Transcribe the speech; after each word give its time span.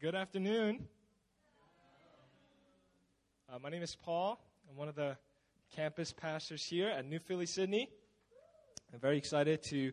good 0.00 0.14
afternoon. 0.14 0.86
Uh, 3.48 3.58
my 3.62 3.68
name 3.68 3.82
is 3.82 3.94
Paul. 3.94 4.40
I'm 4.68 4.76
one 4.76 4.88
of 4.88 4.96
the 4.96 5.16
campus 5.76 6.12
pastors 6.12 6.64
here 6.64 6.88
at 6.88 7.04
New 7.04 7.20
Philly, 7.20 7.46
Sydney. 7.46 7.88
I'm 8.92 8.98
very 8.98 9.18
excited 9.18 9.62
to 9.70 9.92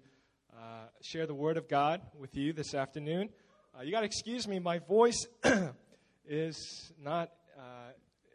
uh, 0.57 0.85
share 1.01 1.27
the 1.27 1.35
Word 1.35 1.57
of 1.57 1.67
God 1.67 2.01
with 2.17 2.35
you 2.35 2.51
this 2.51 2.73
afternoon. 2.73 3.29
Uh, 3.77 3.83
you 3.83 3.91
got 3.91 3.99
to 3.99 4.05
excuse 4.05 4.47
me, 4.47 4.59
my 4.59 4.79
voice 4.79 5.27
is 6.25 6.91
not 7.01 7.29
uh, 7.57 7.91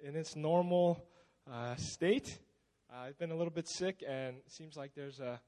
in 0.07 0.14
its 0.14 0.37
normal 0.37 1.05
uh, 1.51 1.75
state. 1.77 2.39
Uh, 2.93 3.07
I've 3.07 3.19
been 3.19 3.33
a 3.33 3.37
little 3.37 3.53
bit 3.53 3.67
sick, 3.69 4.05
and 4.07 4.37
it 4.37 4.53
seems 4.53 4.77
like 4.77 4.93
there's 4.95 5.19
a 5.19 5.41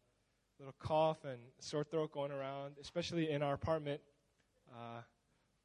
little 0.59 0.75
cough 0.81 1.25
and 1.25 1.39
sore 1.61 1.85
throat 1.85 2.11
going 2.11 2.33
around, 2.33 2.75
especially 2.81 3.31
in 3.31 3.43
our 3.43 3.55
apartment. 3.55 4.01
Uh, 4.73 5.03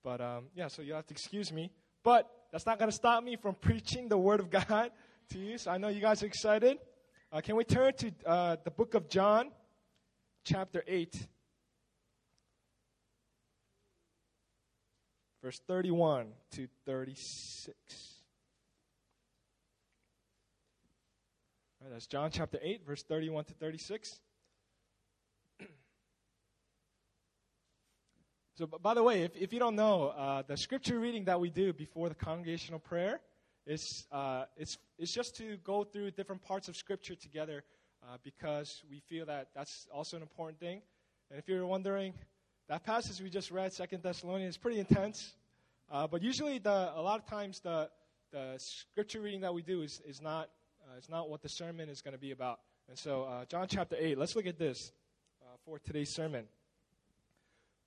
but 0.03 0.21
um, 0.21 0.45
yeah, 0.55 0.67
so 0.67 0.81
you'll 0.81 0.97
have 0.97 1.07
to 1.07 1.13
excuse 1.13 1.51
me. 1.51 1.71
But 2.03 2.29
that's 2.51 2.65
not 2.65 2.77
going 2.77 2.91
to 2.91 2.95
stop 2.95 3.23
me 3.23 3.37
from 3.37 3.55
preaching 3.55 4.09
the 4.09 4.17
Word 4.17 4.39
of 4.39 4.49
God 4.49 4.91
to 5.31 5.39
you. 5.39 5.57
So 5.57 5.71
I 5.71 5.77
know 5.77 5.87
you 5.87 6.01
guys 6.01 6.21
are 6.21 6.25
excited. 6.25 6.77
Uh, 7.31 7.41
can 7.41 7.55
we 7.55 7.63
turn 7.63 7.93
to 7.95 8.11
uh, 8.25 8.55
the 8.63 8.69
book 8.69 8.93
of 8.93 9.09
John, 9.09 9.49
chapter 10.43 10.83
8, 10.85 11.27
verse 15.41 15.59
31 15.67 16.27
to 16.51 16.67
36? 16.85 18.13
All 21.81 21.87
right, 21.87 21.93
that's 21.93 22.07
John 22.07 22.29
chapter 22.31 22.59
8, 22.61 22.85
verse 22.85 23.03
31 23.03 23.45
to 23.45 23.53
36. 23.53 24.19
So, 28.55 28.67
by 28.67 28.93
the 28.93 29.01
way, 29.01 29.23
if, 29.23 29.35
if 29.35 29.51
you 29.51 29.57
don't 29.57 29.75
know, 29.75 30.09
uh, 30.09 30.43
the 30.45 30.55
scripture 30.55 30.99
reading 30.99 31.25
that 31.25 31.39
we 31.39 31.49
do 31.49 31.73
before 31.73 32.07
the 32.09 32.13
congregational 32.13 32.79
prayer 32.79 33.19
is 33.65 34.05
uh, 34.11 34.43
it's, 34.55 34.77
it's 34.99 35.11
just 35.11 35.35
to 35.37 35.57
go 35.63 35.83
through 35.83 36.11
different 36.11 36.43
parts 36.43 36.67
of 36.67 36.75
scripture 36.75 37.15
together 37.15 37.63
uh, 38.03 38.17
because 38.23 38.83
we 38.91 38.99
feel 38.99 39.25
that 39.25 39.47
that's 39.55 39.87
also 39.91 40.17
an 40.17 40.21
important 40.21 40.59
thing. 40.59 40.83
And 41.31 41.39
if 41.39 41.49
you're 41.49 41.65
wondering, 41.65 42.13
that 42.69 42.83
passage 42.83 43.19
we 43.21 43.31
just 43.31 43.49
read, 43.49 43.73
Second 43.73 44.03
Thessalonians, 44.03 44.53
is 44.53 44.57
pretty 44.59 44.79
intense. 44.79 45.33
Uh, 45.91 46.05
but 46.05 46.21
usually, 46.21 46.59
the, 46.59 46.91
a 46.95 47.01
lot 47.01 47.19
of 47.19 47.25
times, 47.25 47.59
the, 47.59 47.89
the 48.31 48.53
scripture 48.59 49.21
reading 49.21 49.41
that 49.41 49.53
we 49.55 49.63
do 49.63 49.81
is, 49.81 49.99
is, 50.07 50.21
not, 50.21 50.51
uh, 50.87 50.97
is 50.99 51.09
not 51.09 51.27
what 51.27 51.41
the 51.41 51.49
sermon 51.49 51.89
is 51.89 52.03
going 52.03 52.13
to 52.13 52.21
be 52.21 52.29
about. 52.29 52.59
And 52.87 52.99
so, 52.99 53.23
uh, 53.23 53.45
John 53.45 53.65
chapter 53.67 53.95
8, 53.97 54.15
let's 54.15 54.35
look 54.35 54.45
at 54.45 54.59
this 54.59 54.91
for 55.65 55.79
today's 55.79 56.13
sermon. 56.13 56.45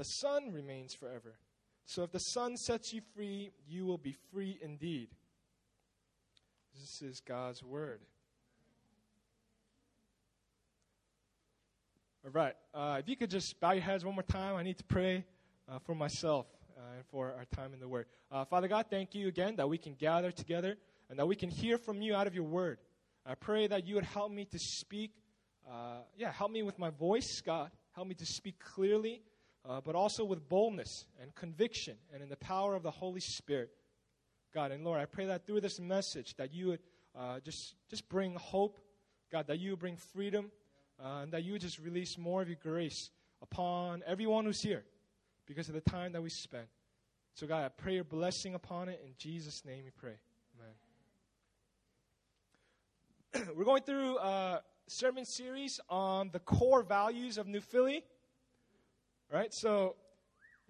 the 0.00 0.04
Son 0.04 0.50
remains 0.50 0.94
forever. 0.94 1.34
So 1.84 2.04
if 2.04 2.10
the 2.10 2.20
Son 2.20 2.56
sets 2.56 2.90
you 2.94 3.02
free, 3.14 3.50
you 3.68 3.84
will 3.84 3.98
be 3.98 4.16
free 4.32 4.58
indeed. 4.62 5.08
This 6.74 7.02
is 7.02 7.20
God's 7.20 7.62
word. 7.62 8.00
All 12.24 12.30
right. 12.30 12.54
Uh, 12.72 12.96
if 12.98 13.10
you 13.10 13.14
could 13.14 13.28
just 13.28 13.60
bow 13.60 13.72
your 13.72 13.82
heads 13.82 14.02
one 14.02 14.14
more 14.14 14.22
time, 14.22 14.56
I 14.56 14.62
need 14.62 14.78
to 14.78 14.84
pray 14.84 15.26
uh, 15.68 15.80
for 15.80 15.94
myself 15.94 16.46
uh, 16.78 16.96
and 16.96 17.04
for 17.10 17.34
our 17.36 17.44
time 17.54 17.74
in 17.74 17.80
the 17.80 17.88
Word. 17.88 18.06
Uh, 18.32 18.46
Father 18.46 18.68
God, 18.68 18.86
thank 18.88 19.14
you 19.14 19.28
again 19.28 19.56
that 19.56 19.68
we 19.68 19.76
can 19.76 19.92
gather 19.92 20.30
together 20.30 20.78
and 21.10 21.18
that 21.18 21.26
we 21.26 21.36
can 21.36 21.50
hear 21.50 21.76
from 21.76 22.00
you 22.00 22.14
out 22.14 22.26
of 22.26 22.34
your 22.34 22.44
Word. 22.44 22.78
I 23.26 23.34
pray 23.34 23.66
that 23.66 23.86
you 23.86 23.96
would 23.96 24.04
help 24.04 24.32
me 24.32 24.46
to 24.46 24.58
speak. 24.58 25.12
Uh, 25.70 25.98
yeah, 26.16 26.32
help 26.32 26.52
me 26.52 26.62
with 26.62 26.78
my 26.78 26.88
voice, 26.88 27.42
God. 27.44 27.70
Help 27.92 28.08
me 28.08 28.14
to 28.14 28.24
speak 28.24 28.58
clearly 28.58 29.20
uh, 29.68 29.80
but 29.80 29.94
also 29.94 30.24
with 30.24 30.48
boldness 30.48 31.06
and 31.20 31.34
conviction 31.34 31.96
and 32.12 32.22
in 32.22 32.28
the 32.28 32.36
power 32.36 32.74
of 32.74 32.82
the 32.82 32.90
Holy 32.90 33.20
Spirit. 33.20 33.70
God, 34.54 34.72
and 34.72 34.84
Lord, 34.84 35.00
I 35.00 35.04
pray 35.04 35.26
that 35.26 35.46
through 35.46 35.60
this 35.60 35.78
message 35.78 36.34
that 36.36 36.52
you 36.52 36.68
would 36.68 36.80
uh, 37.16 37.40
just, 37.40 37.74
just 37.88 38.08
bring 38.08 38.34
hope, 38.34 38.78
God, 39.30 39.46
that 39.48 39.58
you 39.58 39.76
bring 39.76 39.96
freedom, 39.96 40.50
uh, 41.02 41.20
and 41.22 41.32
that 41.32 41.44
you 41.44 41.58
just 41.58 41.78
release 41.78 42.18
more 42.18 42.42
of 42.42 42.48
your 42.48 42.58
grace 42.60 43.10
upon 43.42 44.02
everyone 44.06 44.44
who's 44.44 44.60
here 44.60 44.84
because 45.46 45.68
of 45.68 45.74
the 45.74 45.80
time 45.80 46.12
that 46.12 46.22
we 46.22 46.30
spent. 46.30 46.66
So, 47.34 47.46
God, 47.46 47.64
I 47.64 47.68
pray 47.68 47.94
your 47.94 48.04
blessing 48.04 48.54
upon 48.54 48.88
it. 48.88 49.00
In 49.04 49.12
Jesus' 49.16 49.64
name 49.64 49.84
we 49.84 49.90
pray. 49.90 50.16
Amen. 53.34 53.54
We're 53.56 53.64
going 53.64 53.82
through 53.82 54.18
a 54.18 54.62
sermon 54.88 55.24
series 55.24 55.80
on 55.88 56.30
the 56.32 56.40
core 56.40 56.82
values 56.82 57.38
of 57.38 57.46
New 57.46 57.60
Philly 57.60 58.02
right? 59.30 59.52
So, 59.54 59.96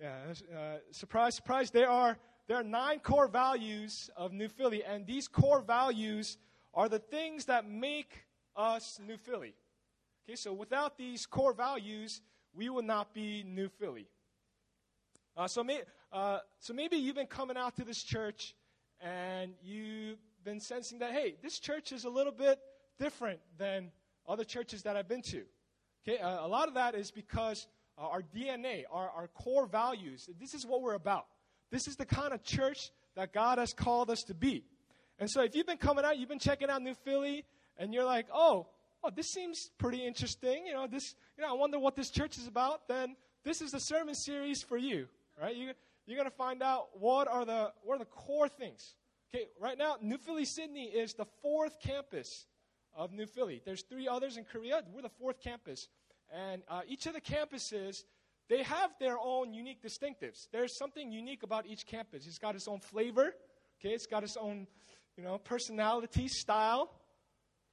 yeah, 0.01 0.17
uh, 0.55 0.77
surprise, 0.91 1.35
surprise. 1.35 1.71
There 1.71 1.89
are 1.89 2.19
there 2.47 2.57
are 2.57 2.65
nine 2.65 2.99
core 2.99 3.29
values 3.29 4.11
of 4.17 4.33
New 4.33 4.49
Philly, 4.49 4.83
and 4.83 5.07
these 5.07 5.29
core 5.29 5.61
values 5.61 6.37
are 6.75 6.89
the 6.89 6.99
things 6.99 7.45
that 7.47 7.69
make 7.69 8.27
us 8.57 8.99
New 9.07 9.17
Philly. 9.17 9.55
Okay, 10.27 10.37
so 10.37 10.53
without 10.53 10.99
these 10.99 11.27
core 11.27 11.53
values, 11.53 12.21
we 12.53 12.69
would 12.69 12.85
not 12.85 13.15
be 13.15 13.45
New 13.47 13.69
Philly. 13.69 14.09
Uh, 15.37 15.47
so, 15.47 15.63
may, 15.63 15.83
uh, 16.13 16.39
so 16.59 16.73
maybe 16.75 16.97
you've 16.97 17.15
been 17.15 17.27
coming 17.27 17.57
out 17.57 17.77
to 17.77 17.85
this 17.85 18.03
church 18.03 18.55
and 19.01 19.53
you've 19.63 20.19
been 20.45 20.61
sensing 20.61 20.99
that, 20.99 21.13
hey, 21.13 21.37
this 21.43 21.59
church 21.59 21.93
is 21.93 22.05
a 22.05 22.11
little 22.11 22.33
bit 22.33 22.59
different 22.99 23.41
than 23.59 23.91
other 24.29 24.45
churches 24.45 24.83
that 24.83 24.97
I've 24.97 25.09
been 25.09 25.23
to. 25.23 25.43
Okay, 26.07 26.19
uh, 26.19 26.45
a 26.45 26.49
lot 26.49 26.69
of 26.69 26.75
that 26.75 26.95
is 26.95 27.11
because 27.11 27.67
uh, 28.01 28.07
our 28.07 28.23
DNA, 28.23 28.85
our, 28.91 29.11
our 29.11 29.29
core 29.29 29.67
values. 29.67 30.29
This 30.41 30.55
is 30.55 30.67
what 30.67 30.83
we're 30.83 30.95
about. 30.95 31.27
This 31.71 31.87
is 31.87 31.97
the 31.97 32.07
kind 32.07 32.33
of 32.33 32.43
church 32.43 32.91
that 33.17 33.33
God 33.33 33.59
has 33.59 33.73
called 33.73 34.11
us 34.11 34.23
to 34.29 34.35
be. 34.35 34.65
And 35.19 35.31
so 35.31 35.43
if 35.43 35.55
you've 35.55 35.67
been 35.67 35.77
coming 35.77 36.05
out, 36.05 36.19
you've 36.19 36.29
been 36.29 36.39
checking 36.39 36.71
out 36.71 36.83
New 36.83 36.95
Philly, 37.05 37.45
and 37.77 37.93
you're 37.93 38.05
like, 38.05 38.27
oh, 38.33 38.69
oh, 39.05 39.11
this 39.15 39.29
seems 39.29 39.71
pretty 39.79 40.05
interesting. 40.05 40.67
You 40.67 40.73
know, 40.73 40.87
this, 40.87 41.15
you 41.37 41.45
know, 41.45 41.51
I 41.51 41.55
wonder 41.55 41.79
what 41.79 41.95
this 41.95 42.11
church 42.11 42.39
is 42.39 42.47
about. 42.47 42.89
Then 42.89 43.17
this 43.45 43.61
is 43.61 43.71
the 43.71 43.79
sermon 43.79 44.15
series 44.15 44.63
for 44.63 44.79
you, 44.79 45.07
right? 45.41 45.55
You, 45.55 45.73
you're 46.07 46.17
going 46.17 46.31
to 46.31 46.37
find 46.37 46.63
out 46.63 46.89
what 46.99 47.29
are 47.29 47.45
the 47.45 47.73
what 47.83 47.97
are 47.97 47.99
the 47.99 48.05
core 48.07 48.49
things. 48.49 48.95
Okay, 49.33 49.45
right 49.61 49.79
now, 49.79 49.97
New 50.01 50.19
Philly, 50.19 50.45
Sydney 50.45 50.87
is 50.87 51.13
the 51.13 51.27
fourth 51.41 51.79
campus 51.81 52.47
of 52.97 53.13
New 53.13 53.27
Philly. 53.27 53.63
There's 53.65 53.85
three 53.89 54.09
others 54.09 54.37
in 54.37 54.45
Korea. 54.45 54.83
We're 54.93 55.03
the 55.03 55.09
fourth 55.09 55.41
campus. 55.41 55.87
And 56.31 56.63
uh, 56.69 56.83
each 56.87 57.07
of 57.07 57.15
the 57.15 57.21
campuses, 57.21 58.05
they 58.49 58.63
have 58.63 58.91
their 59.01 59.19
own 59.19 59.53
unique 59.53 59.83
distinctives. 59.83 60.49
There's 60.53 60.77
something 60.77 61.11
unique 61.11 61.43
about 61.43 61.67
each 61.67 61.87
campus. 61.87 62.27
It's 62.27 62.39
got 62.39 62.55
its 62.55 62.69
own 62.69 62.81
flavor, 62.81 63.35
okay? 63.81 63.95
It's 63.95 64.07
got 64.07 64.23
its 64.23 64.37
own, 64.37 64.67
you 65.17 65.25
know, 65.25 65.39
personality, 65.39 66.29
style. 66.29 66.91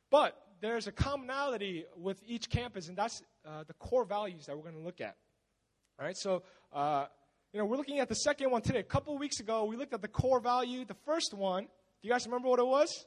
But 0.09 0.35
there's 0.61 0.87
a 0.87 0.91
commonality 0.91 1.85
with 1.95 2.21
each 2.25 2.49
campus, 2.49 2.87
and 2.87 2.97
that's 2.97 3.21
uh, 3.45 3.63
the 3.67 3.73
core 3.73 4.05
values 4.05 4.45
that 4.45 4.55
we're 4.55 4.63
going 4.63 4.75
to 4.75 4.81
look 4.81 5.01
at. 5.01 5.15
All 5.99 6.05
right, 6.05 6.17
so, 6.17 6.43
uh, 6.73 7.05
you 7.53 7.59
know, 7.59 7.65
we're 7.65 7.77
looking 7.77 7.99
at 7.99 8.09
the 8.09 8.15
second 8.15 8.51
one 8.51 8.61
today. 8.61 8.79
A 8.79 8.83
couple 8.83 9.17
weeks 9.17 9.39
ago, 9.39 9.65
we 9.65 9.75
looked 9.75 9.93
at 9.93 10.01
the 10.01 10.07
core 10.07 10.39
value. 10.39 10.85
The 10.85 10.95
first 11.05 11.33
one, 11.33 11.63
do 11.63 11.69
you 12.07 12.11
guys 12.11 12.25
remember 12.25 12.49
what 12.49 12.59
it 12.59 12.67
was? 12.67 13.05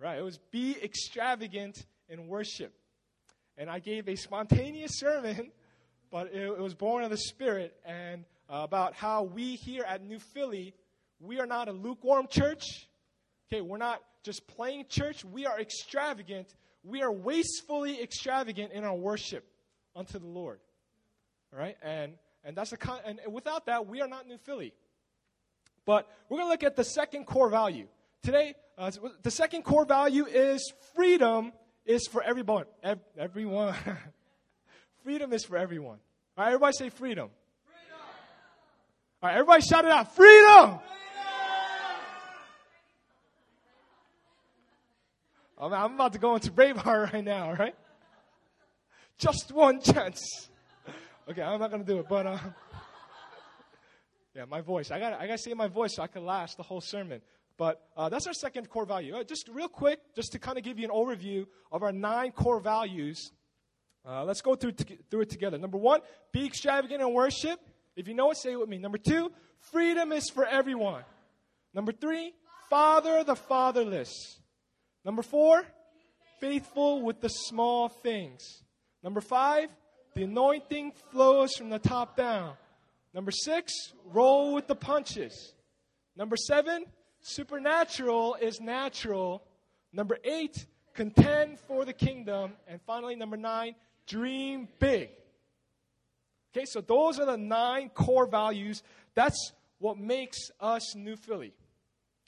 Right, 0.00 0.18
it 0.18 0.22
was 0.22 0.38
be 0.52 0.76
extravagant 0.82 1.84
in 2.08 2.26
worship 2.26 2.74
and 3.58 3.68
I 3.68 3.80
gave 3.80 4.08
a 4.08 4.14
spontaneous 4.14 4.98
sermon, 4.98 5.50
but 6.10 6.28
it, 6.28 6.42
it 6.42 6.60
was 6.60 6.74
born 6.74 7.02
of 7.02 7.10
the 7.10 7.16
Spirit, 7.16 7.76
and 7.84 8.24
uh, 8.48 8.60
about 8.62 8.94
how 8.94 9.24
we 9.24 9.56
here 9.56 9.84
at 9.86 10.02
New 10.02 10.20
Philly, 10.20 10.74
we 11.20 11.40
are 11.40 11.46
not 11.46 11.68
a 11.68 11.72
lukewarm 11.72 12.28
church. 12.30 12.62
Okay, 13.52 13.60
we're 13.60 13.76
not 13.76 14.00
just 14.22 14.46
playing 14.46 14.86
church. 14.88 15.24
We 15.24 15.44
are 15.44 15.60
extravagant. 15.60 16.54
We 16.84 17.02
are 17.02 17.12
wastefully 17.12 18.00
extravagant 18.00 18.72
in 18.72 18.84
our 18.84 18.94
worship 18.94 19.44
unto 19.96 20.18
the 20.18 20.26
Lord. 20.26 20.60
All 21.52 21.58
right, 21.58 21.76
and 21.82 22.12
and 22.44 22.56
that's 22.56 22.72
a 22.72 22.76
con- 22.76 23.00
and 23.04 23.20
without 23.30 23.66
that, 23.66 23.86
we 23.86 24.00
are 24.00 24.08
not 24.08 24.28
New 24.28 24.38
Philly. 24.38 24.72
But 25.84 26.06
we're 26.28 26.38
going 26.38 26.46
to 26.46 26.52
look 26.52 26.62
at 26.62 26.76
the 26.76 26.84
second 26.84 27.24
core 27.24 27.48
value 27.48 27.88
today. 28.22 28.54
Uh, 28.76 28.92
the 29.22 29.30
second 29.30 29.62
core 29.62 29.86
value 29.86 30.26
is 30.26 30.72
freedom 30.94 31.52
is 31.88 32.06
for 32.06 32.22
everyone. 32.22 32.66
Ev- 32.84 33.00
everyone. 33.18 33.74
freedom 35.02 35.32
is 35.32 35.44
for 35.44 35.56
everyone. 35.56 35.98
All 36.36 36.44
right, 36.44 36.48
everybody 36.48 36.72
say 36.74 36.90
freedom. 36.90 37.30
freedom. 37.64 38.00
All 39.22 39.28
right, 39.28 39.34
everybody 39.34 39.62
shout 39.62 39.84
it 39.84 39.90
out. 39.90 40.14
Freedom! 40.14 40.78
Man, 45.60 45.72
I'm 45.72 45.94
about 45.94 46.12
to 46.12 46.20
go 46.20 46.36
into 46.36 46.52
Braveheart 46.52 47.12
right 47.12 47.24
now, 47.24 47.52
right? 47.52 47.74
Just 49.18 49.50
one 49.50 49.80
chance. 49.80 50.48
Okay, 51.28 51.42
I'm 51.42 51.58
not 51.58 51.72
gonna 51.72 51.82
do 51.82 51.98
it, 51.98 52.06
but 52.08 52.26
uh, 52.26 52.38
yeah, 54.36 54.44
my 54.44 54.60
voice. 54.60 54.92
I 54.92 55.00
got 55.00 55.14
I 55.14 55.26
got 55.26 55.32
to 55.32 55.42
save 55.42 55.56
my 55.56 55.66
voice 55.66 55.96
so 55.96 56.02
I 56.02 56.06
can 56.06 56.24
last 56.24 56.56
the 56.56 56.62
whole 56.62 56.80
sermon. 56.80 57.20
But 57.58 57.82
uh, 57.96 58.08
that's 58.08 58.26
our 58.28 58.32
second 58.32 58.70
core 58.70 58.86
value. 58.86 59.16
Uh, 59.16 59.24
just 59.24 59.48
real 59.48 59.68
quick, 59.68 59.98
just 60.14 60.32
to 60.32 60.38
kind 60.38 60.56
of 60.56 60.64
give 60.64 60.78
you 60.78 60.84
an 60.84 60.92
overview 60.92 61.44
of 61.72 61.82
our 61.82 61.92
nine 61.92 62.30
core 62.30 62.60
values. 62.60 63.32
Uh, 64.08 64.24
let's 64.24 64.40
go 64.40 64.54
through, 64.54 64.72
t- 64.72 64.98
through 65.10 65.22
it 65.22 65.30
together. 65.30 65.58
Number 65.58 65.76
one, 65.76 66.00
be 66.32 66.46
extravagant 66.46 67.02
in 67.02 67.12
worship. 67.12 67.58
If 67.96 68.06
you 68.06 68.14
know 68.14 68.30
it, 68.30 68.38
say 68.38 68.52
it 68.52 68.60
with 68.60 68.68
me. 68.68 68.78
Number 68.78 68.96
two, 68.96 69.32
freedom 69.72 70.12
is 70.12 70.30
for 70.30 70.46
everyone. 70.46 71.02
Number 71.74 71.90
three, 71.90 72.32
father 72.70 73.24
the 73.24 73.34
fatherless. 73.34 74.38
Number 75.04 75.22
four, 75.22 75.64
faithful 76.40 77.02
with 77.02 77.20
the 77.20 77.28
small 77.28 77.88
things. 77.88 78.62
Number 79.02 79.20
five, 79.20 79.68
the 80.14 80.22
anointing 80.22 80.92
flows 81.10 81.54
from 81.56 81.70
the 81.70 81.78
top 81.80 82.16
down. 82.16 82.54
Number 83.12 83.32
six, 83.32 83.72
roll 84.04 84.54
with 84.54 84.68
the 84.68 84.76
punches. 84.76 85.54
Number 86.16 86.36
seven, 86.36 86.84
supernatural 87.20 88.36
is 88.40 88.60
natural. 88.60 89.42
Number 89.92 90.18
eight, 90.24 90.66
contend 90.94 91.58
for 91.60 91.84
the 91.84 91.92
kingdom. 91.92 92.52
And 92.66 92.80
finally, 92.82 93.16
number 93.16 93.36
nine, 93.36 93.74
dream 94.06 94.68
big. 94.78 95.10
Okay, 96.52 96.64
so 96.66 96.80
those 96.80 97.18
are 97.18 97.26
the 97.26 97.36
nine 97.36 97.90
core 97.90 98.26
values. 98.26 98.82
That's 99.14 99.52
what 99.78 99.98
makes 99.98 100.38
us 100.60 100.94
New 100.96 101.16
Philly. 101.16 101.52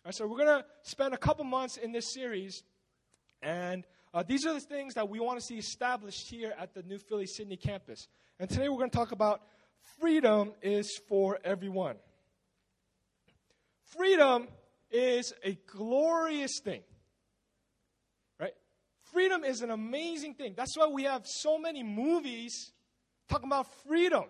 All 0.05 0.09
right, 0.09 0.15
so 0.15 0.27
we're 0.27 0.45
going 0.45 0.63
to 0.63 0.65
spend 0.83 1.15
a 1.15 1.19
couple 1.19 1.45
months 1.45 1.77
in 1.77 1.93
this 1.93 2.15
series, 2.15 2.63
and 3.43 3.85
uh, 4.15 4.23
these 4.23 4.47
are 4.47 4.55
the 4.55 4.61
things 4.61 4.95
that 4.95 5.09
we 5.09 5.21
want 5.21 5.39
to 5.39 5.45
see 5.45 5.57
established 5.57 6.29
here 6.31 6.53
at 6.59 6.75
the 6.75 6.83
New 6.83 6.99
Philly 6.99 7.27
Sydney 7.27 7.57
campus. 7.57 8.09
And 8.39 8.49
today 8.49 8.69
we're 8.69 8.79
going 8.79 8.91
to 8.91 8.97
talk 8.97 9.13
about 9.13 9.43
freedom 9.99 10.53
is 10.63 11.01
for 11.09 11.39
everyone. 11.45 11.97
Freedom 13.97 14.49
is 14.91 15.33
a 15.45 15.59
glorious 15.67 16.61
thing. 16.63 16.83
Right? 18.39 18.55
Freedom 19.13 19.45
is 19.45 19.63
an 19.63 19.71
amazing 19.71 20.35
thing. 20.35 20.55
That's 20.57 20.77
why 20.77 20.89
we 20.89 21.05
have 21.05 21.23
so 21.25 21.59
many 21.59 21.83
movies 21.83 22.73
talking 23.29 23.49
about 23.49 23.67
freedom. 23.87 24.25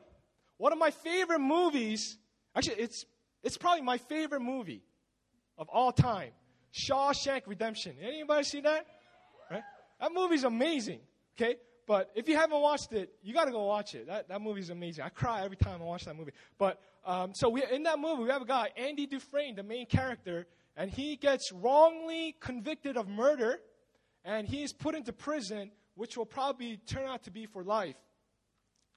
One 0.58 0.72
of 0.72 0.78
my 0.78 0.90
favorite 0.90 1.38
movies, 1.40 2.18
actually, 2.54 2.76
it's, 2.76 3.04
it's 3.42 3.56
probably 3.56 3.82
my 3.82 3.98
favorite 3.98 4.40
movie 4.40 4.82
of 5.56 5.68
all 5.68 5.92
time 5.92 6.30
Shawshank 6.72 7.42
Redemption. 7.46 7.96
Anybody 8.00 8.44
see 8.44 8.60
that? 8.60 8.86
Right? 9.50 9.62
That 10.00 10.12
movie's 10.12 10.44
amazing. 10.44 11.00
Okay? 11.36 11.56
But 11.90 12.12
if 12.14 12.28
you 12.28 12.36
haven't 12.36 12.60
watched 12.60 12.92
it, 12.92 13.12
you 13.20 13.34
got 13.34 13.46
to 13.46 13.50
go 13.50 13.64
watch 13.64 13.96
it. 13.96 14.06
That, 14.06 14.28
that 14.28 14.40
is 14.56 14.70
amazing. 14.70 15.02
I 15.02 15.08
cry 15.08 15.42
every 15.42 15.56
time 15.56 15.82
I 15.82 15.84
watch 15.84 16.04
that 16.04 16.14
movie. 16.14 16.30
But 16.56 16.80
um, 17.04 17.34
so 17.34 17.48
we, 17.48 17.64
in 17.64 17.82
that 17.82 17.98
movie, 17.98 18.22
we 18.22 18.28
have 18.28 18.42
a 18.42 18.44
guy, 18.46 18.68
Andy 18.76 19.08
Dufresne, 19.08 19.56
the 19.56 19.64
main 19.64 19.86
character, 19.86 20.46
and 20.76 20.88
he 20.88 21.16
gets 21.16 21.50
wrongly 21.50 22.36
convicted 22.38 22.96
of 22.96 23.08
murder, 23.08 23.58
and 24.24 24.46
he 24.46 24.62
is 24.62 24.72
put 24.72 24.94
into 24.94 25.12
prison, 25.12 25.72
which 25.96 26.16
will 26.16 26.26
probably 26.26 26.76
turn 26.76 27.08
out 27.08 27.24
to 27.24 27.32
be 27.32 27.46
for 27.46 27.64
life. 27.64 27.96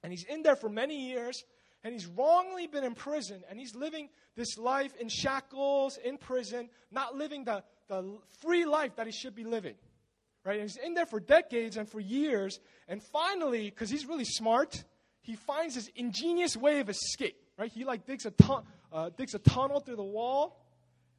And 0.04 0.12
he's 0.12 0.22
in 0.22 0.44
there 0.44 0.54
for 0.54 0.68
many 0.68 1.08
years, 1.08 1.42
and 1.82 1.92
he's 1.92 2.06
wrongly 2.06 2.68
been 2.68 2.84
in 2.84 2.94
prison, 2.94 3.42
and 3.50 3.58
he's 3.58 3.74
living 3.74 4.08
this 4.36 4.56
life 4.56 4.94
in 5.00 5.08
shackles, 5.08 5.96
in 5.96 6.16
prison, 6.16 6.70
not 6.92 7.16
living 7.16 7.42
the, 7.42 7.64
the 7.88 8.18
free 8.40 8.64
life 8.64 8.94
that 8.94 9.06
he 9.06 9.12
should 9.12 9.34
be 9.34 9.42
living. 9.42 9.74
Right? 10.44 10.60
And 10.60 10.68
he's 10.68 10.76
in 10.76 10.94
there 10.94 11.06
for 11.06 11.20
decades 11.20 11.76
and 11.76 11.88
for 11.88 12.00
years, 12.00 12.60
and 12.86 13.02
finally, 13.02 13.70
because 13.70 13.88
he's 13.88 14.06
really 14.06 14.26
smart, 14.26 14.84
he 15.22 15.36
finds 15.36 15.74
this 15.74 15.90
ingenious 15.96 16.56
way 16.56 16.80
of 16.80 16.88
escape. 16.88 17.36
Right? 17.58 17.72
He 17.72 17.84
like 17.84 18.04
digs 18.06 18.26
a, 18.26 18.32
uh, 18.92 19.10
digs 19.16 19.34
a 19.34 19.38
tunnel 19.38 19.80
through 19.80 19.96
the 19.96 20.02
wall, 20.02 20.60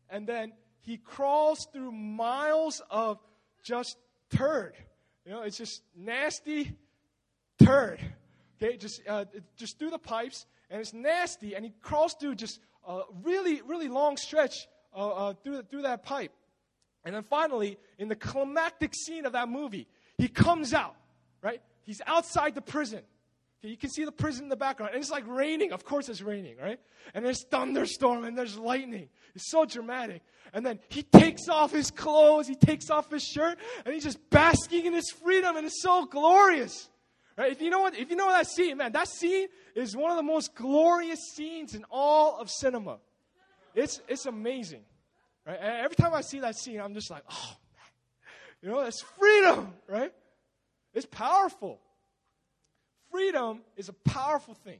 and 0.09 0.27
then 0.27 0.53
he 0.81 0.97
crawls 0.97 1.67
through 1.73 1.91
miles 1.91 2.81
of 2.89 3.19
just 3.63 3.97
turd. 4.29 4.75
You 5.25 5.31
know, 5.31 5.41
it's 5.41 5.57
just 5.57 5.81
nasty 5.95 6.75
turd. 7.63 7.99
Okay, 8.61 8.77
just 8.77 9.01
uh, 9.07 9.25
just 9.57 9.79
through 9.79 9.89
the 9.89 9.97
pipes, 9.97 10.45
and 10.69 10.79
it's 10.79 10.93
nasty, 10.93 11.55
and 11.55 11.65
he 11.65 11.73
crawls 11.81 12.13
through 12.19 12.35
just 12.35 12.59
a 12.87 13.01
really, 13.23 13.61
really 13.63 13.87
long 13.87 14.17
stretch 14.17 14.67
uh, 14.95 15.07
uh, 15.07 15.33
through 15.43 15.63
through 15.63 15.81
that 15.81 16.03
pipe, 16.03 16.31
and 17.05 17.15
then 17.15 17.23
finally, 17.23 17.77
in 17.99 18.09
the 18.09 18.15
climactic 18.15 18.93
scene 18.95 19.25
of 19.25 19.33
that 19.33 19.47
movie, 19.47 19.87
he 20.17 20.27
comes 20.27 20.73
out. 20.73 20.95
Right, 21.41 21.61
he's 21.83 22.01
outside 22.07 22.55
the 22.55 22.61
prison. 22.61 23.03
Okay, 23.59 23.69
you 23.69 23.77
can 23.77 23.91
see 23.91 24.03
the 24.03 24.11
prison 24.11 24.45
in 24.45 24.49
the 24.49 24.55
background, 24.55 24.93
and 24.93 25.01
it's 25.01 25.11
like 25.11 25.25
raining. 25.27 25.71
Of 25.71 25.85
course, 25.85 26.09
it's 26.09 26.21
raining, 26.21 26.57
right? 26.57 26.79
And 27.13 27.23
there's 27.23 27.45
thunderstorm, 27.45 28.23
and 28.23 28.37
there's 28.37 28.57
lightning. 28.57 29.09
It's 29.35 29.51
so 29.51 29.65
dramatic. 29.65 30.23
And 30.53 30.65
then 30.65 30.79
he 30.89 31.03
takes 31.03 31.47
off 31.47 31.71
his 31.71 31.91
clothes, 31.91 32.47
he 32.47 32.55
takes 32.55 32.89
off 32.89 33.11
his 33.11 33.23
shirt, 33.23 33.59
and 33.85 33.93
he's 33.93 34.03
just 34.03 34.17
basking 34.29 34.85
in 34.85 34.93
his 34.93 35.11
freedom, 35.11 35.55
and 35.57 35.65
it's 35.65 35.81
so 35.81 36.05
glorious. 36.05 36.89
Right? 37.37 37.51
If 37.51 37.61
you 37.61 37.69
know 37.69 37.81
what, 37.81 37.97
if 37.97 38.09
you 38.09 38.15
know 38.15 38.29
that 38.29 38.47
scene, 38.47 38.77
man, 38.77 38.93
that 38.93 39.07
scene 39.07 39.47
is 39.75 39.95
one 39.95 40.09
of 40.09 40.17
the 40.17 40.23
most 40.23 40.55
glorious 40.55 41.19
scenes 41.35 41.75
in 41.75 41.85
all 41.91 42.39
of 42.39 42.49
cinema. 42.49 42.97
It's 43.75 44.01
it's 44.07 44.25
amazing. 44.25 44.81
Right? 45.45 45.57
And 45.59 45.83
every 45.83 45.95
time 45.95 46.13
I 46.13 46.21
see 46.21 46.39
that 46.39 46.57
scene, 46.57 46.79
I'm 46.79 46.93
just 46.93 47.11
like, 47.11 47.23
oh 47.29 47.55
man. 47.73 48.61
You 48.61 48.69
know, 48.69 48.81
it's 48.81 49.01
freedom, 49.01 49.73
right? 49.87 50.11
It's 50.93 51.05
powerful. 51.05 51.79
Freedom 53.11 53.61
is 53.77 53.89
a 53.89 53.93
powerful 53.93 54.55
thing. 54.55 54.79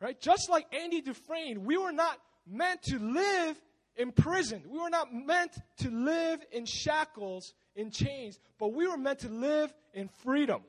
Right? 0.00 0.20
Just 0.20 0.48
like 0.48 0.66
Andy 0.72 1.00
Dufresne, 1.00 1.64
we 1.64 1.76
were 1.76 1.92
not 1.92 2.18
meant 2.46 2.82
to 2.84 2.98
live 2.98 3.56
in 3.96 4.12
prison. 4.12 4.62
We 4.68 4.78
were 4.78 4.90
not 4.90 5.12
meant 5.12 5.52
to 5.78 5.90
live 5.90 6.44
in 6.52 6.66
shackles, 6.66 7.52
in 7.74 7.90
chains, 7.90 8.38
but 8.58 8.72
we 8.72 8.86
were 8.86 8.96
meant 8.96 9.20
to 9.20 9.28
live 9.28 9.72
in 9.92 10.08
freedom. 10.24 10.62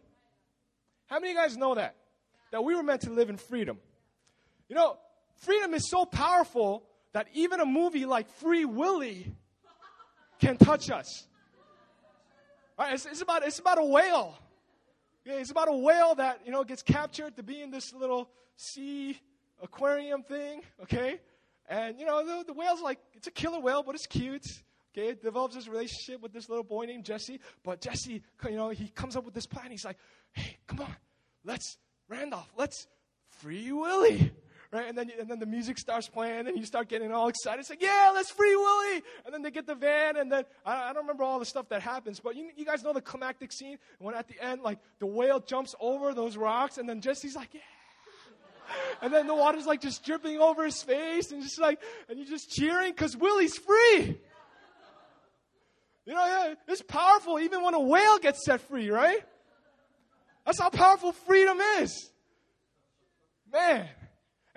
How 1.08 1.20
many 1.20 1.32
of 1.32 1.36
you 1.36 1.42
guys 1.42 1.58
know 1.58 1.76
that? 1.76 1.96
That 2.52 2.64
we 2.64 2.76
were 2.76 2.84
meant 2.84 3.02
to 3.02 3.12
live 3.12 3.30
in 3.30 3.38
freedom. 3.38 3.78
You 4.68 4.76
know, 4.76 4.98
freedom 5.38 5.74
is 5.74 5.90
so 5.90 6.06
powerful 6.06 6.84
that 7.14 7.28
even 7.34 7.60
a 7.60 7.66
movie 7.66 8.06
like 8.06 8.30
Free 8.30 8.66
Willy 8.66 9.34
can 10.40 10.58
touch 10.58 10.90
us. 10.90 11.28
Right, 12.78 12.94
it's, 12.94 13.06
it's, 13.06 13.22
about, 13.22 13.46
it's 13.46 13.60
about 13.60 13.78
a 13.78 13.84
whale. 13.84 14.38
It's 15.26 15.52
about 15.52 15.68
a 15.68 15.76
whale 15.76 16.16
that, 16.16 16.42
you 16.46 16.52
know, 16.52 16.64
gets 16.64 16.82
captured 16.82 17.36
to 17.36 17.44
be 17.44 17.62
in 17.62 17.72
this 17.72 17.94
little 17.94 18.30
sea 18.56 19.20
aquarium 19.62 20.24
thing, 20.24 20.62
okay? 20.84 21.20
And, 21.68 22.00
you 22.00 22.06
know, 22.06 22.26
the, 22.26 22.46
the 22.46 22.54
whale's 22.54 22.82
like, 22.82 23.00
it's 23.14 23.28
a 23.28 23.32
killer 23.32 23.60
whale, 23.60 23.84
but 23.84 23.96
it's 23.96 24.08
cute. 24.08 24.48
Okay, 24.92 25.10
it 25.10 25.22
develops 25.22 25.54
this 25.54 25.68
relationship 25.68 26.20
with 26.22 26.34
this 26.34 26.50
little 26.50 26.64
boy 26.64 26.86
named 26.86 27.06
Jesse. 27.06 27.40
But 27.64 27.80
Jesse, 27.80 28.24
you 28.46 28.52
know, 28.52 28.70
he 28.70 28.88
comes 28.88 29.16
up 29.16 29.24
with 29.24 29.36
this 29.36 29.46
plan. 29.46 29.70
He's 29.70 29.86
like, 29.86 29.98
hey, 30.32 30.58
come 30.66 30.80
on, 30.80 30.96
let's, 31.44 31.78
Randolph, 32.08 32.52
let's 32.58 32.88
free 33.28 33.72
Willy. 33.72 34.32
Right? 34.72 34.88
And 34.88 34.96
then, 34.96 35.12
and 35.20 35.28
then 35.28 35.40
the 35.40 35.48
music 35.48 35.80
starts 35.80 36.08
playing, 36.08 36.48
and 36.48 36.56
you 36.56 36.64
start 36.64 36.90
getting 36.90 37.12
all 37.12 37.28
excited. 37.28 37.60
It's 37.62 37.72
like, 37.72 37.82
yeah, 37.82 38.12
let's 38.14 38.30
free 38.30 38.56
Willy! 38.56 39.02
And 39.26 39.34
then 39.34 39.42
they 39.42 39.50
get 39.50 39.66
the 39.66 39.74
van, 39.74 40.16
and 40.16 40.32
then 40.32 40.44
I, 40.64 40.90
I 40.90 40.94
don't 40.94 41.04
remember 41.04 41.24
all 41.24 41.40
the 41.40 41.46
stuff 41.46 41.70
that 41.70 41.82
happens, 41.82 42.20
but 42.20 42.36
you, 42.36 42.52
you 42.56 42.66
guys 42.66 42.84
know 42.84 42.94
the 42.94 43.02
climactic 43.02 43.52
scene 43.52 43.80
when 43.98 44.14
at 44.14 44.28
the 44.28 44.40
end, 44.40 44.62
like, 44.62 44.78
the 45.00 45.08
whale 45.08 45.40
jumps 45.40 45.74
over 45.80 46.14
those 46.14 46.38
rocks, 46.38 46.78
and 46.78 46.88
then 46.88 47.02
Jesse's 47.02 47.36
like, 47.36 47.50
yeah. 47.54 47.62
And 49.02 49.12
then 49.12 49.26
the 49.26 49.34
water's 49.34 49.66
like 49.66 49.82
just 49.82 50.06
dripping 50.06 50.38
over 50.38 50.64
his 50.64 50.84
face, 50.84 51.32
and 51.32 51.42
just 51.42 51.60
like, 51.60 51.82
and 52.08 52.20
you're 52.20 52.28
just 52.28 52.52
cheering 52.52 52.92
because 52.92 53.18
Willy's 53.18 53.58
free. 53.58 54.20
You 56.06 56.14
know, 56.14 56.26
yeah, 56.26 56.54
it's 56.68 56.82
powerful 56.82 57.40
even 57.40 57.64
when 57.64 57.74
a 57.74 57.80
whale 57.80 58.20
gets 58.20 58.46
set 58.46 58.62
free, 58.62 58.90
right? 58.92 59.22
That's 60.46 60.60
how 60.60 60.70
powerful 60.70 61.12
freedom 61.12 61.60
is. 61.80 62.12
Man. 63.52 63.88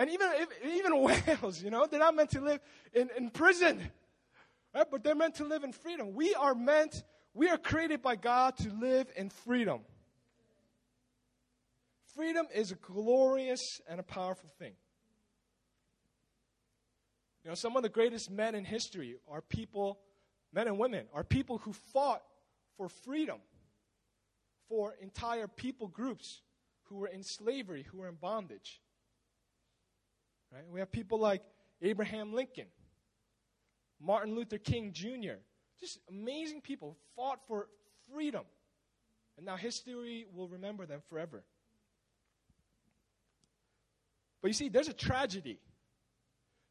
And 0.03 0.11
even, 0.11 0.29
even 0.67 1.01
whales, 1.29 1.63
you 1.63 1.71
know, 1.71 1.87
they're 1.87 2.01
not 2.01 2.17
meant 2.17 2.31
to 2.31 2.41
live 2.41 2.59
in, 2.93 3.09
in 3.17 3.31
prison, 3.31 3.81
right? 4.75 4.87
But 4.91 5.05
they're 5.05 5.15
meant 5.15 5.37
to 5.37 5.45
live 5.45 5.63
in 5.63 5.73
freedom. 5.73 6.15
We 6.15 6.35
are 6.35 6.57
meant, 6.57 7.05
we 7.35 7.49
are 7.49 7.57
created 7.57 8.03
by 8.03 8.17
God 8.17 8.57
to 8.57 8.71
live 8.73 9.07
in 9.15 9.31
freedom. 9.31 9.83
Freedom 12.17 12.49
is 12.53 12.73
a 12.73 12.75
glorious 12.75 13.81
and 13.89 14.01
a 14.01 14.03
powerful 14.03 14.51
thing. 14.59 14.73
You 17.45 17.51
know, 17.51 17.55
some 17.55 17.77
of 17.77 17.85
the 17.85 17.89
greatest 17.89 18.29
men 18.29 18.57
in 18.57 18.65
history 18.65 19.19
are 19.31 19.41
people, 19.41 20.01
men 20.53 20.67
and 20.67 20.81
women, 20.81 21.07
are 21.15 21.23
people 21.23 21.59
who 21.59 21.73
fought 21.73 22.23
for 22.77 22.89
freedom 22.89 23.39
for 24.69 24.97
entire 25.01 25.47
people 25.47 25.87
groups 25.87 26.43
who 26.87 26.97
were 26.97 27.07
in 27.07 27.23
slavery, 27.23 27.87
who 27.89 27.99
were 27.99 28.09
in 28.09 28.17
bondage. 28.17 28.81
Right? 30.53 30.65
We 30.71 30.81
have 30.81 30.93
people 30.93 31.19
like 31.19 31.43
Abraham 31.81 32.35
Lincoln, 32.35 32.67
Martin 34.01 34.35
Luther 34.35 34.59
King 34.59 34.93
Jr., 34.93 35.39
just 35.81 35.99
amazing 36.09 36.61
people 36.61 36.97
fought 37.17 37.41
for 37.49 37.69
freedom. 38.13 38.45
And 39.37 39.47
now 39.47 39.57
history 39.57 40.27
will 40.35 40.49
remember 40.49 40.85
them 40.87 41.01
forever. 41.09 41.43
But 44.43 44.49
you 44.49 44.55
see, 44.55 44.69
there's 44.69 44.89
a 44.89 44.93
tragedy. 44.93 45.59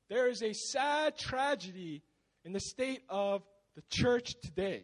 There 0.09 0.27
is 0.27 0.43
a 0.43 0.53
sad 0.53 1.17
tragedy 1.17 2.03
in 2.45 2.53
the 2.53 2.59
state 2.59 3.01
of 3.09 3.43
the 3.75 3.81
church 3.89 4.35
today. 4.41 4.83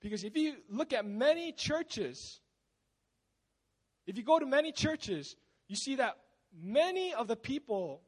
Because 0.00 0.24
if 0.24 0.36
you 0.36 0.54
look 0.68 0.92
at 0.92 1.04
many 1.04 1.52
churches, 1.52 2.40
if 4.06 4.16
you 4.16 4.22
go 4.22 4.38
to 4.38 4.46
many 4.46 4.72
churches, 4.72 5.34
you 5.66 5.76
see 5.76 5.96
that 5.96 6.16
many 6.62 7.14
of 7.14 7.28
the 7.28 7.36
people 7.36 8.02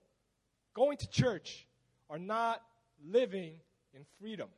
going 0.75 0.97
to 0.99 1.09
church 1.09 1.67
are 2.09 2.19
not 2.19 2.63
living 3.05 3.55
in 3.95 4.05
freedom. 4.21 4.49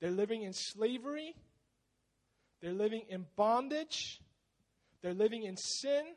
They're 0.00 0.10
living 0.10 0.42
in 0.42 0.52
slavery. 0.52 1.34
They're 2.60 2.72
living 2.72 3.02
in 3.08 3.26
bondage. 3.36 4.20
They're 5.02 5.14
living 5.14 5.44
in 5.44 5.56
sin. 5.56 6.14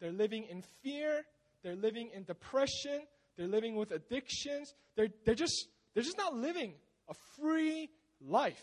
They're 0.00 0.12
living 0.12 0.46
in 0.50 0.62
fear. 0.82 1.22
They're 1.62 1.76
living 1.76 2.10
in 2.14 2.24
depression. 2.24 3.02
They're 3.36 3.48
living 3.48 3.76
with 3.76 3.92
addictions. 3.92 4.74
They're, 4.96 5.08
they're, 5.24 5.34
just, 5.34 5.68
they're 5.94 6.02
just 6.02 6.18
not 6.18 6.34
living 6.34 6.74
a 7.08 7.14
free 7.38 7.88
life. 8.20 8.62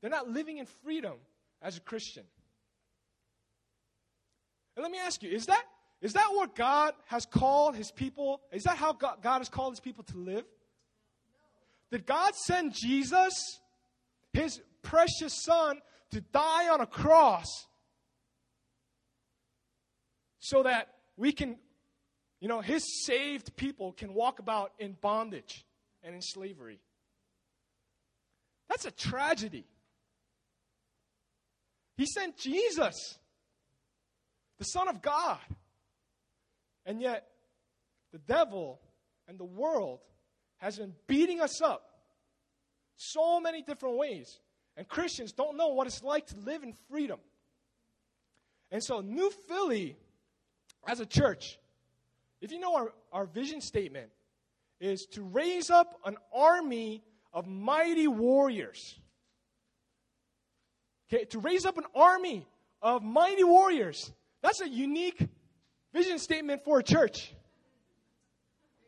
They're 0.00 0.10
not 0.10 0.28
living 0.28 0.58
in 0.58 0.66
freedom 0.84 1.14
as 1.62 1.76
a 1.76 1.80
Christian. 1.80 2.24
And 4.76 4.82
let 4.82 4.92
me 4.92 4.98
ask 4.98 5.22
you, 5.22 5.30
is 5.30 5.46
that, 5.46 5.64
is 6.02 6.12
that 6.12 6.28
what 6.32 6.54
God 6.54 6.94
has 7.06 7.24
called 7.24 7.74
his 7.74 7.90
people? 7.90 8.40
Is 8.52 8.64
that 8.64 8.76
how 8.76 8.92
God, 8.92 9.18
has 9.24 9.48
called 9.48 9.72
his 9.72 9.80
people 9.80 10.04
to 10.04 10.16
live? 10.16 10.44
Did 11.90 12.04
God 12.06 12.34
send 12.34 12.74
Jesus, 12.74 13.32
his 14.32 14.60
precious 14.82 15.42
son, 15.44 15.80
to 16.10 16.20
die 16.20 16.68
on 16.68 16.80
a 16.80 16.86
cross 16.86 17.46
so 20.38 20.62
that 20.64 20.88
we 21.16 21.32
can, 21.32 21.56
you 22.40 22.48
know, 22.48 22.60
his 22.60 22.84
saved 23.04 23.56
people 23.56 23.92
can 23.92 24.12
walk 24.12 24.38
about 24.38 24.72
in 24.78 24.96
bondage 25.00 25.64
and 26.02 26.14
in 26.14 26.20
slavery? 26.20 26.80
That's 28.68 28.84
a 28.84 28.90
tragedy. 28.90 29.64
He 31.96 32.04
sent 32.04 32.36
Jesus, 32.36 33.18
the 34.58 34.64
Son 34.64 34.88
of 34.88 35.00
God. 35.00 35.38
And 36.86 37.00
yet, 37.00 37.26
the 38.12 38.18
devil 38.18 38.80
and 39.28 39.38
the 39.38 39.44
world 39.44 39.98
has 40.58 40.78
been 40.78 40.94
beating 41.06 41.40
us 41.40 41.60
up 41.60 41.82
so 42.96 43.40
many 43.40 43.60
different 43.60 43.98
ways. 43.98 44.40
And 44.76 44.88
Christians 44.88 45.32
don't 45.32 45.56
know 45.56 45.68
what 45.68 45.86
it's 45.86 46.02
like 46.02 46.26
to 46.28 46.36
live 46.38 46.62
in 46.62 46.72
freedom. 46.88 47.18
And 48.70 48.82
so, 48.82 49.00
New 49.00 49.30
Philly, 49.48 49.96
as 50.86 51.00
a 51.00 51.06
church, 51.06 51.58
if 52.40 52.52
you 52.52 52.60
know 52.60 52.74
our, 52.74 52.92
our 53.12 53.26
vision 53.26 53.60
statement, 53.60 54.10
is 54.80 55.06
to 55.12 55.22
raise 55.22 55.70
up 55.70 55.98
an 56.04 56.16
army 56.34 57.02
of 57.32 57.46
mighty 57.46 58.06
warriors. 58.06 58.98
Okay, 61.12 61.24
to 61.26 61.38
raise 61.38 61.64
up 61.64 61.78
an 61.78 61.84
army 61.94 62.46
of 62.82 63.02
mighty 63.02 63.44
warriors. 63.44 64.12
That's 64.42 64.60
a 64.60 64.68
unique 64.68 65.28
vision 65.96 66.18
statement 66.18 66.62
for 66.64 66.78
a 66.78 66.82
church. 66.82 67.34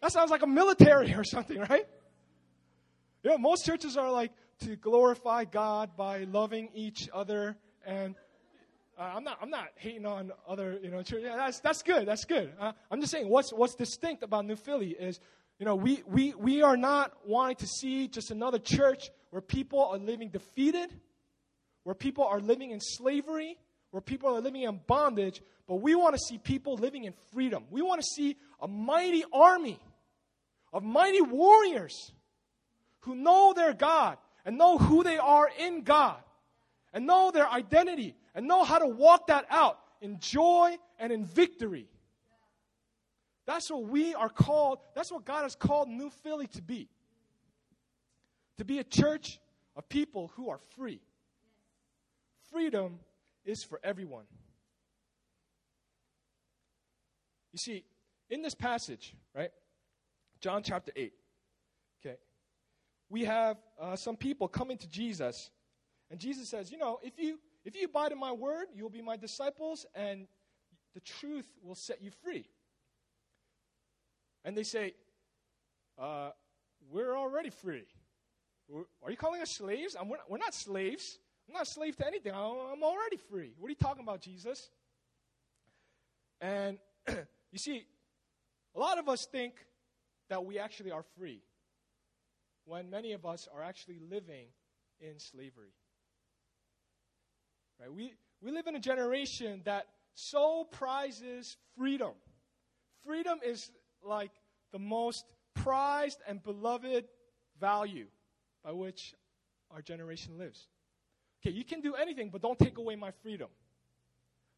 That 0.03 0.13
sounds 0.13 0.31
like 0.31 0.43
a 0.43 0.47
military 0.47 1.15
or 1.15 1.25
something, 1.25 1.59
right? 1.59 1.87
You 3.23 3.31
know, 3.31 3.39
most 3.39 3.65
churches 3.65 3.97
are 3.97 4.13
like 4.13 4.33
to 4.61 4.77
glorify 4.77 5.45
God 5.45 5.97
by 5.97 6.25
loving 6.25 6.69
each 6.75 7.09
other 7.13 7.57
and 7.87 8.15
uh, 8.99 9.13
I'm 9.15 9.23
not. 9.23 9.39
I'm 9.41 9.51
not 9.51 9.69
hating 9.77 10.05
on 10.07 10.33
other. 10.49 10.77
You 10.83 10.91
know, 10.91 11.03
church. 11.03 11.23
Yeah, 11.23 11.37
that's 11.37 11.61
that's 11.61 11.83
good. 11.83 12.07
That's 12.07 12.25
good. 12.25 12.53
Uh, 12.59 12.73
I'm 12.91 13.01
just 13.01 13.13
saying 13.13 13.29
what's 13.29 13.53
what's 13.53 13.77
distinct 13.77 14.25
about 14.25 14.45
New 14.45 14.57
Philly 14.57 14.91
is, 14.91 15.21
you 15.61 15.67
know, 15.67 15.77
we 15.77 16.03
we 16.05 16.35
we 16.35 16.63
are 16.63 16.77
not 16.77 17.13
wanting 17.25 17.57
to 17.57 17.67
see 17.69 18.09
just 18.09 18.33
another 18.33 18.59
church 18.59 19.11
where 19.31 19.41
people 19.41 19.85
are 19.85 19.99
living 19.99 20.31
defeated, 20.31 20.93
where 21.85 21.95
people 21.95 22.25
are 22.25 22.41
living 22.41 22.73
in 22.73 22.81
slavery, 22.81 23.57
where 23.91 24.01
people 24.01 24.29
are 24.31 24.41
living 24.41 24.63
in 24.63 24.81
bondage. 24.87 25.43
But 25.67 25.77
we 25.77 25.95
want 25.95 26.15
to 26.15 26.21
see 26.21 26.39
people 26.39 26.77
living 26.77 27.05
in 27.05 27.15
freedom. 27.33 27.65
We 27.71 27.83
want 27.83 28.01
to 28.01 28.07
see 28.07 28.37
a 28.61 28.69
mighty 28.69 29.25
army 29.33 29.79
of 30.73 30.83
mighty 30.83 31.23
warriors 31.23 32.13
who 33.01 33.15
know 33.15 33.53
their 33.55 33.73
God 33.73 34.19
and 34.45 34.59
know 34.59 34.79
who 34.79 35.03
they 35.03 35.19
are 35.19 35.51
in 35.59 35.83
God 35.83 36.17
and 36.93 37.07
know 37.07 37.31
their 37.31 37.49
identity 37.49 38.15
and 38.35 38.47
know 38.47 38.65
how 38.65 38.79
to 38.79 38.87
walk 38.87 39.29
that 39.29 39.47
out 39.51 39.79
in 40.01 40.19
joy 40.21 40.77
and 40.99 41.13
in 41.13 41.25
victory. 41.25 41.89
That's 43.47 43.71
what 43.71 43.85
we 43.85 44.15
are 44.15 44.29
called, 44.29 44.79
that's 44.95 45.11
what 45.11 45.25
God 45.25 45.43
has 45.43 45.55
called 45.55 45.89
New 45.89 46.11
Philly 46.11 46.47
to 46.49 46.63
be. 46.63 46.89
To 48.59 48.65
be 48.65 48.79
a 48.79 48.85
church 48.85 49.39
of 49.77 49.89
people 49.89 50.33
who 50.35 50.51
are 50.51 50.59
free. 50.77 51.01
Freedom 52.51 52.99
is 53.49 53.65
for 53.65 53.81
everyone. 53.83 54.25
You 57.53 57.59
see, 57.59 57.85
in 58.29 58.43
this 58.43 58.55
passage, 58.55 59.15
right? 59.35 59.51
John 60.41 60.63
chapter 60.63 60.93
8. 60.95 61.13
Okay. 62.01 62.17
We 63.09 63.25
have 63.25 63.57
uh, 63.81 63.97
some 63.97 64.17
people 64.17 64.49
coming 64.49 64.77
to 64.77 64.89
Jesus, 64.89 65.51
and 66.11 66.21
Jesus 66.21 66.49
says, 66.49 66.71
You 66.71 66.77
know, 66.77 67.01
if 67.03 67.19
you 67.19 67.39
if 67.65 67.75
you 67.75 67.87
abide 67.87 68.13
in 68.13 68.21
my 68.21 68.33
word, 68.33 68.67
you'll 68.75 68.91
be 68.91 69.03
my 69.03 69.17
disciples, 69.17 69.87
and 69.95 70.27
the 70.95 71.01
truth 71.01 71.49
will 71.63 71.75
set 71.75 72.03
you 72.03 72.11
free. 72.11 72.47
And 74.45 74.57
they 74.57 74.63
say, 74.63 74.93
uh, 75.99 76.31
We're 76.91 77.17
already 77.17 77.51
free. 77.51 77.87
are 79.03 79.11
you 79.11 79.17
calling 79.17 79.41
us 79.41 79.51
slaves? 79.51 79.97
We're 80.29 80.39
not 80.39 80.55
slaves. 80.55 81.19
I'm 81.49 81.55
not 81.55 81.63
a 81.63 81.71
slave 81.71 81.97
to 81.97 82.07
anything. 82.07 82.33
I'm 82.33 82.83
already 82.83 83.17
free. 83.31 83.55
What 83.59 83.69
are 83.69 83.71
you 83.71 83.77
talking 83.77 84.03
about, 84.03 84.21
Jesus? 84.21 84.69
And 86.41 86.79
you 87.09 87.59
see, 87.59 87.87
a 88.77 88.79
lot 88.79 88.99
of 88.99 89.09
us 89.09 89.27
think 89.27 89.55
that 90.29 90.45
we 90.45 90.59
actually 90.59 90.91
are 90.91 91.05
free 91.17 91.41
when 92.67 92.91
many 92.91 93.13
of 93.13 93.25
us 93.25 93.49
are 93.55 93.63
actually 93.63 93.99
living 94.11 94.47
in 95.01 95.19
slavery. 95.19 95.73
Right? 97.81 97.93
We, 97.93 98.13
we 98.43 98.51
live 98.51 98.67
in 98.67 98.77
a 98.77 98.81
generation 98.81 99.63
that 99.65 99.87
so 100.15 100.65
prizes 100.71 101.57
freedom. 101.79 102.13
Freedom 103.07 103.39
is 103.43 103.71
like 104.03 104.33
the 104.73 104.79
most 104.79 105.25
prized 105.55 106.19
and 106.27 106.43
beloved 106.43 107.07
value 107.59 108.07
by 108.63 108.73
which 108.73 109.15
our 109.71 109.81
generation 109.81 110.37
lives. 110.37 110.69
Okay, 111.41 111.55
you 111.55 111.65
can 111.65 111.81
do 111.81 111.95
anything, 111.95 112.31
but 112.31 112.43
don't 112.43 112.59
take 112.59 112.79
away 112.79 112.97
my 112.97 113.11
freedom 113.23 113.49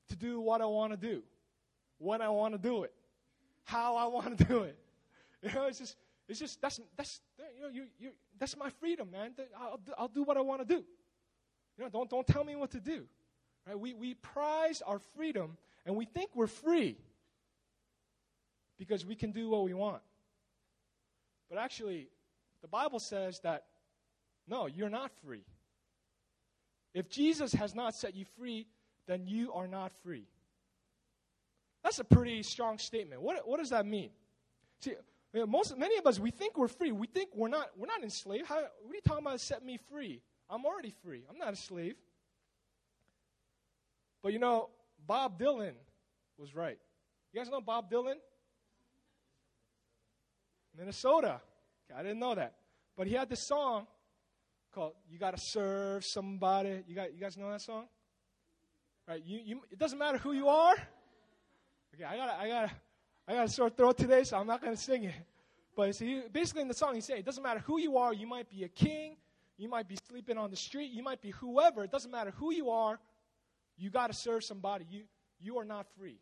to 0.09 0.17
do 0.17 0.41
what 0.41 0.61
I 0.61 0.67
want 0.67 0.93
to 0.93 0.97
do, 0.97 1.23
when 1.99 2.21
I 2.23 2.29
want 2.29 2.55
to 2.55 2.59
do 2.59 2.85
it, 2.85 2.93
how 3.65 3.97
I 3.97 4.07
want 4.07 4.39
to 4.39 4.45
do 4.45 4.63
it. 4.63 4.77
You 5.43 5.51
know, 5.55 5.65
it's 5.69 5.79
just, 5.79 5.97
it's 6.29 6.39
just 6.39 6.61
that's 6.61 6.79
that's 6.99 7.23
you 7.57 7.63
know, 7.63 7.69
you, 7.71 7.85
you 7.99 8.11
that's 8.39 8.55
my 8.59 8.69
freedom, 8.69 9.11
man. 9.11 9.33
I'll, 9.59 9.81
I'll 9.97 10.09
do 10.09 10.23
what 10.23 10.37
I 10.37 10.43
want 10.43 10.61
to 10.61 10.67
do. 10.67 10.85
You 11.79 11.85
know, 11.85 11.89
don't 11.89 12.11
don't 12.11 12.27
tell 12.27 12.45
me 12.45 12.57
what 12.57 12.73
to 12.73 12.81
do. 12.81 13.07
Right? 13.67 13.79
We 13.79 13.95
we 13.95 14.13
prize 14.13 14.83
our 14.83 14.99
freedom 15.17 15.57
and 15.87 15.97
we 15.97 16.05
think 16.05 16.29
we're 16.35 16.47
free 16.47 16.99
because 18.79 19.07
we 19.07 19.15
can 19.15 19.33
do 19.33 19.49
what 19.49 19.65
we 19.65 19.73
want. 19.73 20.03
But 21.49 21.57
actually, 21.57 22.09
the 22.61 22.69
Bible 22.69 22.99
says 22.99 23.41
that 23.41 23.65
no, 24.47 24.67
you're 24.67 24.91
not 24.91 25.11
free. 25.25 25.47
If 26.95 27.09
Jesus 27.09 27.53
has 27.53 27.75
not 27.75 27.95
set 27.95 28.15
you 28.15 28.25
free, 28.37 28.67
then 29.07 29.27
you 29.27 29.53
are 29.53 29.69
not 29.69 29.93
free. 30.03 30.27
That's 31.83 31.99
a 31.99 32.05
pretty 32.05 32.43
strong 32.43 32.79
statement. 32.79 33.23
What, 33.23 33.47
what 33.49 33.59
does 33.59 33.71
that 33.71 33.87
mean? 33.87 34.11
See, 34.81 34.95
most, 35.47 35.77
many 35.79 35.97
of 35.99 36.07
us, 36.07 36.19
we 36.19 36.31
think 36.31 36.59
we're 36.59 36.69
free. 36.69 36.93
We 36.93 37.07
think 37.07 37.31
we're 37.35 37.49
not, 37.49 37.71
we're 37.77 37.87
not 37.87 38.03
enslaved. 38.03 38.47
How, 38.47 38.57
what 38.57 38.93
are 38.93 38.95
you 38.95 39.01
talking 39.05 39.25
about, 39.25 39.41
set 39.41 39.65
me 39.65 39.79
free? 39.91 40.21
I'm 40.49 40.67
already 40.67 40.93
free. 41.05 41.25
I'm 41.31 41.39
not 41.39 41.53
a 41.53 41.57
slave. 41.57 41.95
But 44.23 44.33
you 44.33 44.39
know, 44.39 44.69
Bob 45.07 45.39
Dylan 45.41 45.73
was 46.37 46.55
right. 46.55 46.79
You 47.33 47.41
guys 47.41 47.49
know 47.51 47.61
Bob 47.61 47.91
Dylan? 47.91 48.17
Minnesota. 50.77 51.41
I 51.97 52.03
didn't 52.03 52.19
know 52.19 52.35
that. 52.35 52.55
But 52.97 53.07
he 53.07 53.15
had 53.15 53.29
this 53.29 53.47
song 53.47 53.87
called 54.73 54.95
"You 55.11 55.19
Gotta 55.19 55.39
Serve 55.39 56.05
Somebody." 56.05 56.85
You 56.87 56.95
got 56.95 57.13
you 57.13 57.21
guys 57.21 57.37
know 57.37 57.51
that 57.51 57.61
song? 57.61 57.87
Right? 59.09 59.23
You, 59.25 59.41
you 59.45 59.61
it 59.71 59.79
doesn't 59.79 59.99
matter 59.99 60.19
who 60.19 60.33
you 60.33 60.49
are. 60.49 60.77
Okay, 61.95 62.05
I 62.05 62.17
gotta 62.17 62.35
I 62.39 62.49
gotta 62.49 62.71
I 63.31 63.35
got 63.35 63.47
a 63.47 63.49
sore 63.49 63.71
throat 63.71 63.97
today, 63.97 64.25
so 64.25 64.37
I'm 64.37 64.47
not 64.49 64.61
going 64.61 64.75
to 64.75 64.83
sing 64.83 65.05
it. 65.05 65.15
But 65.77 65.95
see, 65.95 66.23
basically 66.33 66.63
in 66.63 66.69
the 66.69 66.75
song, 66.75 66.97
he's 66.97 67.05
saying 67.05 67.21
it 67.21 67.25
doesn't 67.25 67.45
matter 67.45 67.61
who 67.61 67.79
you 67.79 67.97
are. 67.97 68.13
You 68.13 68.27
might 68.27 68.51
be 68.51 68.65
a 68.65 68.69
king. 68.69 69.19
You 69.57 69.69
might 69.69 69.87
be 69.87 69.97
sleeping 70.09 70.37
on 70.37 70.51
the 70.51 70.57
street. 70.57 70.91
You 70.91 71.05
might 71.05 71.23
be 71.23 71.31
whoever. 71.31 71.85
It 71.85 71.93
doesn't 71.93 72.11
matter 72.11 72.33
who 72.37 72.53
you 72.53 72.71
are. 72.71 72.99
You 73.77 73.89
got 73.89 74.09
to 74.09 74.15
serve 74.15 74.43
somebody. 74.43 74.85
You, 74.91 75.05
you 75.39 75.59
are 75.59 75.65
not 75.65 75.87
free. 75.97 76.19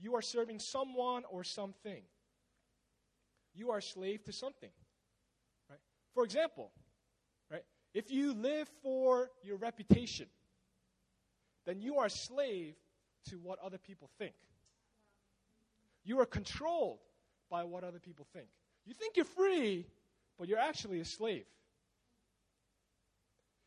You 0.00 0.16
are 0.16 0.22
serving 0.22 0.58
someone 0.58 1.22
or 1.30 1.44
something. 1.44 2.02
You 3.54 3.70
are 3.70 3.78
a 3.78 3.82
slave 3.82 4.24
to 4.24 4.32
something. 4.32 4.70
Right? 5.68 5.78
For 6.12 6.24
example? 6.24 6.72
If 7.94 8.10
you 8.10 8.32
live 8.34 8.68
for 8.82 9.30
your 9.42 9.56
reputation, 9.56 10.26
then 11.66 11.80
you 11.80 11.98
are 11.98 12.06
a 12.06 12.10
slave 12.10 12.74
to 13.28 13.36
what 13.36 13.58
other 13.58 13.78
people 13.78 14.08
think. 14.18 14.34
You 16.04 16.20
are 16.20 16.26
controlled 16.26 16.98
by 17.50 17.64
what 17.64 17.84
other 17.84 17.98
people 17.98 18.26
think. 18.32 18.46
You 18.86 18.94
think 18.94 19.16
you're 19.16 19.24
free, 19.24 19.86
but 20.38 20.48
you're 20.48 20.58
actually 20.58 21.00
a 21.00 21.04
slave. 21.04 21.44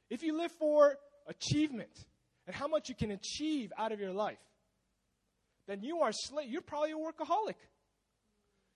If 0.09 0.23
you 0.23 0.37
live 0.37 0.51
for 0.51 0.95
achievement 1.27 2.05
and 2.47 2.55
how 2.55 2.67
much 2.67 2.89
you 2.89 2.95
can 2.95 3.11
achieve 3.11 3.71
out 3.77 3.91
of 3.91 3.99
your 3.99 4.13
life, 4.13 4.37
then 5.67 5.81
you 5.81 6.01
are 6.01 6.11
slave. 6.11 6.49
You're 6.49 6.61
probably 6.61 6.91
a 6.91 6.95
workaholic. 6.95 7.55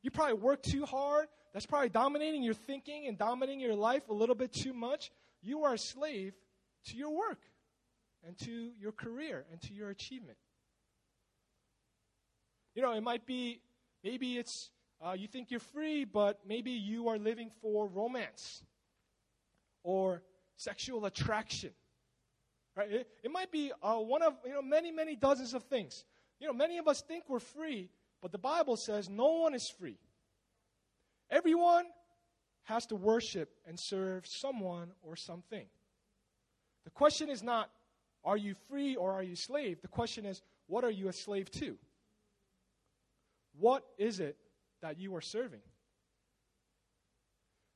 You 0.03 0.11
probably 0.11 0.35
work 0.35 0.63
too 0.63 0.85
hard. 0.85 1.27
That's 1.53 1.65
probably 1.65 1.89
dominating 1.89 2.43
your 2.43 2.53
thinking 2.53 3.07
and 3.07 3.17
dominating 3.17 3.59
your 3.59 3.75
life 3.75 4.07
a 4.09 4.13
little 4.13 4.35
bit 4.35 4.53
too 4.53 4.73
much. 4.73 5.11
You 5.41 5.63
are 5.63 5.73
a 5.73 5.77
slave 5.77 6.33
to 6.87 6.97
your 6.97 7.11
work 7.11 7.41
and 8.25 8.37
to 8.39 8.71
your 8.79 8.91
career 8.91 9.45
and 9.51 9.61
to 9.61 9.73
your 9.73 9.89
achievement. 9.89 10.37
You 12.75 12.81
know, 12.81 12.93
it 12.93 13.01
might 13.01 13.25
be, 13.25 13.61
maybe 14.03 14.37
it's, 14.37 14.69
uh, 15.03 15.13
you 15.13 15.27
think 15.27 15.51
you're 15.51 15.59
free, 15.59 16.05
but 16.05 16.39
maybe 16.47 16.71
you 16.71 17.07
are 17.07 17.17
living 17.17 17.51
for 17.61 17.87
romance 17.87 18.63
or 19.83 20.21
sexual 20.57 21.05
attraction. 21.05 21.71
Right? 22.75 22.91
It, 22.91 23.07
it 23.23 23.31
might 23.31 23.51
be 23.51 23.71
uh, 23.81 23.95
one 23.95 24.21
of, 24.21 24.33
you 24.45 24.53
know, 24.53 24.61
many, 24.61 24.91
many 24.91 25.15
dozens 25.15 25.53
of 25.53 25.63
things. 25.63 26.05
You 26.39 26.47
know, 26.47 26.53
many 26.53 26.77
of 26.77 26.87
us 26.87 27.01
think 27.01 27.23
we're 27.27 27.39
free, 27.39 27.89
but 28.21 28.31
the 28.31 28.37
Bible 28.37 28.77
says 28.77 29.09
no 29.09 29.39
one 29.39 29.55
is 29.55 29.69
free. 29.69 29.97
Everyone 31.31 31.85
has 32.67 32.85
to 32.85 32.95
worship 32.95 33.49
and 33.65 33.79
serve 33.79 34.27
someone 34.27 34.91
or 35.01 35.15
something. 35.15 35.65
The 36.83 36.91
question 36.91 37.29
is 37.29 37.41
not, 37.41 37.69
are 38.25 38.35
you 38.35 38.55
free 38.69 38.97
or 38.97 39.13
are 39.13 39.23
you 39.23 39.37
slave? 39.37 39.81
The 39.81 39.87
question 39.87 40.25
is, 40.25 40.41
what 40.67 40.83
are 40.83 40.91
you 40.91 41.07
a 41.07 41.13
slave 41.13 41.49
to? 41.51 41.77
What 43.57 43.85
is 43.97 44.19
it 44.19 44.35
that 44.81 44.99
you 44.99 45.15
are 45.15 45.21
serving? 45.21 45.61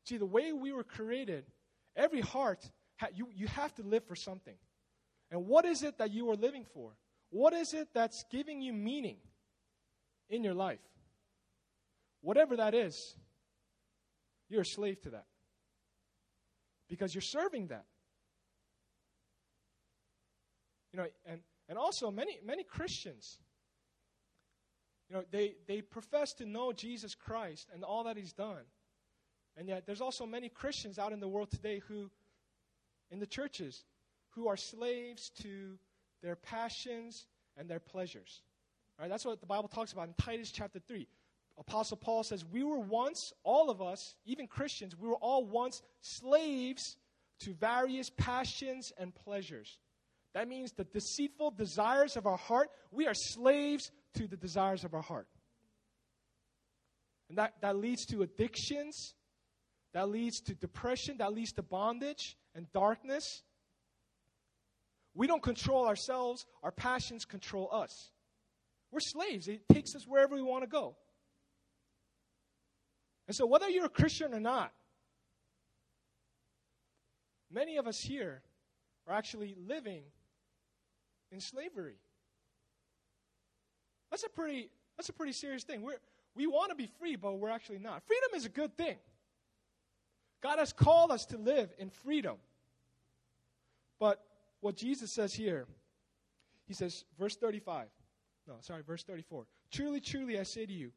See, 0.06 0.18
the 0.18 0.26
way 0.26 0.52
we 0.52 0.74
were 0.74 0.84
created, 0.84 1.46
every 1.96 2.22
heart, 2.22 2.70
you, 3.16 3.30
you 3.34 3.48
have 3.48 3.74
to 3.76 3.84
live 3.84 4.04
for 4.04 4.16
something. 4.18 4.56
And 5.32 5.48
what 5.48 5.64
is 5.64 5.84
it 5.84 6.00
that 6.00 6.12
you 6.12 6.30
are 6.32 6.36
living 6.36 6.66
for? 6.74 6.92
What 7.30 7.54
is 7.54 7.74
it 7.74 7.88
that's 7.94 8.26
giving 8.30 8.62
you 8.62 8.74
meaning 8.74 9.18
in 10.30 10.44
your 10.44 10.54
life? 10.54 10.80
Whatever 12.20 12.58
that 12.58 12.74
is, 12.74 13.16
you're 14.52 14.62
a 14.62 14.66
slave 14.66 15.02
to 15.02 15.12
that. 15.12 15.26
Because 16.88 17.16
you're 17.16 17.22
serving 17.22 17.68
that. 17.68 17.86
You 20.92 21.00
know, 21.00 21.06
and, 21.26 21.40
and 21.70 21.78
also 21.78 22.12
many 22.12 22.38
many 22.46 22.64
Christians, 22.64 23.38
you 25.10 25.16
know, 25.16 25.24
they, 25.32 25.56
they 25.68 25.82
profess 25.82 26.34
to 26.34 26.46
know 26.46 26.74
Jesus 26.74 27.16
Christ 27.16 27.70
and 27.74 27.84
all 27.84 28.04
that 28.04 28.18
he's 28.18 28.34
done. 28.34 28.66
And 29.58 29.68
yet 29.68 29.86
there's 29.86 30.02
also 30.02 30.26
many 30.26 30.50
Christians 30.50 31.00
out 31.00 31.14
in 31.14 31.20
the 31.20 31.28
world 31.28 31.52
today 31.52 31.80
who, 31.88 32.10
in 33.10 33.20
the 33.20 33.26
churches, 33.26 33.84
who 34.32 34.48
are 34.48 34.58
slaves 34.58 35.30
to 35.42 35.78
their 36.22 36.36
passions, 36.36 37.26
and 37.58 37.70
their 37.70 37.80
pleasures. 37.80 38.42
All 38.98 39.04
right, 39.04 39.10
that's 39.10 39.26
what 39.26 39.40
the 39.40 39.48
Bible 39.48 39.68
talks 39.68 39.92
about 39.92 40.08
in 40.08 40.14
Titus 40.18 40.52
chapter 40.52 40.80
3. 40.80 41.08
Apostle 41.58 41.98
Paul 41.98 42.24
says, 42.24 42.44
We 42.46 42.64
were 42.64 42.80
once, 42.80 43.34
all 43.44 43.70
of 43.70 43.82
us, 43.82 44.16
even 44.26 44.48
Christians, 44.48 44.96
we 44.98 45.08
were 45.08 45.16
all 45.16 45.46
once 45.46 45.82
slaves 46.02 46.98
to 47.42 47.54
various 47.54 48.10
passions 48.10 48.92
and 48.98 49.14
pleasures. 49.14 49.80
That 50.34 50.48
means 50.48 50.72
the 50.72 50.86
deceitful 50.86 51.52
desires 51.52 52.16
of 52.16 52.26
our 52.26 52.38
heart, 52.38 52.70
we 52.92 53.08
are 53.08 53.14
slaves 53.14 53.92
to 54.16 54.28
the 54.28 54.38
desires 54.38 54.84
of 54.84 54.94
our 54.94 55.02
heart. 55.02 55.28
And 57.30 57.38
that, 57.38 57.54
that 57.62 57.78
leads 57.78 58.06
to 58.08 58.24
addictions, 58.24 59.16
that 59.94 60.10
leads 60.10 60.40
to 60.42 60.56
depression, 60.56 61.18
that 61.18 61.34
leads 61.34 61.52
to 61.54 61.64
bondage 61.64 62.38
and 62.56 62.72
darkness. 62.74 63.44
We 65.14 65.28
don't 65.28 65.44
control 65.44 65.88
ourselves, 65.88 66.46
our 66.64 66.72
passions 66.72 67.26
control 67.26 67.70
us. 67.72 68.12
We're 68.92 69.00
slaves, 69.00 69.48
it 69.48 69.68
takes 69.72 69.96
us 69.96 70.06
wherever 70.08 70.36
we 70.36 70.42
want 70.42 70.64
to 70.64 70.70
go. 70.70 70.96
And 73.32 73.36
so, 73.38 73.46
whether 73.46 73.70
you're 73.70 73.86
a 73.86 73.90
Christian 73.90 74.34
or 74.34 74.42
not, 74.42 74.74
many 77.50 77.78
of 77.78 77.88
us 77.88 77.98
here 77.98 78.42
are 79.08 79.16
actually 79.16 79.56
living 79.66 80.02
in 81.32 81.40
slavery. 81.40 81.96
That's 84.10 84.26
a 84.26 84.30
pretty, 84.30 84.70
that's 84.98 85.08
a 85.08 85.14
pretty 85.14 85.32
serious 85.32 85.64
thing. 85.64 85.82
We're, 85.82 85.96
we 86.36 86.46
want 86.46 86.72
to 86.72 86.76
be 86.76 86.88
free, 87.00 87.16
but 87.16 87.40
we're 87.40 87.52
actually 87.52 87.80
not. 87.80 88.04
Freedom 88.06 88.32
is 88.36 88.44
a 88.44 88.50
good 88.50 88.76
thing. 88.76 88.98
God 90.44 90.60
has 90.60 90.74
called 90.74 91.10
us 91.10 91.26
to 91.28 91.38
live 91.38 91.74
in 91.78 91.90
freedom. 91.90 92.36
But 93.98 94.22
what 94.60 94.76
Jesus 94.76 95.10
says 95.10 95.34
here. 95.34 95.68
He 96.68 96.74
says, 96.74 97.06
verse 97.18 97.38
35. 97.38 97.88
No, 98.46 98.56
sorry, 98.60 98.84
verse 98.86 99.04
34. 99.04 99.46
Truly, 99.72 100.02
truly, 100.02 100.38
I 100.38 100.44
say 100.44 100.66
to 100.66 100.74
you, 100.74 100.92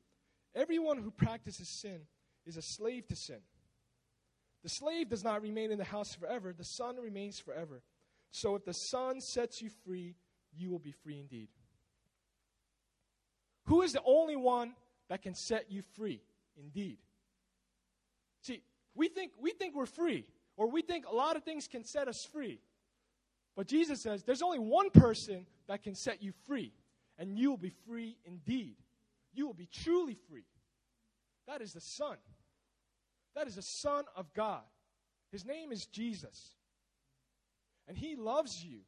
everyone 0.57 0.99
who 0.99 1.13
practices 1.13 1.69
sin 1.69 2.01
is 2.47 2.57
a 2.57 2.63
slave 2.63 3.07
to 3.09 3.17
sin. 3.17 3.41
The 4.63 4.69
slave 4.69 5.11
does 5.11 5.23
not 5.23 5.43
remain 5.43 5.71
in 5.71 5.79
the 5.79 5.85
house 5.85 6.15
forever, 6.15 6.55
the 6.57 6.65
son 6.65 6.97
remains 6.97 7.39
forever. 7.39 7.83
So 8.31 8.57
if 8.57 8.65
the 8.65 8.73
son 8.73 9.21
sets 9.21 9.61
you 9.63 9.71
free, 9.85 10.17
you 10.57 10.71
will 10.71 10.79
be 10.79 10.93
free 10.93 11.21
indeed. 11.21 11.49
Who 13.67 13.83
is 13.83 13.93
the 13.93 14.03
only 14.05 14.37
one 14.37 14.75
that 15.09 15.23
can 15.23 15.35
set 15.35 15.71
you 15.71 15.83
free 15.97 16.21
indeed? 16.57 16.99
See, 18.43 18.63
we 18.95 19.09
think, 19.09 19.33
we 19.41 19.53
think 19.53 19.75
we're 19.75 19.87
free, 19.87 20.25
or 20.57 20.71
we 20.71 20.83
think 20.83 21.07
a 21.07 21.15
lot 21.15 21.37
of 21.37 21.45
things 21.45 21.67
can 21.67 21.85
set 21.85 22.09
us 22.09 22.27
free. 22.33 22.61
But 23.57 23.69
Jesus 23.69 24.03
says 24.03 24.23
there's 24.25 24.43
only 24.43 24.59
one 24.59 24.91
person 24.91 25.47
that 25.69 25.83
can 25.83 25.95
set 25.95 26.23
you 26.23 26.33
free, 26.47 26.73
and 27.19 27.39
you 27.39 27.51
will 27.51 27.57
be 27.57 27.73
free 27.87 28.17
indeed. 28.25 28.77
You 29.33 29.47
will 29.47 29.55
be 29.55 29.69
truly 29.73 30.17
free. 30.29 30.45
That 31.47 31.61
is 31.61 31.73
the 31.73 31.81
Son. 31.81 32.17
That 33.35 33.47
is 33.47 33.59
a 33.59 33.63
Son 33.63 34.05
of 34.17 34.33
God. 34.35 34.63
His 35.31 35.45
name 35.45 35.73
is 35.73 35.87
Jesus. 35.87 36.55
And 37.89 37.97
He 37.97 38.17
loves 38.17 38.65
you. 38.65 38.81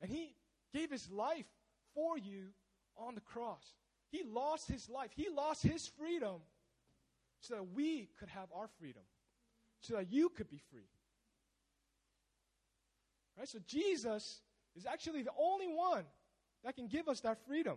And 0.00 0.10
He 0.10 0.34
gave 0.72 0.90
His 0.90 1.10
life 1.10 1.46
for 1.94 2.18
you 2.18 2.48
on 2.96 3.14
the 3.14 3.20
cross. 3.20 3.74
He 4.10 4.22
lost 4.24 4.68
His 4.68 4.88
life, 4.88 5.10
He 5.14 5.28
lost 5.28 5.62
His 5.62 5.86
freedom 5.86 6.40
so 7.40 7.54
that 7.54 7.74
we 7.74 8.08
could 8.18 8.28
have 8.28 8.48
our 8.54 8.68
freedom, 8.78 9.02
so 9.80 9.96
that 9.96 10.10
you 10.10 10.30
could 10.30 10.48
be 10.48 10.60
free. 10.70 10.88
Right? 13.38 13.48
So 13.48 13.58
Jesus 13.66 14.40
is 14.74 14.86
actually 14.86 15.22
the 15.22 15.32
only 15.38 15.66
one 15.66 16.04
that 16.64 16.74
can 16.74 16.88
give 16.88 17.08
us 17.08 17.20
that 17.20 17.38
freedom 17.46 17.76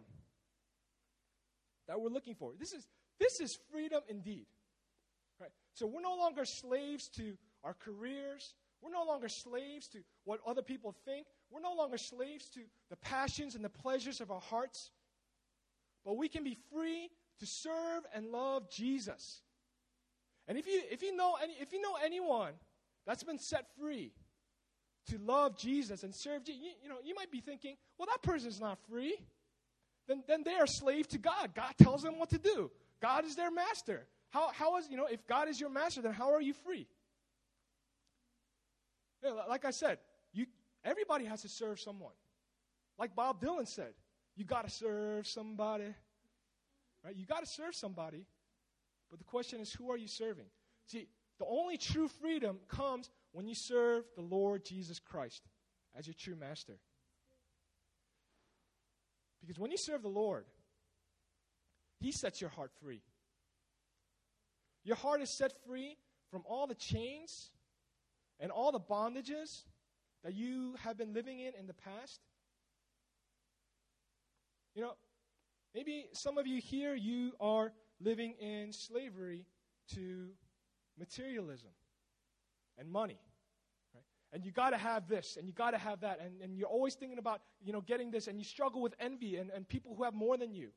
that 1.88 2.00
we're 2.00 2.10
looking 2.10 2.36
for. 2.36 2.52
This 2.58 2.72
is 2.72 2.88
this 3.20 3.40
is 3.42 3.58
freedom 3.72 4.02
indeed. 4.08 4.46
So 5.74 5.88
we're 5.88 6.02
no 6.02 6.16
longer 6.16 6.46
slaves 6.46 7.08
to 7.16 7.38
our 7.64 7.74
careers. 7.74 8.54
We're 8.82 8.92
no 8.92 9.04
longer 9.04 9.30
slaves 9.30 9.88
to 9.90 10.00
what 10.24 10.40
other 10.46 10.62
people 10.62 10.96
think. 11.06 11.28
We're 11.52 11.62
no 11.62 11.74
longer 11.74 11.98
slaves 11.98 12.50
to 12.50 12.62
the 12.90 12.96
passions 12.98 13.56
and 13.56 13.64
the 13.64 13.70
pleasures 13.70 14.22
of 14.22 14.32
our 14.32 14.40
hearts. 14.40 14.92
But 16.06 16.18
we 16.18 16.30
can 16.30 16.44
be 16.44 16.58
free 16.74 17.10
to 17.40 17.46
serve 17.46 18.06
and 18.14 18.28
love 18.28 18.70
Jesus. 18.70 19.42
And 20.48 20.58
if 20.58 20.66
you 20.66 20.82
if 20.90 21.02
you 21.02 21.16
know 21.16 21.38
any 21.42 21.54
if 21.60 21.74
you 21.74 21.82
know 21.82 21.96
anyone 22.04 22.54
that's 23.06 23.24
been 23.24 23.38
set 23.38 23.66
free 23.80 24.12
to 25.10 25.18
love 25.20 25.58
Jesus 25.58 26.04
and 26.04 26.14
serve 26.14 26.44
Jesus, 26.44 26.62
you, 26.62 26.72
you 26.84 26.90
know, 26.90 26.98
you 27.04 27.16
might 27.16 27.32
be 27.32 27.40
thinking, 27.40 27.76
well, 27.98 28.08
that 28.08 28.22
person's 28.22 28.60
not 28.60 28.80
free. 28.90 29.16
Then, 30.08 30.24
then 30.28 30.44
they 30.44 30.56
are 30.56 30.68
slave 30.68 31.08
to 31.10 31.18
God. 31.18 31.52
God 31.56 31.74
tells 31.82 32.04
them 32.04 32.18
what 32.18 32.30
to 32.32 32.38
do. 32.38 32.72
God 33.02 33.26
is 33.26 33.36
their 33.36 33.52
master. 33.52 34.08
How, 34.32 34.52
how 34.54 34.78
is, 34.78 34.88
you 34.90 34.98
know, 34.98 35.08
if 35.10 35.26
God 35.28 35.50
is 35.50 35.60
your 35.60 35.70
master, 35.70 36.02
then 36.02 36.14
how 36.14 36.34
are 36.34 36.42
you 36.42 36.54
free? 36.54 36.88
You 39.24 39.30
know, 39.30 39.42
like 39.48 39.66
I 39.66 39.72
said, 39.72 39.98
you, 40.34 40.46
everybody 40.84 41.26
has 41.26 41.42
to 41.42 41.50
serve 41.50 41.80
someone. 41.80 42.14
Like 42.98 43.16
Bob 43.16 43.42
Dylan 43.42 43.68
said, 43.68 43.94
you 44.36 44.46
got 44.46 44.66
to 44.66 44.70
serve 44.70 45.28
somebody. 45.28 45.94
Right? 47.04 47.16
You 47.16 47.26
got 47.26 47.40
to 47.40 47.50
serve 47.50 47.76
somebody, 47.76 48.26
but 49.10 49.20
the 49.20 49.26
question 49.26 49.60
is, 49.60 49.74
who 49.74 49.92
are 49.92 49.98
you 49.98 50.08
serving? 50.08 50.46
See, 50.86 51.08
the 51.40 51.46
only 51.46 51.78
true 51.78 52.08
freedom 52.08 52.60
comes 52.68 53.10
when 53.32 53.48
you 53.48 53.56
serve 53.56 54.04
the 54.16 54.22
Lord 54.22 54.66
Jesus 54.66 55.00
Christ 55.00 55.44
as 55.98 56.08
your 56.08 56.16
true 56.18 56.36
master. 56.36 56.78
Because 59.42 59.58
when 59.58 59.72
you 59.72 59.78
serve 59.78 60.02
the 60.02 60.10
Lord, 60.10 60.46
He 62.00 62.12
sets 62.12 62.42
your 62.42 62.50
heart 62.50 62.72
free. 62.82 63.02
Your 64.84 64.96
heart 64.96 65.22
is 65.22 65.30
set 65.30 65.54
free 65.66 65.98
from 66.32 66.44
all 66.48 66.68
the 66.68 66.76
chains 66.76 67.52
and 68.40 68.52
all 68.52 68.72
the 68.72 68.80
bondages 68.80 69.64
that 70.24 70.34
you 70.34 70.76
have 70.84 70.98
been 70.98 71.14
living 71.14 71.40
in 71.40 71.54
in 71.60 71.68
the 71.68 71.74
past. 71.74 72.22
You 74.76 74.84
know, 74.84 74.94
maybe 75.74 76.08
some 76.14 76.38
of 76.38 76.48
you 76.48 76.62
here, 76.62 76.96
you 76.96 77.34
are 77.40 77.74
living 78.00 78.34
in 78.40 78.72
slavery 78.72 79.46
to 79.96 80.30
materialism 80.98 81.72
and 82.78 82.90
money. 82.90 83.20
And 84.32 84.46
you 84.46 84.52
got 84.52 84.70
to 84.72 84.78
have 84.78 85.08
this 85.08 85.38
and 85.38 85.48
you 85.48 85.54
got 85.54 85.72
to 85.72 85.80
have 85.80 86.02
that. 86.02 86.20
And, 86.24 86.42
and 86.42 86.56
you're 86.56 86.68
always 86.68 86.94
thinking 86.94 87.18
about, 87.18 87.42
you 87.64 87.74
know, 87.74 87.82
getting 87.82 88.12
this 88.12 88.28
and 88.28 88.38
you 88.38 88.46
struggle 88.46 88.82
with 88.82 88.94
envy 89.00 89.38
and, 89.38 89.50
and 89.50 89.68
people 89.68 89.96
who 89.96 90.04
have 90.04 90.14
more 90.14 90.38
than 90.38 90.54
you. 90.54 90.70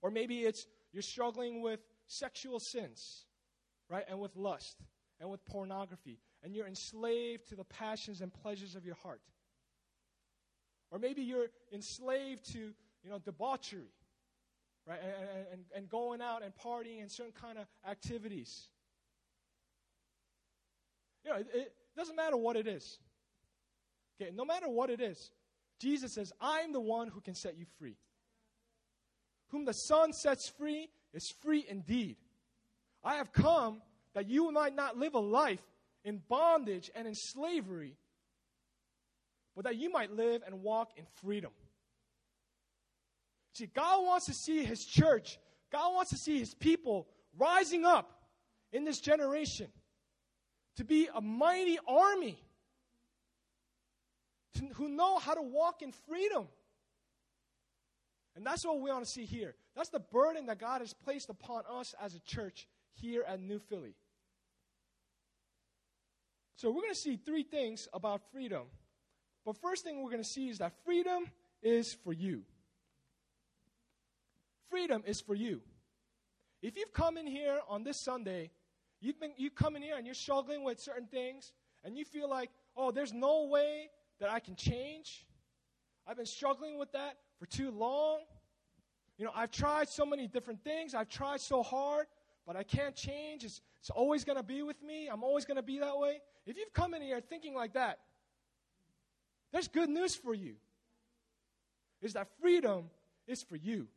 Or 0.00 0.10
maybe 0.10 0.40
it's 0.40 0.66
you're 0.92 1.02
struggling 1.02 1.60
with 1.60 1.80
sexual 2.10 2.58
sins, 2.58 3.24
right? 3.88 4.04
And 4.08 4.18
with 4.18 4.36
lust 4.36 4.76
and 5.20 5.30
with 5.30 5.44
pornography. 5.44 6.18
And 6.42 6.54
you're 6.54 6.66
enslaved 6.66 7.48
to 7.48 7.56
the 7.56 7.64
passions 7.64 8.20
and 8.20 8.32
pleasures 8.32 8.74
of 8.74 8.84
your 8.84 8.96
heart. 8.96 9.20
Or 10.90 10.98
maybe 10.98 11.22
you're 11.22 11.46
enslaved 11.72 12.52
to, 12.52 12.58
you 12.58 13.10
know, 13.10 13.18
debauchery, 13.18 13.92
right? 14.86 14.98
And, 15.02 15.46
and, 15.52 15.64
and 15.74 15.88
going 15.88 16.20
out 16.20 16.42
and 16.42 16.52
partying 16.54 17.00
and 17.00 17.10
certain 17.10 17.32
kind 17.32 17.58
of 17.58 17.66
activities. 17.88 18.68
You 21.24 21.30
know, 21.30 21.36
it, 21.36 21.46
it 21.54 21.72
doesn't 21.96 22.16
matter 22.16 22.36
what 22.36 22.56
it 22.56 22.66
is. 22.66 22.98
Okay, 24.20 24.32
no 24.34 24.44
matter 24.44 24.68
what 24.68 24.90
it 24.90 25.00
is, 25.00 25.30
Jesus 25.80 26.14
says, 26.14 26.32
I'm 26.40 26.72
the 26.72 26.80
one 26.80 27.08
who 27.08 27.20
can 27.20 27.34
set 27.34 27.56
you 27.56 27.66
free. 27.78 27.96
Whom 29.48 29.64
the 29.64 29.72
Son 29.72 30.12
sets 30.12 30.48
free 30.48 30.88
is 31.14 31.32
free 31.40 31.64
indeed. 31.68 32.16
I 33.02 33.16
have 33.16 33.32
come 33.32 33.82
that 34.14 34.28
you 34.28 34.50
might 34.52 34.74
not 34.74 34.96
live 34.96 35.14
a 35.14 35.20
life 35.20 35.62
in 36.04 36.20
bondage 36.28 36.90
and 36.94 37.06
in 37.06 37.14
slavery, 37.14 37.96
but 39.54 39.64
that 39.64 39.76
you 39.76 39.90
might 39.90 40.12
live 40.12 40.42
and 40.46 40.62
walk 40.62 40.90
in 40.96 41.04
freedom. 41.22 41.50
See, 43.54 43.66
God 43.66 44.04
wants 44.04 44.26
to 44.26 44.34
see 44.34 44.64
His 44.64 44.84
church, 44.84 45.38
God 45.72 45.94
wants 45.94 46.10
to 46.10 46.16
see 46.16 46.38
His 46.38 46.54
people 46.54 47.08
rising 47.38 47.84
up 47.84 48.10
in 48.72 48.84
this 48.84 49.00
generation 49.00 49.68
to 50.76 50.84
be 50.84 51.08
a 51.14 51.20
mighty 51.20 51.78
army 51.86 52.38
to, 54.54 54.64
who 54.74 54.88
know 54.88 55.18
how 55.18 55.34
to 55.34 55.42
walk 55.42 55.82
in 55.82 55.92
freedom. 56.08 56.46
And 58.36 58.46
that's 58.46 58.64
what 58.64 58.80
we 58.80 58.90
want 58.90 59.04
to 59.04 59.10
see 59.10 59.26
here. 59.26 59.54
That's 59.80 59.88
the 59.88 59.98
burden 59.98 60.44
that 60.44 60.58
God 60.58 60.82
has 60.82 60.92
placed 60.92 61.30
upon 61.30 61.62
us 61.66 61.94
as 61.98 62.14
a 62.14 62.20
church 62.20 62.68
here 62.92 63.24
at 63.26 63.40
New 63.40 63.58
Philly. 63.58 63.94
So 66.56 66.68
we're 66.68 66.82
going 66.82 66.92
to 66.92 67.00
see 67.00 67.16
three 67.16 67.44
things 67.44 67.88
about 67.94 68.20
freedom. 68.30 68.64
But 69.46 69.56
first 69.56 69.82
thing 69.82 70.02
we're 70.02 70.10
going 70.10 70.22
to 70.22 70.28
see 70.28 70.50
is 70.50 70.58
that 70.58 70.74
freedom 70.84 71.24
is 71.62 71.96
for 72.04 72.12
you. 72.12 72.42
Freedom 74.68 75.02
is 75.06 75.22
for 75.22 75.34
you. 75.34 75.62
If 76.60 76.76
you've 76.76 76.92
come 76.92 77.16
in 77.16 77.26
here 77.26 77.60
on 77.66 77.82
this 77.82 77.98
Sunday, 77.98 78.50
you've 79.00 79.18
been 79.18 79.32
you 79.38 79.48
come 79.48 79.76
in 79.76 79.82
here 79.82 79.96
and 79.96 80.04
you're 80.04 80.14
struggling 80.14 80.62
with 80.62 80.78
certain 80.78 81.06
things 81.06 81.52
and 81.84 81.96
you 81.96 82.04
feel 82.04 82.28
like, 82.28 82.50
"Oh, 82.76 82.90
there's 82.90 83.14
no 83.14 83.46
way 83.46 83.88
that 84.18 84.28
I 84.28 84.40
can 84.40 84.56
change. 84.56 85.24
I've 86.06 86.18
been 86.18 86.26
struggling 86.26 86.78
with 86.78 86.92
that 86.92 87.16
for 87.38 87.46
too 87.46 87.70
long. 87.70 88.24
You 89.20 89.26
know, 89.26 89.32
I've 89.36 89.50
tried 89.50 89.90
so 89.90 90.06
many 90.06 90.26
different 90.26 90.64
things. 90.64 90.94
I've 90.94 91.10
tried 91.10 91.42
so 91.42 91.62
hard, 91.62 92.06
but 92.46 92.56
I 92.56 92.62
can't 92.62 92.96
change. 92.96 93.44
It's, 93.44 93.60
it's 93.78 93.90
always 93.90 94.24
going 94.24 94.38
to 94.38 94.42
be 94.42 94.62
with 94.62 94.82
me. 94.82 95.08
I'm 95.08 95.22
always 95.22 95.44
going 95.44 95.58
to 95.58 95.62
be 95.62 95.78
that 95.80 95.98
way. 95.98 96.22
If 96.46 96.56
you've 96.56 96.72
come 96.72 96.94
in 96.94 97.02
here 97.02 97.20
thinking 97.20 97.54
like 97.54 97.74
that, 97.74 97.98
there's 99.52 99.68
good 99.68 99.90
news 99.90 100.16
for 100.16 100.32
you. 100.32 100.54
Is 102.00 102.14
that 102.14 102.28
freedom 102.40 102.84
is 103.26 103.42
for 103.42 103.56
you. 103.56 103.88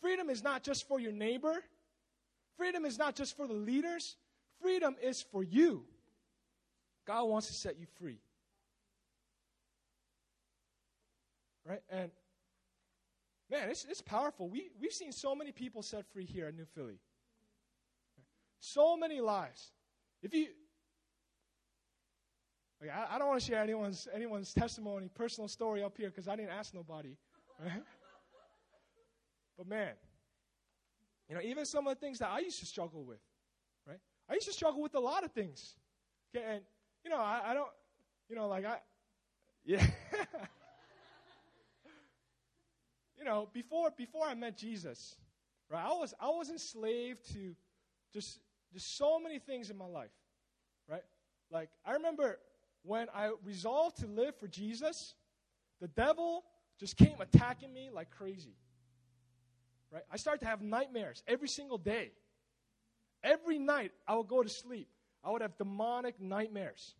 Freedom 0.00 0.28
is 0.28 0.42
not 0.42 0.64
just 0.64 0.88
for 0.88 0.98
your 0.98 1.12
neighbor. 1.12 1.62
Freedom 2.56 2.84
is 2.84 2.98
not 2.98 3.14
just 3.14 3.36
for 3.36 3.46
the 3.46 3.54
leaders. 3.54 4.16
Freedom 4.60 4.96
is 5.00 5.22
for 5.22 5.44
you. 5.44 5.84
God 7.06 7.28
wants 7.28 7.46
to 7.46 7.52
set 7.52 7.78
you 7.78 7.86
free. 8.00 8.18
Right? 11.64 11.80
And 11.88 12.10
man, 13.50 13.70
it's, 13.70 13.84
it's 13.84 14.00
powerful. 14.00 14.48
We, 14.48 14.70
we've 14.80 14.92
seen 14.92 15.12
so 15.12 15.34
many 15.34 15.52
people 15.52 15.82
set 15.82 16.06
free 16.12 16.24
here 16.24 16.46
at 16.46 16.54
New 16.54 16.66
Philly. 16.74 16.98
So 18.60 18.96
many 18.96 19.20
lives. 19.20 19.72
If 20.22 20.32
you, 20.34 20.46
I, 22.82 23.14
I 23.14 23.18
don't 23.18 23.28
want 23.28 23.40
to 23.40 23.46
share 23.46 23.62
anyone's, 23.62 24.08
anyone's 24.12 24.52
testimony, 24.52 25.08
personal 25.14 25.48
story 25.48 25.82
up 25.82 25.96
here 25.96 26.08
because 26.08 26.28
I 26.28 26.36
didn't 26.36 26.50
ask 26.50 26.74
nobody. 26.74 27.16
But 29.56 29.68
man, 29.68 29.92
you 31.28 31.34
know, 31.34 31.40
even 31.42 31.64
some 31.64 31.86
of 31.86 31.94
the 31.94 32.00
things 32.00 32.18
that 32.18 32.28
I 32.28 32.40
used 32.40 32.58
to 32.60 32.66
struggle 32.66 33.04
with, 33.04 33.20
right? 33.86 34.00
I 34.28 34.34
used 34.34 34.46
to 34.46 34.52
struggle 34.52 34.82
with 34.82 34.94
a 34.94 35.00
lot 35.00 35.24
of 35.24 35.32
things. 35.32 35.74
Okay, 36.34 36.44
and 36.44 36.60
you 37.04 37.10
know, 37.10 37.18
I, 37.18 37.40
I 37.46 37.54
don't, 37.54 37.68
you 38.28 38.36
know, 38.36 38.48
like 38.48 38.64
I, 38.64 38.78
yeah. 39.64 39.84
you 43.24 43.30
know, 43.30 43.48
before 43.54 43.90
before 43.96 44.26
I 44.26 44.34
met 44.34 44.58
Jesus, 44.58 45.16
right? 45.70 45.82
I 45.82 45.92
was 45.94 46.12
I 46.20 46.28
was 46.28 46.50
enslaved 46.50 47.32
to 47.32 47.56
just 48.12 48.38
just 48.72 48.98
so 48.98 49.18
many 49.18 49.38
things 49.38 49.70
in 49.70 49.78
my 49.78 49.86
life, 49.86 50.10
right? 50.88 51.02
Like 51.50 51.70
I 51.86 51.92
remember 51.92 52.38
when 52.82 53.06
I 53.14 53.32
resolved 53.42 53.96
to 54.00 54.06
live 54.06 54.36
for 54.36 54.46
Jesus, 54.46 55.14
the 55.80 55.88
devil 55.88 56.44
just 56.78 56.98
came 56.98 57.18
attacking 57.18 57.72
me 57.72 57.88
like 57.90 58.10
crazy. 58.10 58.56
Right? 59.90 60.02
I 60.12 60.18
started 60.18 60.40
to 60.40 60.46
have 60.46 60.60
nightmares 60.60 61.22
every 61.26 61.48
single 61.48 61.78
day. 61.78 62.10
Every 63.22 63.58
night 63.58 63.92
I 64.06 64.16
would 64.16 64.28
go 64.28 64.42
to 64.42 64.50
sleep. 64.50 64.88
I 65.22 65.30
would 65.30 65.40
have 65.40 65.56
demonic 65.56 66.20
nightmares. 66.20 66.94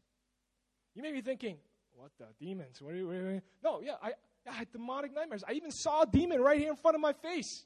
You 0.95 1.03
may 1.03 1.13
be 1.13 1.21
thinking, 1.21 1.59
what 1.93 2.13
the 2.19 2.27
demons? 2.41 2.81
What 2.81 2.95
are 2.95 2.97
you, 2.97 3.09
what 3.09 3.17
are 3.17 3.33
you? 3.33 3.43
No, 3.63 3.83
yeah, 3.83 3.97
I, 4.03 4.13
I 4.49 4.53
had 4.53 4.71
demonic 4.73 5.15
nightmares. 5.15 5.43
I 5.49 5.53
even 5.53 5.71
saw 5.71 6.03
a 6.03 6.07
demon 6.07 6.41
right 6.41 6.59
here 6.59 6.71
in 6.71 6.77
front 6.77 6.95
of 6.95 7.01
my 7.01 7.13
face. 7.13 7.65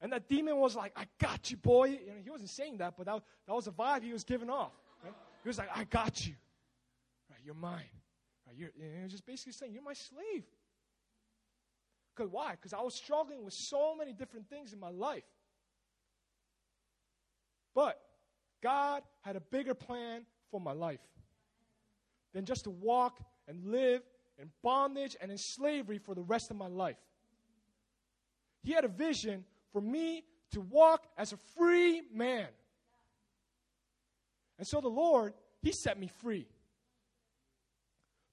And 0.00 0.12
that 0.12 0.28
demon 0.28 0.56
was 0.56 0.76
like, 0.76 0.92
I 0.96 1.06
got 1.18 1.50
you, 1.50 1.56
boy. 1.56 1.86
You 1.86 2.06
know, 2.06 2.12
he 2.22 2.30
wasn't 2.30 2.50
saying 2.50 2.78
that, 2.78 2.94
but 2.96 3.06
that, 3.06 3.22
that 3.46 3.54
was 3.54 3.66
a 3.66 3.70
vibe 3.70 4.02
he 4.02 4.12
was 4.12 4.24
giving 4.24 4.50
off. 4.50 4.72
Right? 5.02 5.14
He 5.42 5.48
was 5.48 5.58
like, 5.58 5.70
I 5.74 5.84
got 5.84 6.26
you. 6.26 6.34
Right, 7.30 7.40
you're 7.44 7.54
mine. 7.54 7.80
Right, 8.46 8.56
you're, 8.56 8.70
you 8.76 9.00
know, 9.00 9.08
just 9.08 9.24
basically 9.24 9.52
saying, 9.52 9.72
You're 9.72 9.82
my 9.82 9.94
slave. 9.94 10.44
Because 12.14 12.30
why? 12.30 12.52
Because 12.52 12.72
I 12.72 12.80
was 12.80 12.94
struggling 12.94 13.44
with 13.44 13.54
so 13.54 13.96
many 13.96 14.12
different 14.12 14.48
things 14.48 14.72
in 14.72 14.78
my 14.78 14.90
life. 14.90 15.24
But 17.74 18.00
God 18.62 19.02
had 19.22 19.36
a 19.36 19.40
bigger 19.40 19.74
plan 19.74 20.26
for 20.50 20.60
my 20.60 20.72
life 20.72 21.00
than 22.32 22.44
just 22.44 22.64
to 22.64 22.70
walk 22.70 23.18
and 23.48 23.64
live 23.64 24.02
in 24.38 24.50
bondage 24.62 25.16
and 25.20 25.30
in 25.30 25.38
slavery 25.38 25.98
for 25.98 26.14
the 26.14 26.22
rest 26.22 26.50
of 26.50 26.56
my 26.56 26.66
life. 26.66 26.96
He 28.62 28.72
had 28.72 28.84
a 28.84 28.88
vision 28.88 29.44
for 29.72 29.80
me 29.80 30.24
to 30.52 30.60
walk 30.60 31.06
as 31.18 31.32
a 31.32 31.36
free 31.56 32.02
man. 32.12 32.48
And 34.58 34.66
so 34.66 34.80
the 34.80 34.88
Lord, 34.88 35.34
He 35.62 35.72
set 35.72 35.98
me 35.98 36.08
free. 36.22 36.46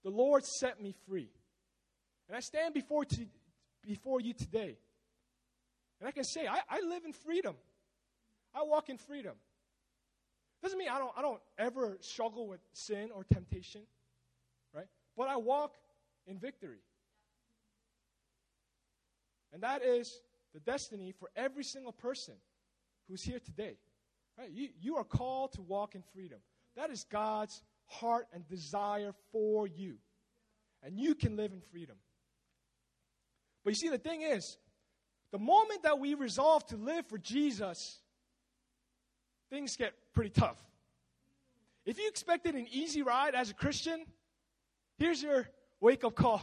The 0.04 0.10
Lord 0.10 0.46
set 0.46 0.82
me 0.82 0.94
free. 1.08 1.30
And 2.28 2.38
I 2.38 2.40
stand 2.40 2.74
before, 2.74 3.06
to, 3.06 3.26
before 3.86 4.22
you 4.22 4.34
today. 4.34 4.78
And 6.00 6.08
I 6.08 6.12
can 6.12 6.24
say, 6.24 6.48
I, 6.48 6.60
I 6.70 6.80
live 6.82 7.04
in 7.06 7.14
freedom. 7.14 7.56
I 8.56 8.64
walk 8.64 8.90
in 8.90 8.98
freedom. 8.98 9.34
Doesn't 10.64 10.78
mean 10.78 10.90
I 10.90 11.00
don't, 11.00 11.12
I 11.18 11.22
don't 11.22 11.42
ever 11.58 11.98
struggle 12.02 12.48
with 12.48 12.60
sin 12.74 13.10
or 13.14 13.24
temptation, 13.24 13.82
right? 14.74 14.86
But 15.18 15.28
I 15.28 15.38
walk 15.38 15.76
in 16.28 16.38
victory. 16.38 16.80
And 19.54 19.64
that 19.64 19.84
is 19.84 20.22
the 20.54 20.60
destiny 20.60 21.14
for 21.18 21.30
every 21.36 21.64
single 21.64 21.92
person 21.92 22.36
who's 23.10 23.24
here 23.24 23.40
today. 23.40 23.78
Right? 24.38 24.50
You, 24.52 24.70
you 24.80 24.96
are 24.98 25.04
called 25.04 25.54
to 25.54 25.62
walk 25.62 25.96
in 25.96 26.04
freedom. 26.14 26.40
That 26.76 26.90
is 26.90 27.04
God's 27.04 27.62
heart 27.86 28.28
and 28.34 28.48
desire 28.48 29.14
for 29.32 29.68
you. 29.68 29.96
And 30.84 30.98
you 30.98 31.16
can 31.16 31.36
live 31.36 31.52
in 31.52 31.62
freedom. 31.72 31.98
But 33.64 33.72
you 33.72 33.76
see, 33.76 33.90
the 33.90 33.98
thing 33.98 34.22
is, 34.22 34.58
the 35.32 35.40
moment 35.40 35.84
that 35.84 36.00
we 36.00 36.16
resolve 36.16 36.66
to 36.68 36.78
live 36.78 37.06
for 37.06 37.18
Jesus, 37.18 38.00
things 39.50 39.76
get 39.76 39.94
pretty 40.14 40.32
tough. 40.32 40.58
If 41.86 42.00
you 42.00 42.08
expected 42.08 42.56
an 42.56 42.68
easy 42.72 43.02
ride 43.02 43.36
as 43.36 43.50
a 43.50 43.54
Christian, 43.54 44.06
here's 44.98 45.22
your 45.22 45.48
wake 45.82 46.04
up 46.04 46.15
call. 46.15 46.41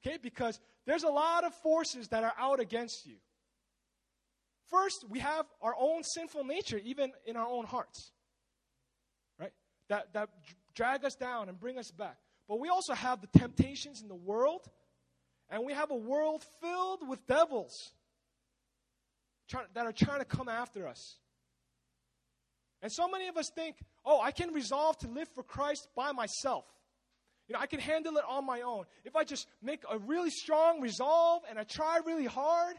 Okay? 0.00 0.16
Because 0.22 0.58
there's 0.86 1.02
a 1.02 1.10
lot 1.10 1.44
of 1.44 1.54
forces 1.56 2.08
that 2.08 2.24
are 2.24 2.32
out 2.38 2.60
against 2.60 3.06
you. 3.06 3.16
First, 4.70 5.04
we 5.10 5.18
have 5.18 5.46
our 5.60 5.74
own 5.78 6.04
sinful 6.04 6.44
nature, 6.44 6.80
even 6.84 7.12
in 7.26 7.36
our 7.36 7.46
own 7.46 7.66
hearts, 7.66 8.12
right? 9.38 9.52
That, 9.88 10.12
that 10.14 10.30
drag 10.74 11.04
us 11.04 11.16
down 11.16 11.48
and 11.48 11.58
bring 11.58 11.76
us 11.76 11.90
back. 11.90 12.16
But 12.48 12.60
we 12.60 12.68
also 12.68 12.94
have 12.94 13.20
the 13.20 13.38
temptations 13.38 14.00
in 14.00 14.08
the 14.08 14.14
world, 14.14 14.68
and 15.50 15.64
we 15.64 15.72
have 15.72 15.90
a 15.90 15.96
world 15.96 16.44
filled 16.60 17.06
with 17.08 17.26
devils 17.26 17.92
try, 19.48 19.62
that 19.74 19.86
are 19.86 19.92
trying 19.92 20.20
to 20.20 20.24
come 20.24 20.48
after 20.48 20.86
us. 20.86 21.18
And 22.82 22.90
so 22.90 23.08
many 23.08 23.28
of 23.28 23.36
us 23.36 23.50
think, 23.54 23.76
oh, 24.04 24.20
I 24.20 24.30
can 24.30 24.54
resolve 24.54 24.96
to 24.98 25.08
live 25.08 25.28
for 25.34 25.42
Christ 25.42 25.88
by 25.94 26.12
myself. 26.12 26.64
You 27.50 27.54
know, 27.54 27.60
I 27.62 27.66
can 27.66 27.80
handle 27.80 28.16
it 28.16 28.22
on 28.28 28.46
my 28.46 28.60
own. 28.60 28.84
If 29.04 29.16
I 29.16 29.24
just 29.24 29.48
make 29.60 29.82
a 29.90 29.98
really 29.98 30.30
strong 30.30 30.80
resolve 30.80 31.42
and 31.50 31.58
I 31.58 31.64
try 31.64 31.98
really 32.06 32.26
hard, 32.26 32.76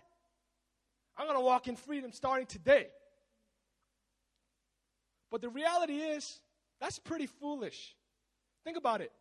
I'm 1.18 1.26
going 1.26 1.38
to 1.38 1.44
walk 1.44 1.68
in 1.68 1.76
freedom 1.76 2.14
starting 2.14 2.46
today. 2.46 2.88
But 5.30 5.42
the 5.42 5.50
reality 5.50 5.96
is, 5.96 6.40
that's 6.80 7.00
pretty 7.00 7.26
foolish. 7.26 7.98
Think 8.64 8.78
about 8.78 9.02
it. 9.02 9.12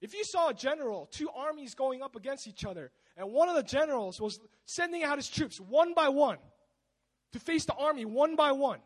If 0.00 0.14
you 0.14 0.24
saw 0.24 0.48
a 0.48 0.54
general, 0.54 1.06
two 1.12 1.28
armies 1.36 1.74
going 1.74 2.00
up 2.00 2.16
against 2.16 2.48
each 2.48 2.64
other, 2.64 2.90
and 3.18 3.30
one 3.30 3.50
of 3.50 3.56
the 3.56 3.62
generals 3.62 4.18
was 4.22 4.40
sending 4.64 5.04
out 5.04 5.18
his 5.18 5.28
troops 5.28 5.60
one 5.60 5.92
by 5.92 6.08
one 6.08 6.38
to 7.32 7.38
face 7.38 7.66
the 7.66 7.74
army 7.74 8.06
one 8.06 8.36
by 8.36 8.52
one, 8.52 8.80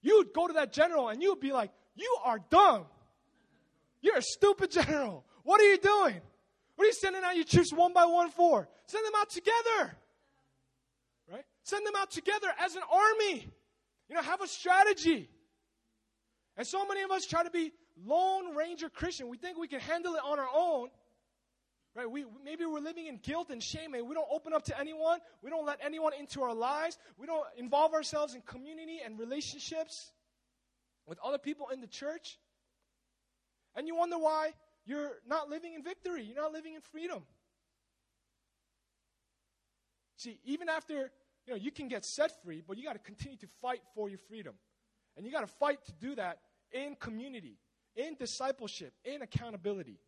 you 0.00 0.16
would 0.16 0.32
go 0.32 0.46
to 0.46 0.54
that 0.54 0.72
general 0.72 1.10
and 1.10 1.22
you 1.22 1.32
would 1.32 1.40
be 1.40 1.52
like, 1.52 1.70
You 1.94 2.16
are 2.24 2.38
dumb. 2.48 2.86
You're 4.06 4.18
a 4.18 4.22
stupid 4.22 4.70
general. 4.70 5.24
What 5.42 5.60
are 5.60 5.64
you 5.64 5.78
doing? 5.78 6.20
What 6.76 6.84
are 6.84 6.86
you 6.86 6.92
sending 6.92 7.24
out 7.24 7.34
your 7.34 7.44
troops 7.44 7.72
one 7.72 7.92
by 7.92 8.04
one 8.04 8.30
for? 8.30 8.68
Send 8.86 9.04
them 9.04 9.14
out 9.18 9.30
together. 9.30 9.96
Right? 11.28 11.44
Send 11.64 11.84
them 11.84 11.94
out 11.96 12.12
together 12.12 12.46
as 12.60 12.76
an 12.76 12.82
army. 12.88 13.48
You 14.08 14.14
know, 14.14 14.22
have 14.22 14.40
a 14.42 14.46
strategy. 14.46 15.28
And 16.56 16.64
so 16.64 16.86
many 16.86 17.02
of 17.02 17.10
us 17.10 17.26
try 17.26 17.42
to 17.42 17.50
be 17.50 17.72
lone 18.04 18.54
ranger 18.54 18.88
Christian. 18.88 19.26
We 19.28 19.38
think 19.38 19.58
we 19.58 19.66
can 19.66 19.80
handle 19.80 20.14
it 20.14 20.20
on 20.24 20.38
our 20.38 20.50
own. 20.54 20.90
Right? 21.96 22.08
We, 22.08 22.26
maybe 22.44 22.64
we're 22.64 22.78
living 22.78 23.08
in 23.08 23.16
guilt 23.16 23.50
and 23.50 23.60
shame 23.60 23.94
and 23.94 24.06
we 24.06 24.14
don't 24.14 24.28
open 24.30 24.52
up 24.52 24.66
to 24.66 24.78
anyone. 24.78 25.18
We 25.42 25.50
don't 25.50 25.66
let 25.66 25.80
anyone 25.84 26.12
into 26.16 26.44
our 26.44 26.54
lives. 26.54 26.96
We 27.18 27.26
don't 27.26 27.44
involve 27.56 27.92
ourselves 27.92 28.36
in 28.36 28.42
community 28.42 29.00
and 29.04 29.18
relationships 29.18 30.12
with 31.08 31.18
other 31.24 31.38
people 31.38 31.70
in 31.74 31.80
the 31.80 31.88
church. 31.88 32.38
And 33.76 33.86
you 33.86 33.94
wonder 33.94 34.18
why 34.18 34.52
you're 34.86 35.12
not 35.28 35.48
living 35.48 35.74
in 35.74 35.82
victory. 35.82 36.24
You're 36.24 36.42
not 36.42 36.52
living 36.52 36.74
in 36.74 36.80
freedom. 36.80 37.22
See, 40.16 40.40
even 40.44 40.68
after, 40.68 41.12
you 41.46 41.52
know, 41.52 41.56
you 41.56 41.70
can 41.70 41.88
get 41.88 42.04
set 42.04 42.42
free, 42.42 42.62
but 42.66 42.78
you 42.78 42.84
got 42.84 42.94
to 42.94 42.98
continue 42.98 43.36
to 43.36 43.46
fight 43.60 43.82
for 43.94 44.08
your 44.08 44.18
freedom. 44.18 44.54
And 45.16 45.26
you 45.26 45.30
got 45.30 45.42
to 45.42 45.46
fight 45.46 45.84
to 45.84 45.92
do 45.92 46.14
that 46.14 46.38
in 46.72 46.96
community, 46.96 47.58
in 47.94 48.16
discipleship, 48.16 48.94
in 49.04 49.22
accountability. 49.22 49.98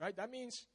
Right? 0.00 0.16
That 0.16 0.30
means 0.30 0.66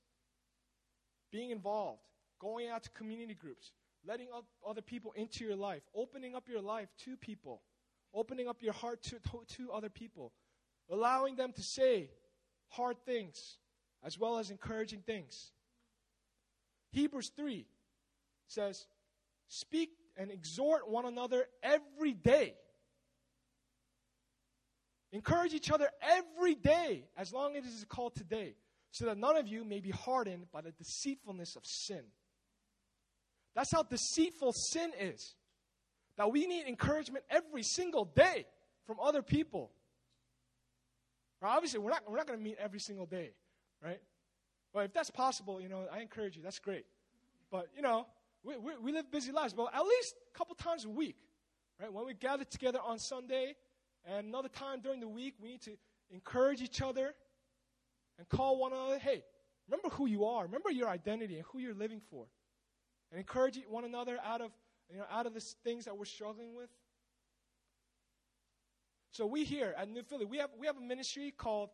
being 1.31 1.51
involved, 1.51 2.01
going 2.39 2.69
out 2.69 2.83
to 2.83 2.89
community 2.91 3.33
groups, 3.33 3.71
letting 4.05 4.27
other 4.67 4.81
people 4.81 5.13
into 5.15 5.43
your 5.43 5.55
life, 5.55 5.81
opening 5.95 6.35
up 6.35 6.47
your 6.47 6.61
life 6.61 6.89
to 7.05 7.17
people, 7.17 7.61
opening 8.13 8.47
up 8.47 8.61
your 8.61 8.73
heart 8.73 9.01
to, 9.03 9.15
to, 9.19 9.43
to 9.55 9.71
other 9.71 9.89
people, 9.89 10.31
allowing 10.89 11.35
them 11.35 11.51
to 11.53 11.61
say 11.61 12.09
hard 12.69 12.97
things 13.05 13.57
as 14.03 14.17
well 14.17 14.37
as 14.37 14.49
encouraging 14.49 15.01
things. 15.01 15.51
Hebrews 16.91 17.31
3 17.35 17.65
says, 18.47 18.87
Speak 19.47 19.89
and 20.17 20.31
exhort 20.31 20.89
one 20.89 21.05
another 21.05 21.45
every 21.61 22.13
day. 22.13 22.55
Encourage 25.11 25.53
each 25.53 25.71
other 25.71 25.89
every 26.01 26.55
day, 26.55 27.05
as 27.17 27.31
long 27.31 27.55
as 27.55 27.65
it 27.65 27.69
is 27.69 27.85
called 27.87 28.15
today, 28.15 28.55
so 28.91 29.05
that 29.05 29.17
none 29.17 29.37
of 29.37 29.47
you 29.47 29.63
may 29.63 29.79
be 29.79 29.91
hardened 29.91 30.51
by 30.51 30.61
the 30.61 30.71
deceitfulness 30.71 31.55
of 31.55 31.65
sin. 31.65 32.03
That's 33.55 33.71
how 33.71 33.83
deceitful 33.83 34.51
sin 34.53 34.91
is. 34.99 35.35
That 36.17 36.31
we 36.31 36.45
need 36.45 36.67
encouragement 36.67 37.23
every 37.29 37.63
single 37.63 38.05
day 38.05 38.45
from 38.85 38.97
other 38.99 39.21
people. 39.21 39.71
Now, 41.41 41.49
obviously, 41.49 41.79
we're 41.79 41.91
not, 41.91 42.09
we're 42.09 42.17
not 42.17 42.27
going 42.27 42.39
to 42.39 42.43
meet 42.43 42.57
every 42.59 42.79
single 42.79 43.05
day, 43.05 43.31
right? 43.83 44.01
But 44.73 44.85
if 44.85 44.93
that's 44.93 45.11
possible, 45.11 45.61
you 45.61 45.69
know, 45.69 45.85
I 45.91 46.01
encourage 46.01 46.35
you. 46.35 46.43
That's 46.43 46.59
great. 46.59 46.85
But, 47.51 47.69
you 47.75 47.81
know, 47.81 48.07
we, 48.43 48.57
we, 48.57 48.71
we 48.81 48.91
live 48.91 49.11
busy 49.11 49.31
lives. 49.31 49.53
But 49.53 49.73
at 49.73 49.83
least 49.85 50.15
a 50.33 50.37
couple 50.37 50.55
times 50.55 50.85
a 50.85 50.89
week, 50.89 51.15
right? 51.79 51.91
When 51.91 52.05
we 52.05 52.13
gather 52.13 52.43
together 52.43 52.79
on 52.83 52.99
Sunday 52.99 53.55
and 54.05 54.27
another 54.27 54.49
time 54.49 54.81
during 54.81 54.99
the 54.99 55.07
week, 55.07 55.35
we 55.41 55.49
need 55.49 55.61
to 55.61 55.77
encourage 56.11 56.61
each 56.61 56.81
other 56.81 57.13
and 58.17 58.27
call 58.29 58.57
one 58.57 58.73
another, 58.73 58.97
hey, 58.97 59.23
remember 59.67 59.89
who 59.89 60.07
you 60.07 60.25
are. 60.25 60.43
Remember 60.43 60.71
your 60.71 60.89
identity 60.89 61.35
and 61.35 61.45
who 61.51 61.59
you're 61.59 61.75
living 61.75 62.01
for. 62.09 62.25
And 63.11 63.19
encourage 63.19 63.59
one 63.69 63.85
another 63.85 64.17
out 64.23 64.41
of, 64.41 64.51
you 64.91 64.97
know, 64.97 65.05
out 65.11 65.25
of 65.25 65.33
the 65.33 65.41
things 65.63 65.85
that 65.85 65.97
we're 65.97 66.05
struggling 66.05 66.55
with. 66.55 66.69
So 69.17 69.25
we 69.25 69.45
here 69.45 69.73
at 69.75 69.89
New 69.89 70.03
Philly, 70.03 70.25
we 70.25 70.37
have, 70.37 70.51
we 70.59 70.67
have 70.67 70.77
a 70.77 70.81
ministry 70.81 71.33
called 71.35 71.71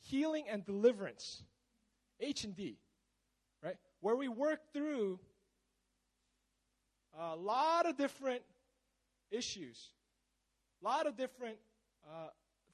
Healing 0.00 0.44
and 0.46 0.62
Deliverance, 0.62 1.42
H&D, 2.20 2.76
right? 3.64 3.76
Where 4.00 4.14
we 4.14 4.28
work 4.28 4.60
through 4.74 5.18
a 7.18 7.34
lot 7.34 7.86
of 7.86 7.96
different 7.96 8.42
issues, 9.30 9.88
a 10.82 10.84
lot 10.84 11.06
of 11.06 11.16
different 11.16 11.56
uh, 12.06 12.28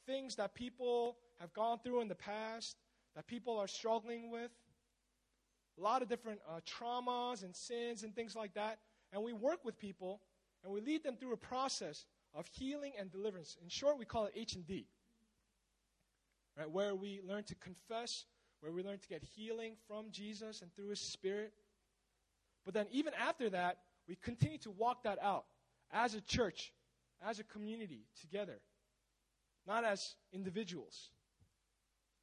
things 0.04 0.34
that 0.34 0.52
people 0.52 1.18
have 1.38 1.52
gone 1.52 1.78
through 1.84 2.00
in 2.00 2.08
the 2.08 2.16
past, 2.16 2.76
that 3.14 3.28
people 3.28 3.56
are 3.56 3.68
struggling 3.68 4.32
with, 4.32 4.50
a 5.78 5.80
lot 5.80 6.02
of 6.02 6.08
different 6.08 6.40
uh, 6.50 6.58
traumas 6.66 7.44
and 7.44 7.54
sins 7.54 8.02
and 8.02 8.16
things 8.16 8.34
like 8.34 8.52
that. 8.54 8.80
And 9.12 9.22
we 9.22 9.32
work 9.32 9.64
with 9.64 9.78
people 9.78 10.22
and 10.64 10.72
we 10.72 10.80
lead 10.80 11.04
them 11.04 11.14
through 11.14 11.34
a 11.34 11.36
process 11.36 12.04
of 12.38 12.46
healing 12.46 12.92
and 12.98 13.10
deliverance. 13.10 13.56
In 13.62 13.68
short, 13.68 13.98
we 13.98 14.04
call 14.04 14.26
it 14.26 14.32
H&D. 14.34 14.86
Right, 16.56 16.70
where 16.70 16.94
we 16.94 17.20
learn 17.26 17.44
to 17.44 17.54
confess, 17.56 18.24
where 18.60 18.72
we 18.72 18.82
learn 18.82 18.98
to 18.98 19.08
get 19.08 19.22
healing 19.22 19.74
from 19.86 20.06
Jesus 20.10 20.62
and 20.62 20.74
through 20.74 20.88
his 20.88 21.00
spirit. 21.00 21.52
But 22.64 22.74
then 22.74 22.86
even 22.90 23.12
after 23.14 23.50
that, 23.50 23.78
we 24.08 24.16
continue 24.16 24.58
to 24.58 24.70
walk 24.70 25.02
that 25.02 25.18
out 25.22 25.44
as 25.92 26.14
a 26.14 26.20
church, 26.20 26.72
as 27.24 27.38
a 27.38 27.44
community 27.44 28.06
together, 28.20 28.60
not 29.66 29.84
as 29.84 30.14
individuals 30.32 31.10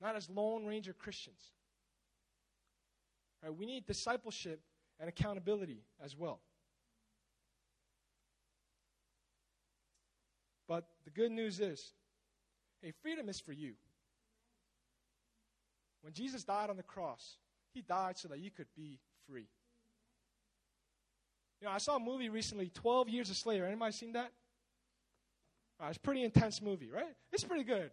not 0.01 0.15
as 0.15 0.29
Lone 0.29 0.65
Ranger 0.65 0.93
Christians. 0.93 1.39
Right, 3.43 3.55
we 3.55 3.65
need 3.65 3.85
discipleship 3.85 4.61
and 4.99 5.09
accountability 5.09 5.83
as 6.03 6.15
well. 6.15 6.41
But 10.67 10.85
the 11.03 11.11
good 11.11 11.31
news 11.31 11.59
is 11.59 11.93
hey, 12.81 12.91
freedom 13.01 13.29
is 13.29 13.39
for 13.39 13.53
you. 13.53 13.73
When 16.01 16.13
Jesus 16.13 16.43
died 16.43 16.69
on 16.69 16.77
the 16.77 16.83
cross, 16.83 17.37
he 17.73 17.81
died 17.81 18.17
so 18.17 18.27
that 18.27 18.39
you 18.39 18.51
could 18.51 18.67
be 18.75 18.99
free. 19.27 19.47
You 21.61 21.67
know, 21.67 21.73
I 21.73 21.79
saw 21.79 21.95
a 21.95 21.99
movie 21.99 22.29
recently, 22.29 22.69
12 22.69 23.09
Years 23.09 23.29
a 23.29 23.35
Slave. 23.35 23.63
Anybody 23.63 23.91
seen 23.91 24.13
that? 24.13 24.31
Uh, 25.81 25.87
it's 25.87 25.97
a 25.97 26.01
pretty 26.01 26.23
intense 26.23 26.61
movie, 26.61 26.89
right? 26.91 27.15
It's 27.31 27.43
pretty 27.43 27.63
good. 27.63 27.91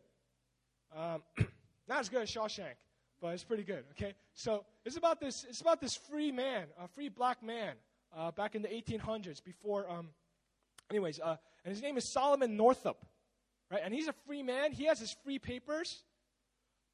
Um, 0.94 1.22
Not 1.88 2.00
as 2.00 2.08
good 2.08 2.22
as 2.22 2.30
Shawshank, 2.30 2.76
but 3.20 3.28
it's 3.28 3.44
pretty 3.44 3.64
good. 3.64 3.84
Okay, 3.92 4.14
so 4.34 4.64
it's 4.84 4.96
about 4.96 5.20
this. 5.20 5.44
It's 5.48 5.60
about 5.60 5.80
this 5.80 5.96
free 5.96 6.30
man, 6.30 6.66
a 6.82 6.86
free 6.88 7.08
black 7.08 7.42
man, 7.42 7.74
uh, 8.16 8.30
back 8.30 8.54
in 8.54 8.62
the 8.62 8.68
1800s. 8.68 9.42
Before, 9.42 9.90
um, 9.90 10.08
anyways, 10.90 11.20
uh, 11.20 11.36
and 11.64 11.74
his 11.74 11.82
name 11.82 11.96
is 11.96 12.12
Solomon 12.12 12.56
Northup, 12.56 13.04
right? 13.70 13.80
And 13.84 13.92
he's 13.94 14.08
a 14.08 14.14
free 14.26 14.42
man. 14.42 14.72
He 14.72 14.84
has 14.84 14.98
his 14.98 15.14
free 15.24 15.38
papers. 15.38 16.02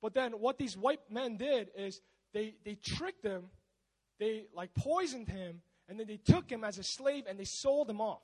But 0.01 0.14
then, 0.14 0.33
what 0.33 0.59
these 0.59 0.77
white 0.77 1.01
men 1.11 1.37
did 1.37 1.70
is 1.77 2.01
they 2.33 2.55
they 2.64 2.74
tricked 2.74 3.24
him, 3.24 3.44
they 4.20 4.46
like 4.55 4.74
poisoned 4.74 5.29
him, 5.29 5.61
and 5.88 5.98
then 5.98 6.07
they 6.07 6.18
took 6.18 6.51
him 6.51 6.64
as 6.64 6.79
a 6.79 6.85
slave 6.85 7.24
and 7.29 7.38
they 7.38 7.44
sold 7.44 7.90
him 7.90 8.01
off. 8.01 8.22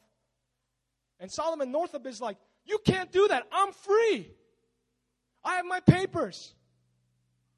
And 1.18 1.30
Solomon 1.30 1.72
Northup 1.72 2.06
is 2.06 2.20
like, 2.20 2.36
"You 2.64 2.78
can't 2.84 3.10
do 3.10 3.28
that. 3.28 3.46
I'm 3.52 3.72
free." 3.72 4.30
I 5.44 5.56
have 5.56 5.66
my 5.66 5.80
papers. 5.80 6.54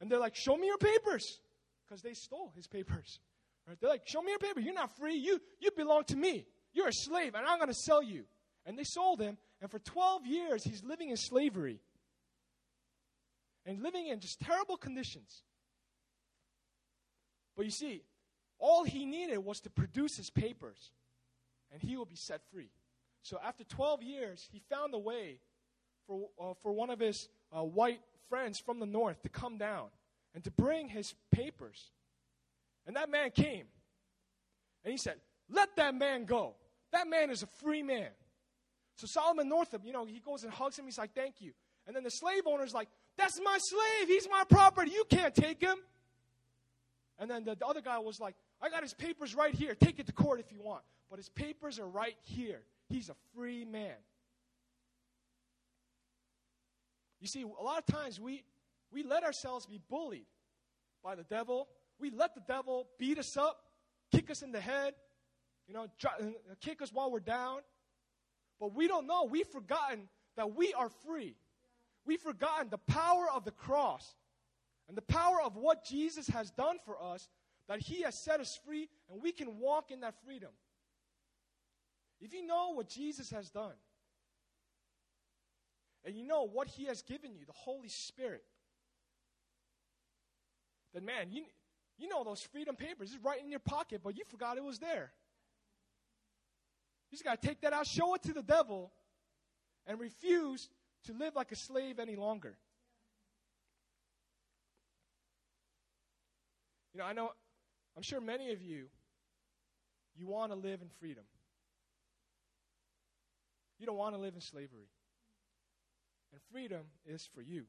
And 0.00 0.10
they're 0.10 0.18
like, 0.18 0.34
Show 0.34 0.56
me 0.56 0.66
your 0.66 0.78
papers. 0.78 1.40
because 1.86 2.02
they 2.02 2.14
stole 2.14 2.52
his 2.56 2.66
papers. 2.66 3.20
Right? 3.66 3.76
They're 3.80 3.90
like, 3.90 4.06
Show 4.06 4.22
me 4.22 4.32
your 4.32 4.38
paper. 4.38 4.60
You're 4.60 4.74
not 4.74 4.96
free. 4.96 5.16
You, 5.16 5.40
you 5.60 5.70
belong 5.70 6.04
to 6.04 6.16
me. 6.16 6.46
You're 6.76 6.88
a 6.88 6.92
slave, 6.92 7.34
and 7.34 7.46
I'm 7.46 7.56
going 7.56 7.70
to 7.70 7.74
sell 7.74 8.02
you. 8.02 8.24
And 8.66 8.78
they 8.78 8.84
sold 8.84 9.18
him, 9.18 9.38
and 9.62 9.70
for 9.70 9.78
12 9.78 10.26
years, 10.26 10.62
he's 10.62 10.84
living 10.84 11.08
in 11.08 11.16
slavery 11.16 11.80
and 13.64 13.82
living 13.82 14.08
in 14.08 14.20
just 14.20 14.40
terrible 14.40 14.76
conditions. 14.76 15.42
But 17.56 17.64
you 17.64 17.70
see, 17.70 18.02
all 18.58 18.84
he 18.84 19.06
needed 19.06 19.38
was 19.38 19.60
to 19.60 19.70
produce 19.70 20.18
his 20.18 20.28
papers, 20.28 20.92
and 21.72 21.80
he 21.80 21.96
will 21.96 22.04
be 22.04 22.14
set 22.14 22.42
free. 22.52 22.68
So 23.22 23.40
after 23.42 23.64
12 23.64 24.02
years, 24.02 24.46
he 24.52 24.60
found 24.68 24.92
a 24.92 24.98
way 24.98 25.38
for, 26.06 26.28
uh, 26.38 26.52
for 26.62 26.72
one 26.72 26.90
of 26.90 27.00
his 27.00 27.30
uh, 27.56 27.62
white 27.62 28.00
friends 28.28 28.60
from 28.60 28.80
the 28.80 28.86
north 28.86 29.22
to 29.22 29.30
come 29.30 29.56
down 29.56 29.86
and 30.34 30.44
to 30.44 30.50
bring 30.50 30.88
his 30.88 31.14
papers. 31.30 31.90
And 32.86 32.96
that 32.96 33.08
man 33.08 33.30
came. 33.30 33.64
And 34.84 34.92
he 34.92 34.98
said, 34.98 35.14
Let 35.48 35.74
that 35.76 35.94
man 35.94 36.26
go. 36.26 36.54
That 36.96 37.10
man 37.10 37.28
is 37.28 37.42
a 37.42 37.46
free 37.62 37.82
man. 37.82 38.08
So 38.96 39.06
Solomon 39.06 39.50
Northup, 39.50 39.82
you 39.84 39.92
know, 39.92 40.06
he 40.06 40.18
goes 40.18 40.44
and 40.44 40.52
hugs 40.52 40.78
him. 40.78 40.86
He's 40.86 40.96
like, 40.96 41.12
Thank 41.14 41.42
you. 41.42 41.52
And 41.86 41.94
then 41.94 42.04
the 42.04 42.10
slave 42.10 42.44
owner's 42.46 42.72
like, 42.72 42.88
That's 43.18 43.38
my 43.44 43.58
slave. 43.60 44.08
He's 44.08 44.26
my 44.30 44.44
property. 44.48 44.92
You 44.92 45.04
can't 45.10 45.34
take 45.34 45.60
him. 45.60 45.76
And 47.18 47.30
then 47.30 47.44
the, 47.44 47.54
the 47.54 47.66
other 47.66 47.82
guy 47.82 47.98
was 47.98 48.18
like, 48.18 48.34
I 48.62 48.70
got 48.70 48.82
his 48.82 48.94
papers 48.94 49.34
right 49.34 49.54
here. 49.54 49.74
Take 49.74 49.98
it 49.98 50.06
to 50.06 50.12
court 50.14 50.40
if 50.40 50.50
you 50.50 50.62
want. 50.62 50.84
But 51.10 51.18
his 51.18 51.28
papers 51.28 51.78
are 51.78 51.86
right 51.86 52.16
here. 52.22 52.60
He's 52.88 53.10
a 53.10 53.14
free 53.34 53.66
man. 53.66 53.96
You 57.20 57.28
see, 57.28 57.42
a 57.42 57.62
lot 57.62 57.78
of 57.78 57.86
times 57.94 58.18
we, 58.18 58.42
we 58.90 59.02
let 59.02 59.22
ourselves 59.22 59.66
be 59.66 59.80
bullied 59.90 60.26
by 61.04 61.14
the 61.14 61.24
devil. 61.24 61.68
We 62.00 62.08
let 62.10 62.34
the 62.34 62.42
devil 62.48 62.86
beat 62.98 63.18
us 63.18 63.36
up, 63.36 63.58
kick 64.10 64.30
us 64.30 64.40
in 64.40 64.50
the 64.50 64.60
head, 64.60 64.94
you 65.66 65.74
know, 65.74 65.86
uh, 66.04 66.24
kick 66.60 66.82
us 66.82 66.92
while 66.92 67.10
we're 67.10 67.20
down. 67.20 67.60
But 68.60 68.74
we 68.74 68.88
don't 68.88 69.06
know. 69.06 69.24
We've 69.24 69.46
forgotten 69.46 70.08
that 70.36 70.54
we 70.54 70.72
are 70.74 70.88
free. 70.88 71.34
We've 72.04 72.20
forgotten 72.20 72.68
the 72.70 72.78
power 72.78 73.26
of 73.34 73.44
the 73.44 73.50
cross 73.50 74.14
and 74.88 74.96
the 74.96 75.02
power 75.02 75.42
of 75.42 75.56
what 75.56 75.84
Jesus 75.84 76.28
has 76.28 76.50
done 76.50 76.76
for 76.84 76.96
us, 77.02 77.28
that 77.68 77.80
He 77.80 78.02
has 78.02 78.14
set 78.14 78.40
us 78.40 78.58
free, 78.64 78.88
and 79.10 79.20
we 79.20 79.32
can 79.32 79.58
walk 79.58 79.90
in 79.90 80.00
that 80.00 80.14
freedom. 80.24 80.50
If 82.20 82.32
you 82.32 82.46
know 82.46 82.72
what 82.72 82.88
Jesus 82.88 83.30
has 83.30 83.50
done, 83.50 83.74
and 86.04 86.14
you 86.16 86.24
know 86.24 86.44
what 86.44 86.68
He 86.68 86.84
has 86.84 87.02
given 87.02 87.34
you, 87.34 87.44
the 87.44 87.52
Holy 87.52 87.88
Spirit, 87.88 88.44
then 90.94 91.04
man, 91.04 91.32
you, 91.32 91.42
you 91.98 92.08
know 92.08 92.22
those 92.22 92.40
freedom 92.40 92.76
papers 92.76 93.10
is 93.10 93.18
right 93.22 93.42
in 93.42 93.50
your 93.50 93.60
pocket, 93.60 94.00
but 94.04 94.16
you 94.16 94.24
forgot 94.28 94.56
it 94.56 94.62
was 94.62 94.78
there. 94.78 95.10
You 97.10 97.16
just 97.16 97.24
got 97.24 97.40
to 97.40 97.46
take 97.46 97.60
that 97.60 97.72
out, 97.72 97.86
show 97.86 98.14
it 98.14 98.22
to 98.24 98.32
the 98.32 98.42
devil, 98.42 98.92
and 99.86 100.00
refuse 100.00 100.68
to 101.04 101.12
live 101.12 101.34
like 101.34 101.52
a 101.52 101.56
slave 101.56 101.98
any 101.98 102.16
longer. 102.16 102.56
You 106.92 107.00
know, 107.00 107.06
I 107.06 107.12
know, 107.12 107.30
I'm 107.96 108.02
sure 108.02 108.20
many 108.20 108.52
of 108.52 108.62
you, 108.62 108.86
you 110.16 110.26
want 110.26 110.50
to 110.50 110.56
live 110.56 110.80
in 110.82 110.88
freedom. 110.98 111.24
You 113.78 113.86
don't 113.86 113.98
want 113.98 114.14
to 114.14 114.20
live 114.20 114.34
in 114.34 114.40
slavery. 114.40 114.88
And 116.32 116.40
freedom 116.50 116.82
is 117.04 117.28
for 117.34 117.42
you. 117.42 117.64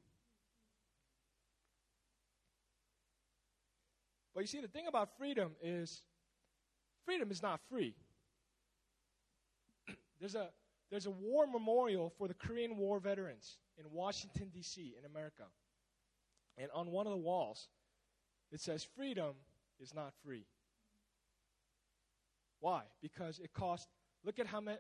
But 4.34 4.42
you 4.42 4.48
see, 4.48 4.62
the 4.62 4.68
thing 4.68 4.88
about 4.88 5.18
freedom 5.18 5.52
is 5.62 6.02
freedom 7.06 7.32
is 7.32 7.42
not 7.42 7.60
free. 7.70 7.96
There's, 10.20 10.36
a, 10.36 10.50
there's 10.90 11.06
a 11.06 11.12
war 11.12 11.46
memorial 11.48 12.12
for 12.18 12.28
the 12.28 12.34
Korean 12.34 12.78
War 12.78 13.00
veterans 13.00 13.58
in 13.78 13.86
Washington, 13.92 14.50
D.C., 14.54 14.96
in 14.98 15.06
America. 15.06 15.44
And 16.58 16.70
on 16.74 16.92
one 16.92 17.06
of 17.06 17.12
the 17.12 17.20
walls, 17.20 17.68
it 18.52 18.62
says, 18.62 18.84
Freedom 18.96 19.36
is 19.80 19.94
not 19.94 20.14
free. 20.24 20.46
Why? 22.60 22.84
Because 23.02 23.40
it 23.40 23.54
cost, 23.54 23.88
look 24.26 24.40
at 24.40 24.48
how 24.48 24.62
many, 24.62 24.80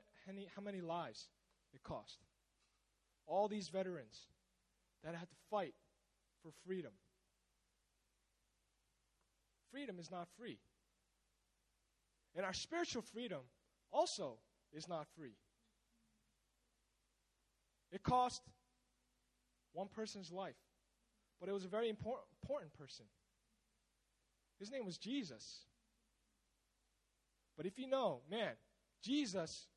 how 0.56 0.62
many 0.62 0.82
lives 0.82 1.30
it 1.74 1.84
cost. 1.84 2.18
All 3.28 3.48
these 3.48 3.70
veterans 3.70 4.28
that 5.04 5.14
had 5.14 5.30
to 5.30 5.36
fight 5.52 5.76
for 6.42 6.52
freedom. 6.66 6.92
Freedom 9.72 10.00
is 10.00 10.10
not 10.10 10.28
free. 10.40 10.58
And 12.36 12.46
our 12.46 12.54
spiritual 12.54 13.02
freedom 13.02 13.42
also 13.92 14.38
is 14.74 14.88
not 14.88 15.08
free. 15.18 15.36
It 17.92 18.04
cost 18.04 18.42
one 19.74 19.88
person's 19.88 20.32
life, 20.32 20.56
but 21.40 21.50
it 21.50 21.54
was 21.54 21.66
a 21.66 21.70
very 21.70 21.90
important, 21.90 22.26
important 22.42 22.74
person. 22.74 23.06
His 24.60 24.72
name 24.72 24.86
was 24.86 24.98
Jesus. 24.98 25.66
But 27.56 27.66
if 27.66 27.80
you 27.80 27.88
know, 27.88 28.22
man, 28.30 28.54
Jesus 29.02 29.68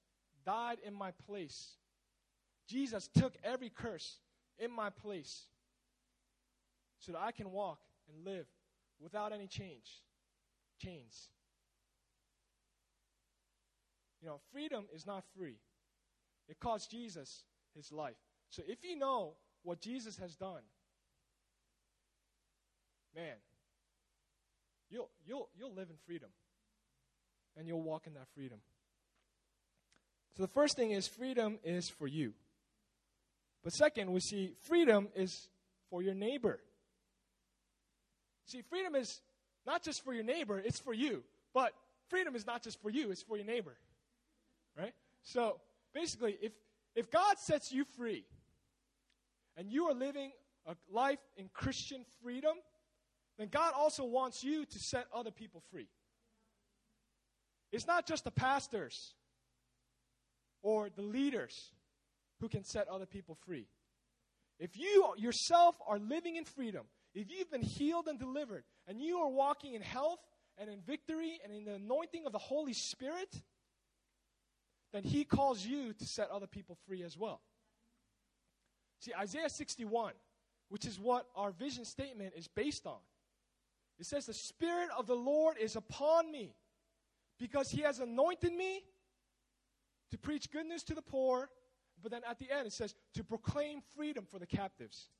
died 0.44 0.78
in 0.84 0.94
my 0.94 1.12
place. 1.26 1.76
Jesus 2.66 3.08
took 3.08 3.34
every 3.42 3.70
curse 3.70 4.18
in 4.58 4.70
my 4.70 4.90
place 4.90 5.44
so 6.98 7.12
that 7.12 7.20
I 7.20 7.32
can 7.32 7.50
walk 7.50 7.80
and 8.08 8.24
live 8.24 8.46
without 9.00 9.32
any 9.32 9.46
change, 9.46 10.02
chains. 10.78 11.28
You 14.20 14.28
know, 14.28 14.40
freedom 14.52 14.84
is 14.94 15.06
not 15.06 15.24
free. 15.36 15.56
It 16.48 16.58
cost 16.60 16.90
Jesus 16.90 17.44
his 17.74 17.92
life. 17.92 18.16
So 18.50 18.62
if 18.66 18.84
you 18.84 18.96
know 18.96 19.34
what 19.62 19.80
Jesus 19.80 20.16
has 20.18 20.36
done, 20.36 20.62
man, 23.14 23.36
you'll, 24.90 25.10
you'll, 25.24 25.48
you'll 25.56 25.74
live 25.74 25.88
in 25.90 25.96
freedom. 26.06 26.30
And 27.56 27.66
you'll 27.66 27.82
walk 27.82 28.06
in 28.06 28.14
that 28.14 28.28
freedom. 28.34 28.58
So 30.36 30.42
the 30.42 30.48
first 30.48 30.76
thing 30.76 30.92
is 30.92 31.08
freedom 31.08 31.58
is 31.64 31.88
for 31.88 32.06
you. 32.06 32.32
But 33.62 33.72
second, 33.72 34.12
we 34.12 34.20
see 34.20 34.52
freedom 34.62 35.08
is 35.14 35.48
for 35.90 36.02
your 36.02 36.14
neighbor. 36.14 36.60
See, 38.46 38.62
freedom 38.62 38.94
is 38.94 39.20
not 39.66 39.82
just 39.82 40.04
for 40.04 40.14
your 40.14 40.24
neighbor, 40.24 40.58
it's 40.58 40.78
for 40.78 40.94
you. 40.94 41.22
But 41.52 41.72
freedom 42.08 42.34
is 42.34 42.46
not 42.46 42.62
just 42.62 42.80
for 42.80 42.90
you, 42.90 43.10
it's 43.10 43.22
for 43.22 43.36
your 43.36 43.46
neighbor. 43.46 43.76
So 45.22 45.60
basically, 45.94 46.36
if, 46.40 46.52
if 46.94 47.10
God 47.10 47.38
sets 47.38 47.72
you 47.72 47.84
free 47.96 48.24
and 49.56 49.70
you 49.70 49.86
are 49.86 49.94
living 49.94 50.32
a 50.66 50.76
life 50.90 51.18
in 51.36 51.48
Christian 51.52 52.04
freedom, 52.22 52.56
then 53.38 53.48
God 53.48 53.72
also 53.76 54.04
wants 54.04 54.42
you 54.44 54.64
to 54.64 54.78
set 54.78 55.06
other 55.14 55.30
people 55.30 55.62
free. 55.70 55.88
It's 57.72 57.86
not 57.86 58.06
just 58.06 58.24
the 58.24 58.30
pastors 58.30 59.14
or 60.62 60.90
the 60.94 61.02
leaders 61.02 61.72
who 62.40 62.48
can 62.48 62.64
set 62.64 62.88
other 62.88 63.06
people 63.06 63.36
free. 63.46 63.66
If 64.58 64.76
you 64.76 65.14
yourself 65.16 65.76
are 65.86 65.98
living 65.98 66.36
in 66.36 66.44
freedom, 66.44 66.84
if 67.14 67.30
you've 67.30 67.50
been 67.50 67.62
healed 67.62 68.08
and 68.08 68.18
delivered, 68.18 68.64
and 68.86 69.00
you 69.00 69.18
are 69.18 69.30
walking 69.30 69.74
in 69.74 69.82
health 69.82 70.20
and 70.58 70.68
in 70.68 70.80
victory 70.80 71.40
and 71.42 71.52
in 71.52 71.64
the 71.64 71.74
anointing 71.74 72.26
of 72.26 72.32
the 72.32 72.38
Holy 72.38 72.74
Spirit, 72.74 73.42
then 74.92 75.04
He 75.04 75.24
calls 75.24 75.64
you 75.64 75.92
to 75.92 76.04
set 76.04 76.30
other 76.30 76.46
people 76.46 76.76
free 76.86 77.02
as 77.02 77.16
well. 77.16 77.40
See, 79.00 79.12
Isaiah 79.18 79.48
61, 79.48 80.12
which 80.68 80.86
is 80.86 80.98
what 80.98 81.26
our 81.34 81.52
vision 81.52 81.84
statement 81.84 82.34
is 82.36 82.48
based 82.48 82.86
on, 82.86 82.98
it 83.98 84.06
says, 84.06 84.26
The 84.26 84.34
Spirit 84.34 84.88
of 84.96 85.06
the 85.06 85.14
Lord 85.14 85.56
is 85.58 85.76
upon 85.76 86.30
me 86.30 86.54
because 87.38 87.70
He 87.70 87.82
has 87.82 87.98
anointed 88.00 88.52
me 88.52 88.82
to 90.10 90.18
preach 90.18 90.50
good 90.50 90.66
news 90.66 90.82
to 90.84 90.94
the 90.94 91.02
poor. 91.02 91.50
But 92.02 92.12
then 92.12 92.22
at 92.28 92.38
the 92.38 92.50
end, 92.50 92.66
it 92.66 92.72
says, 92.72 92.94
To 93.14 93.24
proclaim 93.24 93.80
freedom 93.96 94.24
for 94.30 94.38
the 94.38 94.46
captives. 94.46 95.10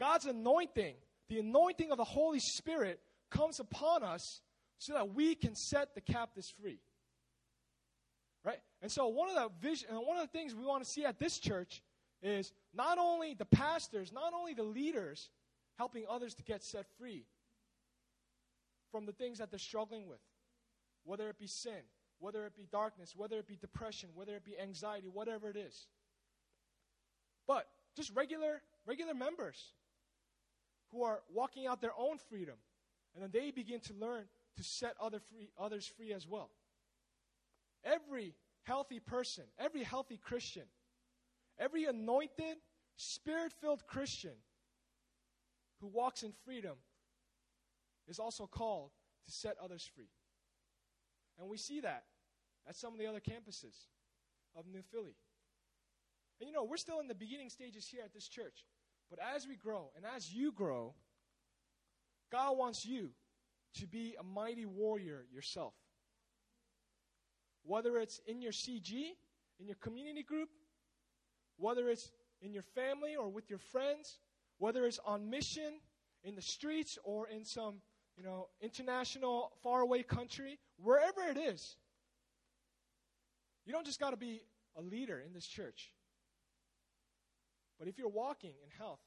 God's 0.00 0.26
anointing, 0.26 0.94
the 1.28 1.38
anointing 1.40 1.90
of 1.90 1.98
the 1.98 2.04
Holy 2.04 2.40
Spirit, 2.40 3.00
comes 3.30 3.60
upon 3.60 4.02
us 4.02 4.40
so 4.78 4.92
that 4.92 5.14
we 5.14 5.34
can 5.34 5.54
set 5.54 5.94
the 5.94 6.00
captives 6.00 6.52
free. 6.60 6.80
Right? 8.46 8.60
And 8.80 8.90
so 8.90 9.08
one 9.08 9.28
of 9.28 9.34
the 9.34 9.50
vision, 9.60 9.88
one 9.90 10.16
of 10.16 10.22
the 10.22 10.38
things 10.38 10.54
we 10.54 10.64
want 10.64 10.84
to 10.84 10.88
see 10.88 11.04
at 11.04 11.18
this 11.18 11.38
church 11.38 11.82
is 12.22 12.52
not 12.72 12.96
only 12.96 13.34
the 13.34 13.44
pastors, 13.44 14.12
not 14.12 14.32
only 14.32 14.54
the 14.54 14.62
leaders 14.62 15.30
helping 15.76 16.04
others 16.08 16.32
to 16.34 16.44
get 16.44 16.62
set 16.62 16.86
free, 16.96 17.26
from 18.92 19.04
the 19.04 19.12
things 19.12 19.38
that 19.38 19.50
they're 19.50 19.58
struggling 19.58 20.06
with, 20.06 20.20
whether 21.04 21.28
it 21.28 21.38
be 21.38 21.48
sin, 21.48 21.82
whether 22.20 22.46
it 22.46 22.56
be 22.56 22.66
darkness, 22.70 23.14
whether 23.16 23.36
it 23.36 23.48
be 23.48 23.56
depression, 23.56 24.08
whether 24.14 24.36
it 24.36 24.44
be 24.44 24.58
anxiety, 24.58 25.08
whatever 25.12 25.50
it 25.50 25.56
is. 25.56 25.88
But 27.48 27.66
just 27.96 28.14
regular 28.14 28.62
regular 28.86 29.12
members 29.14 29.72
who 30.92 31.02
are 31.02 31.20
walking 31.34 31.66
out 31.66 31.80
their 31.80 31.92
own 31.98 32.18
freedom 32.30 32.54
And 33.14 33.22
then 33.22 33.30
they 33.32 33.50
begin 33.50 33.80
to 33.80 33.94
learn 33.94 34.24
to 34.56 34.62
set 34.62 34.94
other 35.00 35.18
free, 35.18 35.48
others 35.58 35.86
free 35.86 36.12
as 36.12 36.26
well. 36.28 36.50
Every 37.86 38.34
healthy 38.64 38.98
person, 38.98 39.44
every 39.58 39.84
healthy 39.84 40.18
Christian, 40.18 40.64
every 41.58 41.84
anointed, 41.84 42.56
spirit 42.96 43.52
filled 43.60 43.86
Christian 43.86 44.34
who 45.80 45.86
walks 45.86 46.22
in 46.22 46.32
freedom 46.44 46.76
is 48.08 48.18
also 48.18 48.46
called 48.46 48.90
to 49.24 49.32
set 49.32 49.56
others 49.62 49.88
free. 49.94 50.10
And 51.38 51.48
we 51.48 51.56
see 51.56 51.80
that 51.80 52.04
at 52.68 52.76
some 52.76 52.92
of 52.92 52.98
the 52.98 53.06
other 53.06 53.20
campuses 53.20 53.86
of 54.56 54.66
New 54.66 54.82
Philly. 54.82 55.14
And 56.40 56.48
you 56.48 56.54
know, 56.54 56.64
we're 56.64 56.76
still 56.76 57.00
in 57.00 57.08
the 57.08 57.14
beginning 57.14 57.50
stages 57.50 57.86
here 57.86 58.02
at 58.04 58.12
this 58.12 58.28
church. 58.28 58.64
But 59.08 59.18
as 59.34 59.46
we 59.46 59.54
grow 59.56 59.90
and 59.96 60.04
as 60.16 60.32
you 60.32 60.52
grow, 60.52 60.94
God 62.32 62.56
wants 62.58 62.84
you 62.84 63.10
to 63.74 63.86
be 63.86 64.16
a 64.18 64.22
mighty 64.22 64.66
warrior 64.66 65.26
yourself. 65.32 65.74
Whether 67.66 67.98
it's 67.98 68.20
in 68.26 68.40
your 68.40 68.52
CG, 68.52 68.92
in 69.58 69.66
your 69.66 69.76
community 69.76 70.22
group, 70.22 70.48
whether 71.56 71.88
it's 71.88 72.12
in 72.40 72.52
your 72.52 72.62
family 72.62 73.16
or 73.16 73.28
with 73.28 73.50
your 73.50 73.58
friends, 73.58 74.18
whether 74.58 74.86
it's 74.86 75.00
on 75.04 75.28
mission 75.28 75.80
in 76.22 76.36
the 76.36 76.42
streets 76.42 76.98
or 77.04 77.28
in 77.28 77.44
some, 77.44 77.76
you 78.16 78.22
know, 78.22 78.48
international 78.60 79.52
faraway 79.62 80.02
country, 80.02 80.58
wherever 80.76 81.22
it 81.22 81.36
is. 81.36 81.76
You 83.64 83.72
don't 83.72 83.86
just 83.86 83.98
got 83.98 84.10
to 84.10 84.16
be 84.16 84.42
a 84.76 84.82
leader 84.82 85.20
in 85.26 85.32
this 85.32 85.46
church. 85.46 85.92
But 87.78 87.88
if 87.88 87.98
you're 87.98 88.08
walking 88.08 88.54
in 88.62 88.70
health 88.78 89.00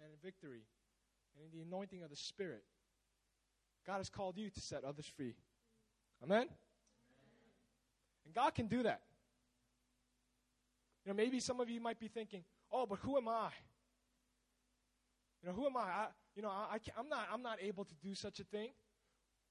and 0.00 0.10
in 0.12 0.18
victory 0.22 0.62
and 1.34 1.44
in 1.44 1.58
the 1.58 1.64
anointing 1.64 2.02
of 2.02 2.10
the 2.10 2.16
Spirit, 2.16 2.62
God 3.86 3.98
has 3.98 4.08
called 4.08 4.36
you 4.38 4.50
to 4.50 4.60
set 4.60 4.84
others 4.84 5.10
free. 5.16 5.34
Amen? 6.22 6.48
And 8.28 8.34
God 8.34 8.54
can 8.54 8.66
do 8.66 8.82
that. 8.82 9.00
You 11.02 11.12
know, 11.12 11.16
maybe 11.16 11.40
some 11.40 11.60
of 11.60 11.70
you 11.70 11.80
might 11.80 11.98
be 11.98 12.08
thinking, 12.08 12.44
oh, 12.70 12.84
but 12.84 12.98
who 12.98 13.16
am 13.16 13.26
I? 13.26 13.48
You 15.42 15.48
know, 15.48 15.54
who 15.54 15.64
am 15.64 15.78
I? 15.78 15.80
I 15.80 16.06
you 16.36 16.42
know, 16.42 16.50
I, 16.50 16.74
I 16.74 17.00
am 17.00 17.08
not, 17.08 17.26
I'm 17.32 17.42
not 17.42 17.56
able 17.62 17.86
to 17.86 17.94
do 18.02 18.14
such 18.14 18.38
a 18.38 18.44
thing. 18.44 18.68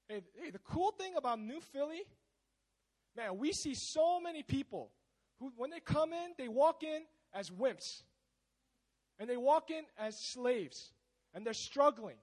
Hey, 0.08 0.22
hey, 0.40 0.50
the 0.50 0.60
cool 0.60 0.92
thing 0.92 1.14
about 1.16 1.40
New 1.40 1.60
Philly, 1.60 2.02
man, 3.16 3.36
we 3.36 3.52
see 3.52 3.74
so 3.74 4.20
many 4.20 4.44
people 4.44 4.92
who, 5.40 5.50
when 5.56 5.70
they 5.70 5.80
come 5.80 6.12
in, 6.12 6.30
they 6.38 6.46
walk 6.46 6.84
in 6.84 7.02
as 7.34 7.50
wimps. 7.50 8.02
And 9.18 9.28
they 9.28 9.36
walk 9.36 9.72
in 9.72 9.82
as 9.98 10.16
slaves. 10.16 10.92
And 11.34 11.44
they're 11.44 11.52
struggling. 11.52 12.18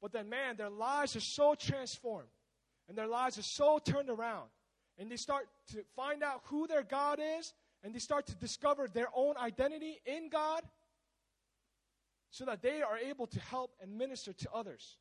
But 0.00 0.12
then, 0.12 0.30
man, 0.30 0.56
their 0.56 0.70
lives 0.70 1.14
are 1.14 1.20
so 1.20 1.54
transformed. 1.54 2.30
And 2.88 2.96
their 2.96 3.06
lives 3.06 3.38
are 3.38 3.42
so 3.42 3.78
turned 3.84 4.08
around. 4.08 4.48
And 4.98 5.10
they 5.10 5.16
start 5.16 5.48
to 5.72 5.84
find 5.94 6.22
out 6.22 6.40
who 6.44 6.66
their 6.66 6.82
God 6.82 7.20
is. 7.38 7.52
And 7.82 7.94
they 7.94 7.98
start 7.98 8.26
to 8.26 8.34
discover 8.34 8.88
their 8.88 9.08
own 9.14 9.36
identity 9.36 10.00
in 10.06 10.28
God. 10.28 10.62
So 12.30 12.44
that 12.44 12.62
they 12.62 12.82
are 12.82 12.98
able 12.98 13.26
to 13.28 13.40
help 13.40 13.74
and 13.80 13.96
minister 13.96 14.32
to 14.32 14.48
others. 14.52 14.96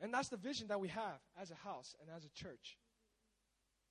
And 0.00 0.12
that's 0.12 0.28
the 0.28 0.36
vision 0.36 0.68
that 0.68 0.80
we 0.80 0.88
have 0.88 1.20
as 1.40 1.50
a 1.50 1.54
house 1.54 1.94
and 2.00 2.10
as 2.14 2.24
a 2.24 2.28
church. 2.30 2.78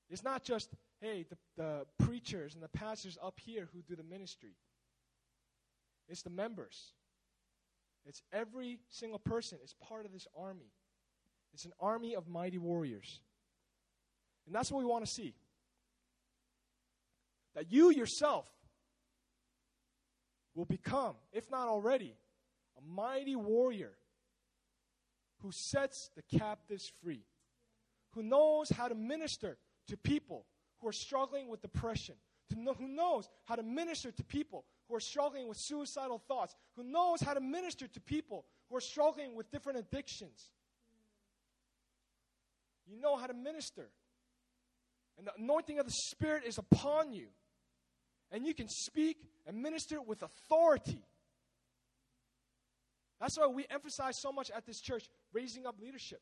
It's 0.09 0.24
not 0.24 0.43
just, 0.43 0.70
hey, 1.01 1.26
the, 1.30 1.38
the 1.55 1.86
preachers 2.05 2.55
and 2.55 2.64
the 2.64 2.68
pastors 2.68 3.18
up 3.24 3.39
here 3.39 3.70
who 3.74 3.82
do 3.82 3.95
the 3.95 4.03
ministry. 4.03 4.55
It's 6.07 6.22
the 6.22 6.30
members. 6.30 6.91
It's 8.05 8.22
every 8.32 8.80
single 8.89 9.20
person 9.20 9.59
is 9.64 9.74
part 9.74 10.05
of 10.05 10.11
this 10.11 10.28
army. 10.38 10.72
It's 11.53 11.66
an 11.66 11.74
army 11.80 12.16
of 12.16 12.28
mighty 12.28 12.57
warriors. 12.57 13.22
And 14.46 14.56
that's 14.56 14.72
what 14.72 14.80
we 14.80 14.86
want 14.86 15.06
to 15.06 15.12
see. 15.12 15.34
That 17.56 17.72
you 17.72 17.91
yourself 17.91 18.48
will 20.56 20.66
become, 20.66 21.16
if 21.32 21.50
not 21.50 21.68
already, 21.68 22.16
a 22.78 22.82
mighty 22.96 23.36
warrior 23.36 23.91
who 25.41 25.52
sets 25.52 26.10
the 26.16 26.38
captives 26.38 26.91
free, 27.02 27.22
who 28.12 28.24
knows 28.24 28.70
how 28.70 28.88
to 28.88 28.96
minister 28.96 29.58
to 29.88 29.98
people 29.98 30.46
who 30.80 30.88
are 30.88 30.94
struggling 30.94 31.48
with 31.50 31.62
depression, 31.62 32.16
know, 32.64 32.74
who 32.74 32.88
knows 32.88 33.30
how 33.46 33.56
to 33.56 33.64
minister 33.64 34.12
to 34.12 34.24
people 34.24 34.66
who 34.88 34.96
are 34.96 35.00
struggling 35.00 35.48
with 35.48 35.58
suicidal 35.58 36.22
thoughts, 36.28 36.56
who 36.76 36.84
knows 36.84 37.22
how 37.22 37.34
to 37.34 37.41
minister 37.41 37.88
to 37.88 38.00
people 38.00 38.46
who 38.70 38.78
are 38.78 38.82
struggling 38.82 39.36
with 39.36 39.50
different 39.52 39.80
addictions. 39.80 40.50
You 42.88 43.00
know 43.00 43.16
how 43.16 43.28
to 43.28 43.34
minister. 43.34 43.89
And 45.18 45.28
the 45.28 45.32
anointing 45.38 45.80
of 45.80 45.86
the 45.86 45.91
Spirit 45.91 46.43
is 46.45 46.57
upon 46.57 47.14
you. 47.14 47.28
And 48.32 48.45
you 48.45 48.53
can 48.53 48.68
speak 48.68 49.18
and 49.45 49.61
minister 49.61 50.01
with 50.01 50.24
authority. 50.24 51.03
That's 53.20 53.38
why 53.38 53.47
we 53.47 53.66
emphasize 53.70 54.20
so 54.20 54.32
much 54.32 54.51
at 54.51 54.66
this 54.66 54.82
church 54.82 55.05
raising 55.32 55.66
up 55.66 55.76
leadership. 55.80 56.22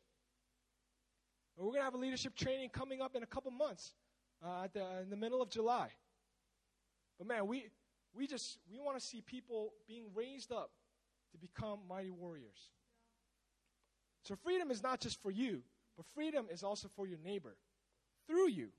And 1.58 1.66
we're 1.66 1.72
going 1.72 1.82
to 1.82 1.86
have 1.86 1.96
a 1.96 1.98
leadership 1.98 2.36
training 2.36 2.70
coming 2.70 3.02
up 3.02 3.16
in 3.16 3.24
a 3.24 3.26
couple 3.26 3.52
months 3.52 3.94
uh, 4.46 4.68
the, 4.74 5.02
in 5.02 5.10
the 5.10 5.16
middle 5.16 5.42
of 5.42 5.50
July. 5.50 5.90
But 7.18 7.28
man, 7.28 7.48
we, 7.48 7.66
we 8.14 8.28
just 8.28 8.58
we 8.72 8.80
want 8.80 8.98
to 8.98 9.04
see 9.04 9.22
people 9.22 9.74
being 9.88 10.06
raised 10.14 10.52
up 10.52 10.72
to 11.32 11.38
become 11.38 11.80
mighty 11.88 12.10
warriors. 12.10 12.70
So 14.24 14.36
freedom 14.36 14.70
is 14.70 14.84
not 14.84 15.00
just 15.00 15.22
for 15.22 15.32
you, 15.32 15.62
but 15.98 16.06
freedom 16.14 16.48
is 16.52 16.64
also 16.64 16.88
for 16.88 17.08
your 17.08 17.20
neighbor 17.24 17.56
through 18.28 18.50
you. 18.50 18.70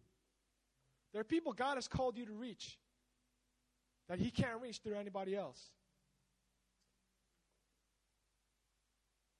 There 1.12 1.20
are 1.20 1.24
people 1.24 1.52
God 1.52 1.74
has 1.74 1.88
called 1.88 2.16
you 2.16 2.26
to 2.26 2.32
reach 2.32 2.78
that 4.08 4.18
He 4.18 4.30
can't 4.30 4.60
reach 4.60 4.78
through 4.78 4.94
anybody 4.94 5.36
else. 5.36 5.60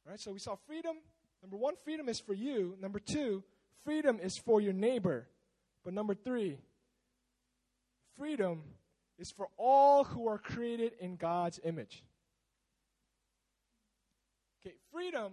All 0.04 0.10
right, 0.10 0.20
so 0.20 0.32
we 0.32 0.38
saw 0.38 0.56
freedom. 0.66 0.96
Number 1.42 1.56
one, 1.56 1.74
freedom 1.84 2.08
is 2.08 2.20
for 2.20 2.34
you. 2.34 2.76
Number 2.80 2.98
two, 2.98 3.42
freedom 3.84 4.18
is 4.20 4.36
for 4.36 4.60
your 4.60 4.72
neighbor. 4.72 5.26
But 5.84 5.94
number 5.94 6.14
three, 6.14 6.58
freedom 8.18 8.62
is 9.18 9.30
for 9.30 9.48
all 9.56 10.04
who 10.04 10.28
are 10.28 10.38
created 10.38 10.92
in 11.00 11.16
God's 11.16 11.60
image. 11.64 12.04
Okay, 14.60 14.74
freedom 14.92 15.32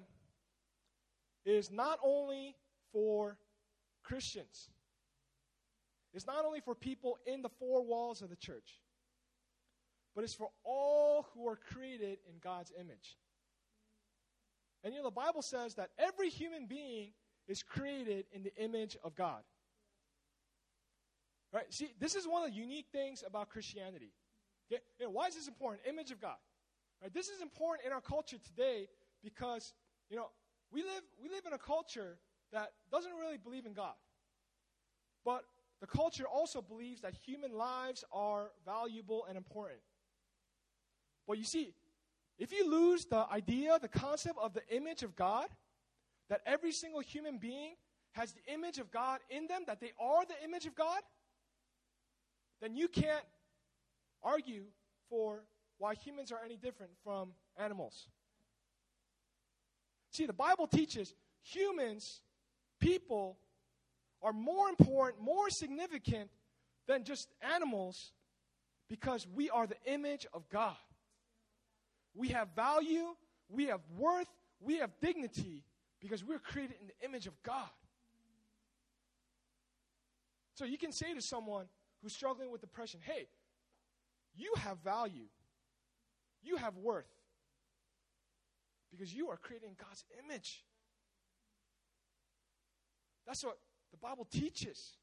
is 1.45 1.71
not 1.71 1.99
only 2.03 2.55
for 2.91 3.37
Christians, 4.03 4.69
it's 6.13 6.25
not 6.25 6.45
only 6.45 6.59
for 6.59 6.75
people 6.75 7.17
in 7.25 7.41
the 7.41 7.49
four 7.49 7.83
walls 7.83 8.21
of 8.21 8.29
the 8.29 8.35
church, 8.35 8.79
but 10.15 10.23
it's 10.23 10.33
for 10.33 10.49
all 10.63 11.27
who 11.33 11.47
are 11.47 11.55
created 11.55 12.17
in 12.27 12.35
God's 12.41 12.71
image. 12.79 13.17
And 14.83 14.93
you 14.93 14.99
know, 14.99 15.05
the 15.05 15.11
Bible 15.11 15.41
says 15.41 15.75
that 15.75 15.89
every 15.99 16.29
human 16.29 16.65
being 16.65 17.11
is 17.47 17.63
created 17.63 18.25
in 18.31 18.43
the 18.43 18.55
image 18.55 18.97
of 19.03 19.15
God. 19.15 19.41
Right? 21.51 21.71
See, 21.73 21.89
this 21.99 22.15
is 22.15 22.27
one 22.27 22.43
of 22.43 22.51
the 22.51 22.55
unique 22.55 22.87
things 22.91 23.23
about 23.25 23.49
Christianity. 23.49 24.13
Okay? 24.71 24.81
You 24.99 25.07
know, 25.07 25.11
why 25.11 25.27
is 25.27 25.35
this 25.35 25.47
important? 25.47 25.81
Image 25.87 26.11
of 26.11 26.21
God. 26.21 26.37
Right? 27.01 27.13
This 27.13 27.29
is 27.29 27.41
important 27.41 27.87
in 27.87 27.91
our 27.91 28.01
culture 28.01 28.37
today 28.37 28.87
because, 29.23 29.73
you 30.09 30.17
know, 30.17 30.27
we 30.71 30.83
live, 30.83 31.01
we 31.21 31.29
live 31.29 31.45
in 31.47 31.53
a 31.53 31.57
culture 31.57 32.17
that 32.53 32.69
doesn't 32.91 33.13
really 33.19 33.37
believe 33.37 33.65
in 33.65 33.73
God. 33.73 33.93
But 35.25 35.43
the 35.81 35.87
culture 35.87 36.27
also 36.27 36.61
believes 36.61 37.01
that 37.01 37.13
human 37.13 37.53
lives 37.53 38.03
are 38.11 38.51
valuable 38.65 39.25
and 39.27 39.37
important. 39.37 39.79
But 41.27 41.37
you 41.37 41.43
see, 41.43 41.73
if 42.37 42.51
you 42.51 42.69
lose 42.69 43.05
the 43.05 43.25
idea, 43.31 43.77
the 43.79 43.87
concept 43.87 44.37
of 44.41 44.53
the 44.53 44.67
image 44.69 45.03
of 45.03 45.15
God, 45.15 45.47
that 46.29 46.41
every 46.45 46.71
single 46.71 47.01
human 47.01 47.37
being 47.37 47.75
has 48.11 48.33
the 48.33 48.53
image 48.53 48.77
of 48.77 48.91
God 48.91 49.19
in 49.29 49.47
them, 49.47 49.63
that 49.67 49.79
they 49.79 49.91
are 49.99 50.25
the 50.25 50.43
image 50.43 50.65
of 50.65 50.75
God, 50.75 51.01
then 52.61 52.75
you 52.75 52.87
can't 52.87 53.23
argue 54.23 54.63
for 55.09 55.43
why 55.77 55.95
humans 55.95 56.31
are 56.31 56.39
any 56.43 56.57
different 56.57 56.91
from 57.03 57.31
animals. 57.57 58.07
See, 60.11 60.25
the 60.25 60.33
Bible 60.33 60.67
teaches 60.67 61.13
humans, 61.41 62.21
people, 62.79 63.37
are 64.21 64.33
more 64.33 64.69
important, 64.69 65.23
more 65.23 65.49
significant 65.49 66.29
than 66.87 67.03
just 67.03 67.29
animals 67.55 68.11
because 68.89 69.27
we 69.27 69.49
are 69.49 69.67
the 69.67 69.77
image 69.85 70.25
of 70.33 70.49
God. 70.49 70.75
We 72.15 72.29
have 72.29 72.49
value, 72.55 73.15
we 73.49 73.65
have 73.67 73.81
worth, 73.97 74.27
we 74.59 74.77
have 74.77 74.91
dignity 75.01 75.63
because 76.01 76.23
we're 76.23 76.39
created 76.39 76.75
in 76.81 76.87
the 76.87 77.05
image 77.05 77.27
of 77.27 77.41
God. 77.43 77.69
So 80.55 80.65
you 80.65 80.77
can 80.77 80.91
say 80.91 81.13
to 81.13 81.21
someone, 81.21 81.65
who's 82.01 82.13
struggling 82.13 82.51
with 82.51 82.61
depression, 82.61 82.99
hey, 83.03 83.27
you 84.35 84.53
have 84.57 84.77
value, 84.79 85.27
you 86.41 86.55
have 86.57 86.75
worth. 86.77 87.09
because 88.91 89.13
you 89.13 89.29
are 89.29 89.37
created 89.37 89.67
in 89.67 89.75
God's 89.75 90.03
image. 90.23 90.63
That's 93.27 93.43
what 93.43 93.59
the 93.91 93.97
Bible 93.97 94.25
teaches. 94.29 94.97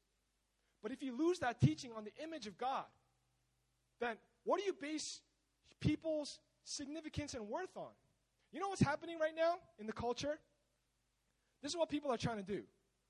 But 0.81 0.91
if 0.91 1.01
you 1.01 1.17
lose 1.17 1.39
that 1.39 1.59
teaching 1.59 1.91
on 1.95 2.03
the 2.03 2.11
image 2.23 2.47
of 2.47 2.57
God, 2.57 2.85
then 3.99 4.15
what 4.43 4.59
do 4.59 4.65
you 4.65 4.73
base 4.73 5.21
people's 5.79 6.39
significance 6.63 7.33
and 7.33 7.47
worth 7.47 7.75
on? 7.75 7.91
You 8.51 8.59
know 8.59 8.69
what's 8.69 8.81
happening 8.81 9.17
right 9.19 9.35
now 9.35 9.55
in 9.79 9.87
the 9.87 9.93
culture? 9.93 10.39
This 11.61 11.71
is 11.71 11.77
what 11.77 11.89
people 11.89 12.11
are 12.11 12.17
trying 12.17 12.37
to 12.37 12.43
do, 12.43 12.63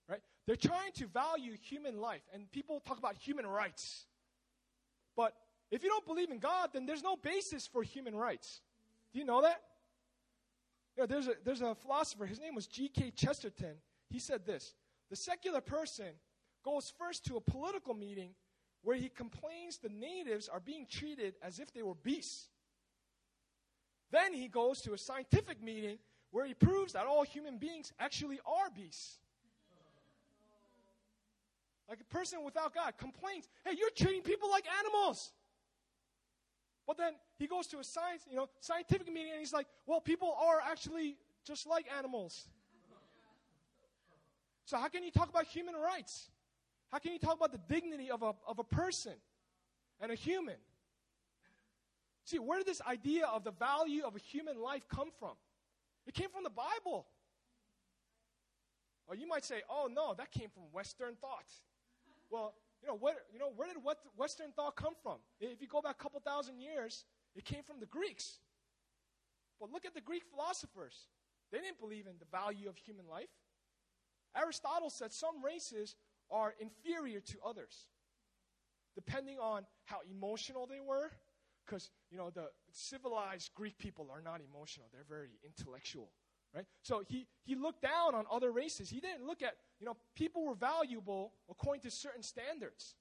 right? 0.10 0.22
They're 0.46 0.56
trying 0.56 0.92
to 0.94 1.08
value 1.08 1.54
human 1.62 2.00
life, 2.00 2.22
and 2.34 2.50
people 2.52 2.80
talk 2.80 2.98
about 2.98 3.16
human 3.16 3.46
rights. 3.46 4.06
But 5.16 5.34
if 5.70 5.84
you 5.84 5.90
don't 5.90 6.06
believe 6.06 6.32
in 6.32 6.40
God, 6.40 6.70
then 6.74 6.86
there's 6.86 7.04
no 7.04 7.16
basis 7.16 7.68
for 7.68 7.84
human 7.84 8.16
rights. 8.16 8.62
Do 9.14 9.20
you 9.20 9.26
know 9.26 9.42
that? 9.42 9.62
You 10.96 11.04
know, 11.04 11.08
there's, 11.08 11.28
a, 11.28 11.34
there's 11.44 11.62
a 11.62 11.76
philosopher, 11.76 12.26
his 12.26 12.40
name 12.40 12.56
was 12.56 12.66
G.K. 12.66 13.12
Chesterton. 13.12 13.76
He 14.10 14.20
said 14.20 14.46
this 14.46 14.74
The 15.10 15.16
secular 15.16 15.62
person 15.62 16.08
goes 16.64 16.92
first 16.98 17.26
to 17.26 17.38
a 17.38 17.42
political 17.42 17.94
meeting 17.94 18.32
where 18.84 18.96
he 18.96 19.10
complains 19.10 19.78
the 19.78 19.90
natives 19.90 20.48
are 20.48 20.60
being 20.60 20.86
treated 20.90 21.36
as 21.42 21.60
if 21.60 21.74
they 21.74 21.82
were 21.82 21.96
beasts. 21.96 22.50
Then 24.12 24.34
he 24.34 24.48
goes 24.48 24.82
to 24.82 24.94
a 24.94 24.98
scientific 24.98 25.62
meeting 25.62 25.98
where 26.32 26.46
he 26.46 26.54
proves 26.54 26.94
that 26.94 27.06
all 27.06 27.24
human 27.24 27.58
beings 27.58 27.92
actually 28.00 28.40
are 28.46 28.70
beasts. 28.70 29.20
Like 31.90 32.02
a 32.02 32.14
person 32.14 32.44
without 32.44 32.74
God 32.74 32.94
complains, 32.98 33.48
hey, 33.66 33.76
you're 33.78 33.90
treating 33.90 34.22
people 34.22 34.50
like 34.50 34.66
animals. 34.80 35.32
But 36.86 36.98
then 36.98 37.14
he 37.38 37.48
goes 37.48 37.68
to 37.68 37.80
a 37.80 37.84
science, 37.84 38.24
you 38.30 38.36
know, 38.36 38.48
scientific 38.60 39.08
meeting 39.08 39.32
and 39.32 39.40
he's 39.40 39.54
like, 39.54 39.68
well, 39.86 40.02
people 40.02 40.36
are 40.40 40.60
actually 40.62 41.18
just 41.46 41.66
like 41.68 41.86
animals. 41.98 42.48
So 44.68 44.76
how 44.76 44.90
can 44.90 45.02
you 45.02 45.12
talk 45.12 45.30
about 45.30 45.46
human 45.46 45.76
rights? 45.76 46.30
How 46.92 47.00
can 47.00 47.14
you 47.14 47.20
talk 47.20 47.38
about 47.38 47.54
the 47.54 47.74
dignity 47.74 48.12
of 48.12 48.22
a, 48.22 48.34
of 48.46 48.60
a 48.60 48.66
person 48.66 49.14
and 50.02 50.12
a 50.12 50.16
human? 50.16 50.58
See, 52.26 52.38
where 52.38 52.58
did 52.58 52.68
this 52.68 52.82
idea 52.82 53.28
of 53.28 53.46
the 53.46 53.52
value 53.52 54.04
of 54.04 54.18
a 54.18 54.20
human 54.20 54.62
life 54.62 54.86
come 54.94 55.08
from? 55.20 55.36
It 56.06 56.14
came 56.14 56.28
from 56.28 56.44
the 56.44 56.50
Bible. 56.50 57.08
Or 59.08 59.16
you 59.16 59.26
might 59.26 59.46
say, 59.46 59.62
oh 59.70 59.88
no, 59.90 60.14
that 60.18 60.32
came 60.32 60.50
from 60.50 60.64
Western 60.74 61.16
thought. 61.16 61.50
Well, 62.30 62.54
you 62.82 62.90
know, 62.90 62.96
where, 62.96 63.16
you 63.32 63.40
know, 63.40 63.54
where 63.56 63.70
did 63.70 63.82
what 63.82 64.00
Western 64.18 64.52
thought 64.52 64.76
come 64.76 64.96
from? 65.02 65.20
If 65.40 65.62
you 65.62 65.70
go 65.70 65.82
back 65.82 65.96
a 65.98 66.04
couple 66.04 66.20
thousand 66.20 66.60
years, 66.60 67.06
it 67.38 67.46
came 67.46 67.64
from 67.64 67.80
the 67.80 67.86
Greeks. 67.86 68.40
But 69.62 69.72
look 69.72 69.86
at 69.86 69.94
the 69.94 70.02
Greek 70.02 70.24
philosophers. 70.30 71.08
They 71.54 71.60
didn't 71.60 71.80
believe 71.80 72.06
in 72.06 72.16
the 72.20 72.28
value 72.30 72.68
of 72.68 72.76
human 72.76 73.08
life. 73.08 73.30
Aristotle 74.38 74.90
said 74.90 75.12
some 75.12 75.44
races 75.44 75.96
are 76.30 76.54
inferior 76.60 77.20
to 77.22 77.38
others, 77.46 77.88
depending 78.96 79.40
on 79.40 79.66
how 79.86 79.98
emotional 80.10 80.68
they 80.68 80.80
were. 80.80 81.12
Because, 81.66 81.90
you 82.10 82.18
know, 82.18 82.30
the 82.30 82.50
civilized 82.72 83.52
Greek 83.54 83.78
people 83.78 84.10
are 84.12 84.22
not 84.22 84.40
emotional, 84.42 84.88
they're 84.94 85.04
very 85.08 85.32
intellectual. 85.44 86.10
Right? 86.56 86.66
So 86.82 87.04
he, 87.06 87.28
he 87.44 87.56
looked 87.56 87.82
down 87.82 88.16
on 88.16 88.26
other 88.32 88.52
races. 88.52 88.90
He 88.90 89.02
didn't 89.02 89.26
look 89.28 89.42
at, 89.42 89.56
you 89.80 89.86
know, 89.86 89.98
people 90.16 90.46
were 90.46 90.56
valuable 90.56 91.34
according 91.50 91.82
to 91.82 91.92
certain 91.92 92.24
standards. 92.24 92.96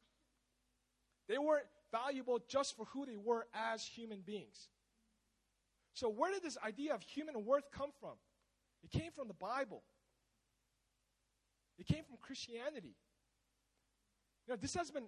They 1.29 1.39
weren't 1.39 1.67
valuable 1.93 2.41
just 2.49 2.77
for 2.77 2.87
who 2.87 3.07
they 3.07 3.17
were 3.17 3.47
as 3.55 3.85
human 3.85 4.21
beings. 4.21 4.69
So, 5.95 6.09
where 6.09 6.33
did 6.33 6.43
this 6.43 6.59
idea 6.65 6.95
of 6.95 7.03
human 7.03 7.45
worth 7.45 7.71
come 7.71 7.91
from? 8.01 8.15
It 8.83 8.91
came 8.91 9.13
from 9.13 9.29
the 9.29 9.35
Bible, 9.35 9.83
it 11.79 11.87
came 11.87 12.05
from 12.05 12.17
Christianity. 12.21 12.95
You 14.47 14.55
know, 14.55 14.57
this 14.61 14.75
has 14.75 14.91
been 14.91 15.05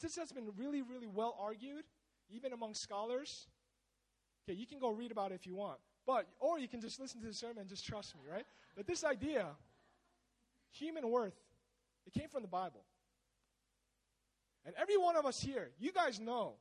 this 0.00 0.16
has 0.16 0.30
been 0.30 0.48
really, 0.56 0.82
really 0.82 1.08
well 1.08 1.36
argued, 1.40 1.84
even 2.28 2.52
among 2.52 2.74
scholars. 2.74 3.48
Okay, 4.44 4.56
you 4.56 4.66
can 4.66 4.78
go 4.78 4.90
read 4.90 5.10
about 5.10 5.32
it 5.32 5.34
if 5.34 5.46
you 5.46 5.54
want. 5.54 5.78
But 6.06 6.26
or 6.38 6.58
you 6.58 6.68
can 6.68 6.80
just 6.80 7.00
listen 7.00 7.20
to 7.20 7.26
the 7.26 7.34
sermon 7.34 7.58
and 7.58 7.68
just 7.68 7.84
trust 7.84 8.14
me, 8.14 8.22
right? 8.30 8.44
But 8.76 8.86
this 8.86 9.04
idea, 9.04 9.46
human 10.72 11.10
worth, 11.10 11.38
it 12.06 12.12
came 12.12 12.28
from 12.28 12.42
the 12.42 12.48
Bible. 12.48 12.84
And 14.64 14.74
every 14.78 14.96
one 14.96 15.16
of 15.16 15.24
us 15.24 15.40
here, 15.40 15.70
you 15.78 15.92
guys 15.92 16.20
know 16.20 16.54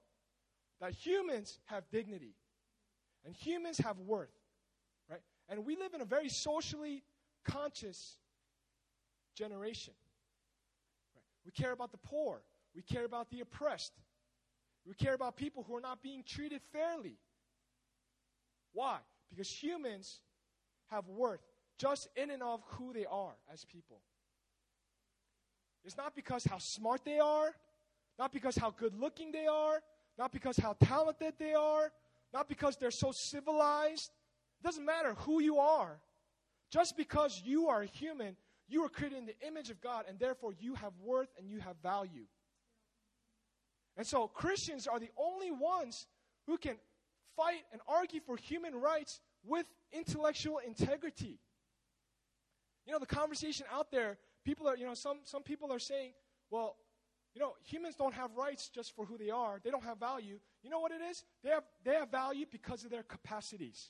that 0.79 0.93
humans 0.93 1.59
have 1.65 1.83
dignity 1.91 2.33
and 3.25 3.35
humans 3.35 3.77
have 3.79 3.99
worth, 3.99 4.29
right? 5.09 5.21
And 5.49 5.65
we 5.65 5.75
live 5.75 5.93
in 5.93 6.01
a 6.01 6.05
very 6.05 6.29
socially 6.29 7.03
conscious 7.43 8.17
generation. 9.39 9.93
We 11.45 11.51
care 11.51 11.71
about 11.71 11.91
the 11.91 11.97
poor. 11.97 12.41
We 12.75 12.83
care 12.83 13.05
about 13.05 13.31
the 13.31 13.39
oppressed. 13.39 13.93
We 14.85 14.93
care 14.93 15.13
about 15.13 15.35
people 15.35 15.63
who 15.67 15.75
are 15.75 15.81
not 15.81 16.03
being 16.03 16.23
treated 16.23 16.61
fairly. 16.73 17.17
Why? 18.73 18.97
Because 19.29 19.49
humans 19.49 20.19
have 20.91 21.07
worth 21.07 21.41
just 21.77 22.09
in 22.15 22.29
and 22.29 22.43
of 22.43 22.61
who 22.67 22.93
they 22.93 23.05
are 23.05 23.35
as 23.51 23.65
people. 23.65 24.01
It's 25.85 25.97
not 25.97 26.15
because 26.15 26.43
how 26.43 26.57
smart 26.57 27.05
they 27.05 27.19
are, 27.19 27.51
not 28.17 28.33
because 28.33 28.57
how 28.57 28.71
good 28.71 28.93
looking 28.93 29.31
they 29.31 29.47
are, 29.47 29.79
not 30.17 30.31
because 30.31 30.57
how 30.57 30.73
talented 30.73 31.33
they 31.39 31.53
are, 31.53 31.91
not 32.33 32.49
because 32.49 32.75
they're 32.75 32.91
so 32.91 33.11
civilized. 33.11 34.11
It 34.61 34.65
doesn't 34.65 34.85
matter 34.85 35.13
who 35.19 35.41
you 35.41 35.57
are. 35.57 35.99
Just 36.69 36.97
because 36.97 37.41
you 37.45 37.69
are 37.69 37.81
a 37.81 37.87
human 37.87 38.35
you 38.69 38.83
are 38.85 38.89
created 38.89 39.17
in 39.17 39.25
the 39.25 39.35
image 39.45 39.69
of 39.69 39.81
God, 39.81 40.05
and 40.07 40.19
therefore 40.19 40.53
you 40.59 40.75
have 40.75 40.93
worth 41.03 41.29
and 41.37 41.49
you 41.49 41.59
have 41.59 41.75
value. 41.81 42.25
And 43.97 44.05
so 44.07 44.27
Christians 44.27 44.87
are 44.87 44.99
the 44.99 45.09
only 45.17 45.51
ones 45.51 46.07
who 46.45 46.57
can 46.57 46.77
fight 47.35 47.63
and 47.71 47.81
argue 47.87 48.21
for 48.21 48.37
human 48.37 48.75
rights 48.75 49.19
with 49.43 49.65
intellectual 49.91 50.59
integrity. 50.65 51.39
You 52.85 52.93
know, 52.93 52.99
the 52.99 53.05
conversation 53.05 53.65
out 53.71 53.91
there, 53.91 54.17
people 54.45 54.67
are, 54.67 54.77
you 54.77 54.85
know, 54.85 54.93
some, 54.93 55.19
some 55.23 55.43
people 55.43 55.71
are 55.71 55.79
saying, 55.79 56.13
well, 56.49 56.77
you 57.35 57.41
know, 57.41 57.53
humans 57.63 57.95
don't 57.95 58.13
have 58.13 58.35
rights 58.35 58.69
just 58.69 58.95
for 58.95 59.05
who 59.05 59.17
they 59.17 59.29
are. 59.29 59.59
They 59.63 59.69
don't 59.69 59.83
have 59.83 59.99
value. 59.99 60.39
You 60.63 60.69
know 60.69 60.79
what 60.79 60.91
it 60.91 61.01
is? 61.09 61.23
They 61.43 61.49
have, 61.49 61.63
they 61.83 61.93
have 61.93 62.09
value 62.09 62.45
because 62.49 62.83
of 62.83 62.91
their 62.91 63.03
capacities. 63.03 63.89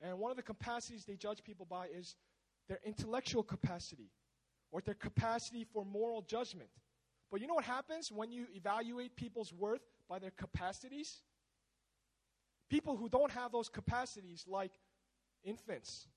And 0.00 0.18
one 0.18 0.30
of 0.30 0.36
the 0.36 0.42
capacities 0.42 1.04
they 1.04 1.14
judge 1.14 1.44
people 1.44 1.66
by 1.68 1.86
is 1.86 2.16
their 2.68 2.80
intellectual 2.84 3.42
capacity 3.42 4.10
or 4.70 4.80
their 4.80 4.94
capacity 4.94 5.64
for 5.72 5.84
moral 5.84 6.22
judgment. 6.22 6.70
But 7.30 7.40
you 7.40 7.46
know 7.46 7.54
what 7.54 7.64
happens 7.64 8.10
when 8.12 8.30
you 8.30 8.46
evaluate 8.54 9.16
people's 9.16 9.52
worth 9.52 9.82
by 10.08 10.18
their 10.18 10.30
capacities? 10.30 11.22
People 12.68 12.96
who 12.96 13.08
don't 13.08 13.30
have 13.32 13.52
those 13.52 13.68
capacities, 13.68 14.44
like 14.46 14.72
infants, 15.44 16.08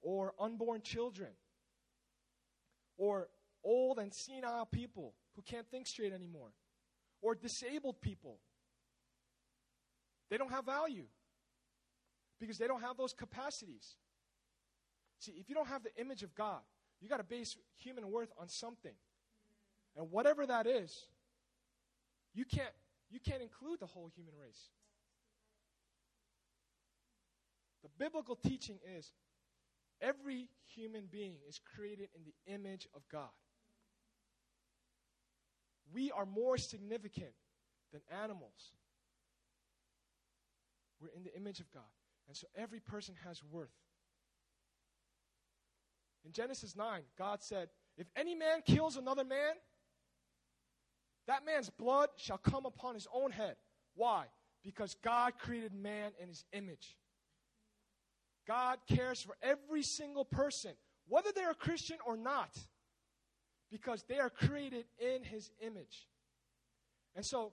or 0.00 0.34
unborn 0.38 0.82
children, 0.82 1.30
or 2.96 3.28
old 3.64 3.98
and 3.98 4.12
senile 4.12 4.66
people 4.66 5.14
who 5.36 5.42
can't 5.42 5.66
think 5.70 5.86
straight 5.86 6.12
anymore, 6.12 6.52
or 7.20 7.34
disabled 7.34 8.00
people, 8.00 8.38
they 10.30 10.36
don't 10.36 10.50
have 10.50 10.66
value 10.66 11.06
because 12.40 12.58
they 12.58 12.66
don't 12.66 12.80
have 12.82 12.96
those 12.96 13.12
capacities. 13.12 13.96
See, 15.22 15.34
if 15.38 15.48
you 15.48 15.54
don't 15.54 15.68
have 15.68 15.84
the 15.84 15.94
image 16.00 16.24
of 16.24 16.34
God, 16.34 16.58
you 17.00 17.08
got 17.08 17.18
to 17.18 17.22
base 17.22 17.56
human 17.76 18.10
worth 18.10 18.32
on 18.40 18.48
something. 18.48 18.94
And 19.96 20.10
whatever 20.10 20.44
that 20.46 20.66
is, 20.66 21.04
you 22.34 22.44
can't 22.44 22.74
you 23.08 23.20
can't 23.20 23.40
include 23.40 23.78
the 23.78 23.86
whole 23.86 24.10
human 24.16 24.34
race. 24.40 24.70
The 27.84 27.88
biblical 28.00 28.34
teaching 28.34 28.80
is 28.96 29.12
every 30.00 30.48
human 30.74 31.04
being 31.08 31.34
is 31.48 31.60
created 31.76 32.08
in 32.16 32.22
the 32.24 32.52
image 32.52 32.88
of 32.92 33.02
God. 33.08 33.30
We 35.94 36.10
are 36.10 36.26
more 36.26 36.58
significant 36.58 37.34
than 37.92 38.00
animals. 38.24 38.72
We're 41.00 41.14
in 41.14 41.22
the 41.22 41.36
image 41.36 41.60
of 41.60 41.70
God. 41.70 41.82
And 42.26 42.36
so 42.36 42.48
every 42.56 42.80
person 42.80 43.14
has 43.24 43.40
worth. 43.44 43.70
In 46.24 46.32
Genesis 46.32 46.76
9, 46.76 47.02
God 47.18 47.42
said, 47.42 47.68
If 47.96 48.06
any 48.16 48.34
man 48.34 48.62
kills 48.64 48.96
another 48.96 49.24
man, 49.24 49.54
that 51.26 51.44
man's 51.44 51.70
blood 51.70 52.08
shall 52.16 52.38
come 52.38 52.66
upon 52.66 52.94
his 52.94 53.06
own 53.12 53.30
head. 53.30 53.56
Why? 53.94 54.26
Because 54.64 54.96
God 55.02 55.34
created 55.38 55.74
man 55.74 56.12
in 56.20 56.28
his 56.28 56.44
image. 56.52 56.96
God 58.46 58.78
cares 58.88 59.22
for 59.22 59.36
every 59.42 59.82
single 59.82 60.24
person, 60.24 60.72
whether 61.06 61.30
they're 61.34 61.50
a 61.50 61.54
Christian 61.54 61.98
or 62.04 62.16
not, 62.16 62.56
because 63.70 64.04
they 64.08 64.18
are 64.18 64.30
created 64.30 64.84
in 64.98 65.22
his 65.22 65.50
image. 65.60 66.08
And 67.14 67.24
so, 67.24 67.52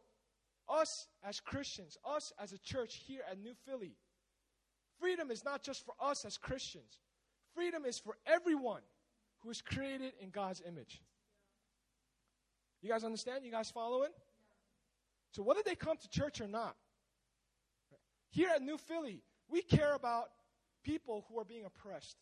us 0.68 1.08
as 1.24 1.40
Christians, 1.40 1.98
us 2.06 2.34
as 2.42 2.54
a 2.54 2.58
church 2.58 3.02
here 3.08 3.22
at 3.30 3.40
New 3.40 3.54
Philly, 3.66 3.96
freedom 5.00 5.32
is 5.32 5.44
not 5.44 5.64
just 5.64 5.86
for 5.86 5.94
us 6.00 6.26
as 6.26 6.38
Christians, 6.38 7.00
freedom 7.60 7.84
is 7.84 8.00
for 8.00 8.16
everyone 8.26 8.80
who 9.40 9.50
is 9.50 9.62
created 9.62 10.14
in 10.22 10.30
God's 10.30 10.62
image. 10.66 11.02
You 12.82 12.90
guys 12.90 13.04
understand? 13.04 13.44
You 13.44 13.52
guys 13.52 13.70
following? 13.70 14.12
So, 15.32 15.44
whether 15.44 15.60
they 15.66 15.76
come 15.76 15.98
to 15.98 16.10
church 16.10 16.40
or 16.40 16.48
not, 16.48 16.78
here 18.30 18.48
at 18.56 18.62
New 18.62 18.78
Philly, 18.78 19.24
we 19.50 19.62
care 19.62 19.94
about 19.94 20.30
people 20.86 21.26
who 21.28 21.38
are 21.38 21.44
being 21.44 21.66
oppressed. 21.66 22.16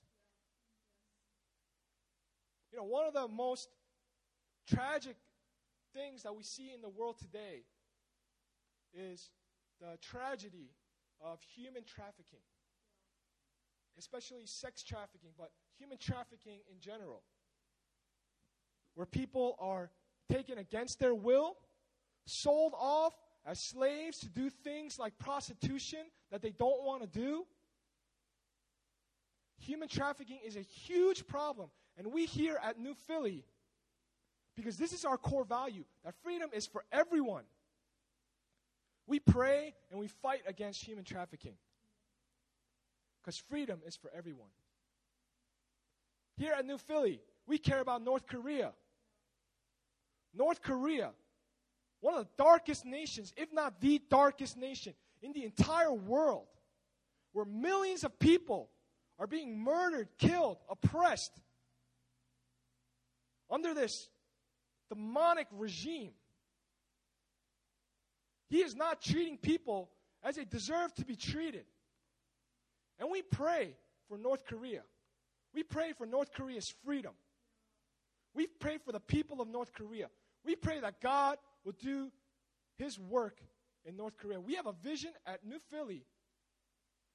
You 2.71 2.79
know, 2.79 2.85
one 2.85 3.05
of 3.05 3.13
the 3.13 3.27
most 3.27 3.69
tragic 4.67 5.17
things 5.93 6.23
that 6.23 6.35
we 6.35 6.41
see 6.41 6.71
in 6.73 6.81
the 6.81 6.89
world 6.89 7.19
today 7.19 7.61
is 8.91 9.29
the 9.79 9.99
tragedy 10.01 10.71
of 11.21 11.39
human 11.55 11.83
trafficking, 11.83 12.39
especially 13.97 14.45
sex 14.45 14.83
trafficking, 14.83 15.31
but 15.37 15.51
human 15.77 15.97
trafficking 15.97 16.59
in 16.71 16.79
general, 16.79 17.23
where 18.95 19.05
people 19.05 19.55
are 19.59 19.89
taken 20.31 20.57
against 20.57 20.99
their 20.99 21.15
will, 21.15 21.55
sold 22.25 22.73
off 22.77 23.13
as 23.45 23.59
slaves 23.59 24.19
to 24.19 24.29
do 24.29 24.49
things 24.49 24.99
like 24.99 25.17
prostitution 25.17 25.99
that 26.31 26.41
they 26.41 26.51
don't 26.51 26.83
want 26.83 27.01
to 27.01 27.07
do. 27.07 27.45
Human 29.59 29.87
trafficking 29.87 30.39
is 30.45 30.55
a 30.55 30.61
huge 30.61 31.25
problem. 31.27 31.69
And 31.97 32.11
we 32.11 32.25
here 32.25 32.59
at 32.61 32.77
New 32.77 32.93
Philly, 32.93 33.45
because 34.55 34.77
this 34.77 34.93
is 34.93 35.05
our 35.05 35.17
core 35.17 35.45
value, 35.45 35.83
that 36.03 36.13
freedom 36.23 36.49
is 36.53 36.67
for 36.67 36.83
everyone. 36.91 37.43
We 39.07 39.19
pray 39.19 39.73
and 39.89 39.99
we 39.99 40.07
fight 40.07 40.41
against 40.45 40.83
human 40.83 41.05
trafficking. 41.05 41.53
Because 43.27 43.43
freedom 43.49 43.81
is 43.85 43.97
for 43.97 44.09
everyone. 44.17 44.47
Here 46.37 46.53
at 46.57 46.65
New 46.65 46.77
Philly, 46.77 47.19
we 47.45 47.57
care 47.57 47.81
about 47.81 48.01
North 48.01 48.25
Korea. 48.25 48.71
North 50.33 50.61
Korea, 50.61 51.11
one 51.99 52.13
of 52.13 52.21
the 52.23 52.41
darkest 52.41 52.85
nations, 52.85 53.33
if 53.35 53.51
not 53.51 53.81
the 53.81 54.01
darkest 54.09 54.55
nation 54.55 54.93
in 55.21 55.33
the 55.33 55.43
entire 55.43 55.91
world, 55.91 56.45
where 57.33 57.43
millions 57.43 58.05
of 58.05 58.17
people 58.17 58.69
are 59.19 59.27
being 59.27 59.59
murdered, 59.59 60.07
killed, 60.17 60.59
oppressed 60.69 61.33
under 63.51 63.73
this 63.73 64.07
demonic 64.87 65.47
regime. 65.51 66.13
He 68.49 68.59
is 68.59 68.73
not 68.73 69.01
treating 69.01 69.37
people 69.37 69.89
as 70.23 70.37
they 70.37 70.45
deserve 70.45 70.93
to 70.93 71.03
be 71.03 71.17
treated. 71.17 71.65
And 72.99 73.09
we 73.11 73.21
pray 73.21 73.75
for 74.07 74.17
North 74.17 74.45
Korea. 74.45 74.81
We 75.53 75.63
pray 75.63 75.93
for 75.93 76.05
North 76.05 76.33
Korea's 76.33 76.73
freedom. 76.83 77.13
We 78.33 78.47
pray 78.47 78.77
for 78.77 78.91
the 78.91 78.99
people 78.99 79.41
of 79.41 79.47
North 79.47 79.73
Korea. 79.73 80.09
We 80.45 80.55
pray 80.55 80.79
that 80.79 81.01
God 81.01 81.37
will 81.65 81.75
do 81.81 82.11
his 82.77 82.99
work 82.99 83.39
in 83.85 83.97
North 83.97 84.17
Korea. 84.17 84.39
We 84.39 84.55
have 84.55 84.67
a 84.67 84.73
vision 84.83 85.11
at 85.25 85.45
New 85.45 85.59
Philly 85.71 86.05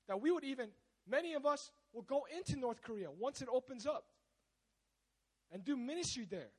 that 0.09 0.21
we 0.21 0.31
would 0.31 0.45
even, 0.45 0.69
many 1.09 1.35
of 1.35 1.47
us 1.47 1.71
will 1.93 2.03
go 2.03 2.27
into 2.37 2.57
North 2.57 2.83
Korea 2.83 3.09
once 3.11 3.41
it 3.43 3.49
opens 3.53 3.87
up 3.87 4.05
and 5.53 5.65
do 5.65 5.77
ministry 5.77 6.27
there, 6.29 6.51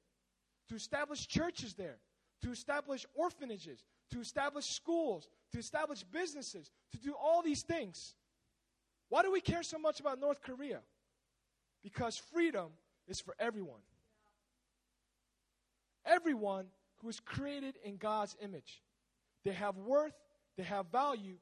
to 0.70 0.76
establish 0.76 1.28
churches 1.28 1.74
there, 1.74 1.98
to 2.42 2.52
establish 2.52 3.06
orphanages, 3.16 3.84
to 4.12 4.20
establish 4.20 4.66
schools, 4.66 5.28
to 5.52 5.60
establish 5.60 6.04
businesses, 6.04 6.72
to 6.92 6.98
do 6.98 7.14
all 7.20 7.42
these 7.42 7.64
things. 7.64 8.16
Why 9.14 9.22
do 9.22 9.32
we 9.32 9.42
care 9.42 9.62
so 9.62 9.78
much 9.78 10.00
about 10.00 10.20
North 10.20 10.42
Korea? 10.42 10.80
Because 11.84 12.18
freedom 12.18 12.72
is 13.08 13.20
for 13.20 13.36
everyone. 13.38 13.82
Everyone 16.04 16.66
who 16.98 17.10
is 17.10 17.20
created 17.20 17.76
in 17.84 17.98
God's 17.98 18.36
image. 18.42 18.82
They 19.44 19.52
have 19.52 19.78
worth, 19.78 20.16
they 20.58 20.64
have 20.64 20.88
value. 20.92 21.36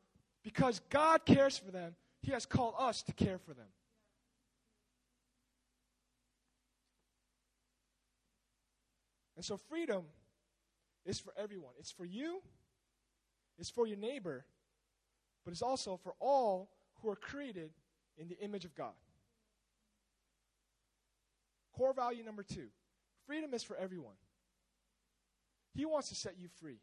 Because 0.43 0.81
God 0.89 1.25
cares 1.25 1.57
for 1.57 1.71
them, 1.71 1.95
He 2.21 2.33
has 2.33 2.45
called 2.45 2.73
us 2.77 3.03
to 3.03 3.13
care 3.13 3.37
for 3.37 3.53
them. 3.53 3.71
And 9.37 9.45
so 9.45 9.55
freedom 9.55 10.03
is 11.05 11.21
for 11.21 11.31
everyone. 11.37 11.71
It's 11.79 11.91
for 11.91 12.03
you, 12.03 12.41
it's 13.57 13.69
for 13.69 13.87
your 13.87 13.97
neighbor, 13.97 14.43
but 15.45 15.51
it's 15.51 15.61
also 15.61 15.95
for 15.95 16.15
all 16.19 16.69
who 17.01 17.09
are 17.09 17.15
created 17.15 17.71
in 18.17 18.27
the 18.27 18.39
image 18.39 18.65
of 18.65 18.75
God. 18.75 18.93
Core 21.75 21.93
value 21.93 22.23
number 22.23 22.43
two 22.43 22.67
freedom 23.25 23.53
is 23.53 23.63
for 23.63 23.75
everyone. 23.77 24.15
He 25.73 25.85
wants 25.85 26.09
to 26.09 26.15
set 26.15 26.37
you 26.37 26.47
free. 26.59 26.79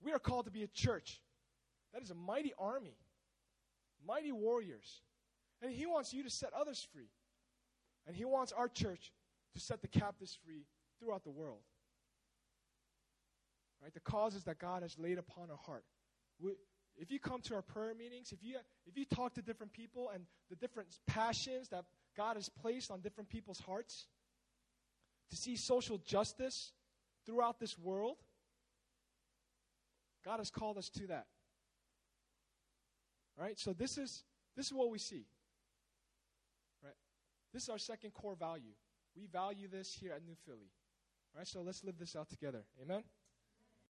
We 0.00 0.12
are 0.12 0.18
called 0.18 0.44
to 0.44 0.50
be 0.50 0.62
a 0.62 0.68
church 0.68 1.20
that 1.92 2.02
is 2.02 2.10
a 2.10 2.14
mighty 2.14 2.52
army, 2.58 2.96
mighty 4.06 4.32
warriors. 4.32 5.00
And 5.60 5.72
He 5.72 5.86
wants 5.86 6.12
you 6.12 6.22
to 6.22 6.30
set 6.30 6.52
others 6.52 6.86
free. 6.92 7.10
And 8.06 8.16
He 8.16 8.24
wants 8.24 8.52
our 8.52 8.68
church 8.68 9.12
to 9.54 9.60
set 9.60 9.82
the 9.82 9.88
captives 9.88 10.36
free 10.44 10.66
throughout 10.98 11.24
the 11.24 11.30
world. 11.30 11.60
Right? 13.82 13.92
The 13.92 14.00
causes 14.00 14.44
that 14.44 14.58
God 14.58 14.82
has 14.82 14.98
laid 14.98 15.18
upon 15.18 15.50
our 15.50 15.56
heart. 15.56 15.84
We, 16.40 16.52
if 16.96 17.10
you 17.10 17.18
come 17.18 17.40
to 17.42 17.54
our 17.54 17.62
prayer 17.62 17.94
meetings, 17.94 18.32
if 18.32 18.42
you, 18.42 18.56
if 18.86 18.96
you 18.96 19.04
talk 19.04 19.34
to 19.34 19.42
different 19.42 19.72
people 19.72 20.10
and 20.14 20.24
the 20.50 20.56
different 20.56 20.88
passions 21.06 21.68
that 21.68 21.84
God 22.16 22.36
has 22.36 22.48
placed 22.48 22.90
on 22.90 23.00
different 23.00 23.28
people's 23.28 23.60
hearts, 23.60 24.06
to 25.30 25.36
see 25.36 25.56
social 25.56 25.96
justice 25.98 26.72
throughout 27.24 27.58
this 27.58 27.78
world, 27.78 28.16
God 30.24 30.38
has 30.38 30.50
called 30.50 30.76
us 30.76 30.90
to 30.90 31.06
that. 31.06 31.26
Right? 33.38 33.58
So 33.58 33.72
this 33.72 33.96
is 33.96 34.24
this 34.56 34.66
is 34.66 34.74
what 34.74 34.90
we 34.90 34.98
see. 34.98 35.24
Right? 36.84 36.94
This 37.54 37.62
is 37.62 37.68
our 37.70 37.78
second 37.78 38.12
core 38.12 38.36
value. 38.38 38.74
We 39.16 39.26
value 39.26 39.68
this 39.68 39.96
here 39.98 40.12
at 40.12 40.22
New 40.22 40.34
Philly. 40.44 40.70
All 41.34 41.38
right, 41.38 41.48
so 41.48 41.62
let's 41.62 41.82
live 41.82 41.98
this 41.98 42.14
out 42.14 42.28
together. 42.28 42.64
Amen? 42.82 43.02